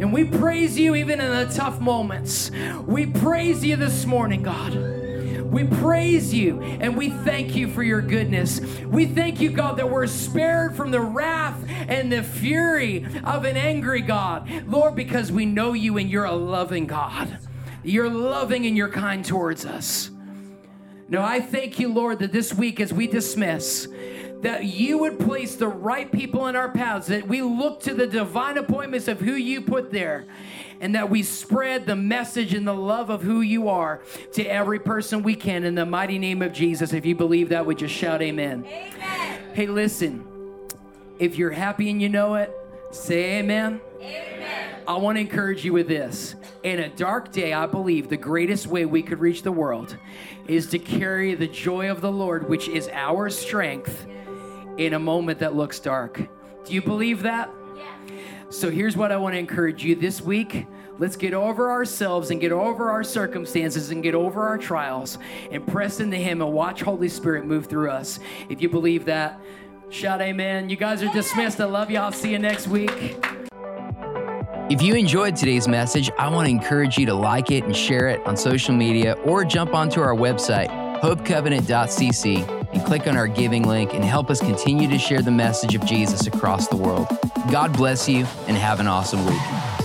And 0.00 0.14
we 0.14 0.24
praise 0.24 0.78
you 0.78 0.94
even 0.94 1.20
in 1.20 1.30
the 1.30 1.54
tough 1.54 1.78
moments. 1.78 2.50
We 2.86 3.04
praise 3.04 3.62
you 3.62 3.76
this 3.76 4.06
morning, 4.06 4.42
God. 4.42 4.74
We 5.44 5.64
praise 5.64 6.32
you 6.32 6.62
and 6.62 6.96
we 6.96 7.10
thank 7.10 7.54
you 7.54 7.68
for 7.68 7.82
your 7.82 8.00
goodness. 8.00 8.60
We 8.86 9.04
thank 9.04 9.40
you, 9.40 9.50
God, 9.50 9.76
that 9.76 9.90
we're 9.90 10.06
spared 10.06 10.74
from 10.74 10.90
the 10.90 11.00
wrath 11.00 11.62
and 11.68 12.10
the 12.10 12.22
fury 12.22 13.04
of 13.24 13.44
an 13.44 13.58
angry 13.58 14.00
God. 14.00 14.48
Lord, 14.66 14.94
because 14.94 15.30
we 15.30 15.44
know 15.44 15.74
you 15.74 15.98
and 15.98 16.08
you're 16.08 16.24
a 16.24 16.34
loving 16.34 16.86
God. 16.86 17.38
You're 17.82 18.08
loving 18.08 18.64
and 18.64 18.76
you're 18.76 18.88
kind 18.88 19.22
towards 19.22 19.66
us. 19.66 20.10
Now, 21.08 21.24
I 21.24 21.40
thank 21.40 21.78
you, 21.78 21.92
Lord, 21.92 22.20
that 22.20 22.32
this 22.32 22.54
week 22.54 22.78
as 22.78 22.92
we 22.92 23.06
dismiss, 23.06 23.88
that 24.42 24.64
you 24.64 24.98
would 24.98 25.18
place 25.18 25.56
the 25.56 25.68
right 25.68 26.10
people 26.10 26.46
in 26.46 26.56
our 26.56 26.70
paths, 26.70 27.08
that 27.08 27.28
we 27.28 27.42
look 27.42 27.80
to 27.80 27.94
the 27.94 28.06
divine 28.06 28.56
appointments 28.56 29.08
of 29.08 29.20
who 29.20 29.34
you 29.34 29.60
put 29.60 29.90
there, 29.90 30.26
and 30.80 30.94
that 30.94 31.10
we 31.10 31.22
spread 31.22 31.86
the 31.86 31.96
message 31.96 32.54
and 32.54 32.66
the 32.66 32.74
love 32.74 33.10
of 33.10 33.22
who 33.22 33.42
you 33.42 33.68
are 33.68 34.02
to 34.32 34.44
every 34.44 34.78
person 34.78 35.22
we 35.22 35.34
can 35.34 35.64
in 35.64 35.74
the 35.74 35.84
mighty 35.84 36.18
name 36.18 36.40
of 36.40 36.52
Jesus. 36.52 36.92
If 36.92 37.04
you 37.04 37.14
believe 37.14 37.50
that, 37.50 37.66
would 37.66 37.78
just 37.78 37.94
shout 37.94 38.22
amen. 38.22 38.64
amen. 38.66 39.42
Hey, 39.52 39.66
listen, 39.66 40.26
if 41.18 41.36
you're 41.36 41.50
happy 41.50 41.90
and 41.90 42.00
you 42.00 42.08
know 42.08 42.36
it, 42.36 42.50
say 42.92 43.38
amen. 43.38 43.80
Amen. 44.00 44.76
I 44.88 44.96
want 44.96 45.16
to 45.16 45.20
encourage 45.20 45.64
you 45.64 45.72
with 45.72 45.86
this. 45.86 46.34
In 46.62 46.80
a 46.80 46.88
dark 46.88 47.30
day, 47.30 47.52
I 47.52 47.66
believe 47.66 48.08
the 48.08 48.16
greatest 48.16 48.66
way 48.66 48.86
we 48.86 49.02
could 49.02 49.20
reach 49.20 49.42
the 49.42 49.52
world 49.52 49.96
is 50.48 50.66
to 50.68 50.78
carry 50.78 51.34
the 51.34 51.46
joy 51.46 51.90
of 51.90 52.00
the 52.00 52.10
Lord, 52.10 52.48
which 52.48 52.68
is 52.68 52.88
our 52.88 53.30
strength, 53.30 54.06
in 54.80 54.94
a 54.94 54.98
moment 54.98 55.38
that 55.40 55.54
looks 55.54 55.78
dark. 55.78 56.16
Do 56.64 56.72
you 56.72 56.80
believe 56.80 57.22
that? 57.22 57.50
Yeah. 57.76 58.16
So 58.48 58.70
here's 58.70 58.96
what 58.96 59.12
I 59.12 59.16
want 59.18 59.34
to 59.34 59.38
encourage 59.38 59.84
you 59.84 59.94
this 59.94 60.22
week. 60.22 60.66
Let's 60.98 61.16
get 61.16 61.34
over 61.34 61.70
ourselves 61.70 62.30
and 62.30 62.40
get 62.40 62.50
over 62.50 62.90
our 62.90 63.04
circumstances 63.04 63.90
and 63.90 64.02
get 64.02 64.14
over 64.14 64.48
our 64.48 64.56
trials 64.56 65.18
and 65.50 65.66
press 65.66 66.00
into 66.00 66.16
Him 66.16 66.40
and 66.40 66.52
watch 66.52 66.80
Holy 66.80 67.10
Spirit 67.10 67.44
move 67.44 67.66
through 67.66 67.90
us. 67.90 68.20
If 68.48 68.62
you 68.62 68.70
believe 68.70 69.04
that, 69.04 69.38
shout 69.90 70.22
amen. 70.22 70.70
You 70.70 70.76
guys 70.76 71.02
are 71.02 71.12
dismissed. 71.12 71.60
I 71.60 71.66
love 71.66 71.90
you. 71.90 71.98
I'll 71.98 72.10
see 72.10 72.32
you 72.32 72.38
next 72.38 72.66
week. 72.66 73.18
If 74.70 74.80
you 74.80 74.94
enjoyed 74.94 75.36
today's 75.36 75.68
message, 75.68 76.10
I 76.18 76.28
want 76.28 76.46
to 76.46 76.50
encourage 76.50 76.96
you 76.96 77.04
to 77.06 77.14
like 77.14 77.50
it 77.50 77.64
and 77.64 77.76
share 77.76 78.08
it 78.08 78.24
on 78.26 78.36
social 78.36 78.74
media 78.74 79.12
or 79.24 79.44
jump 79.44 79.74
onto 79.74 80.00
our 80.00 80.14
website, 80.14 80.68
hopecovenant.cc, 81.00 82.59
and 82.72 82.84
click 82.84 83.06
on 83.06 83.16
our 83.16 83.26
giving 83.26 83.66
link 83.66 83.94
and 83.94 84.04
help 84.04 84.30
us 84.30 84.40
continue 84.40 84.88
to 84.88 84.98
share 84.98 85.22
the 85.22 85.30
message 85.30 85.74
of 85.74 85.84
Jesus 85.84 86.26
across 86.26 86.68
the 86.68 86.76
world. 86.76 87.06
God 87.50 87.72
bless 87.72 88.08
you 88.08 88.26
and 88.46 88.56
have 88.56 88.80
an 88.80 88.86
awesome 88.86 89.24
week. 89.26 89.79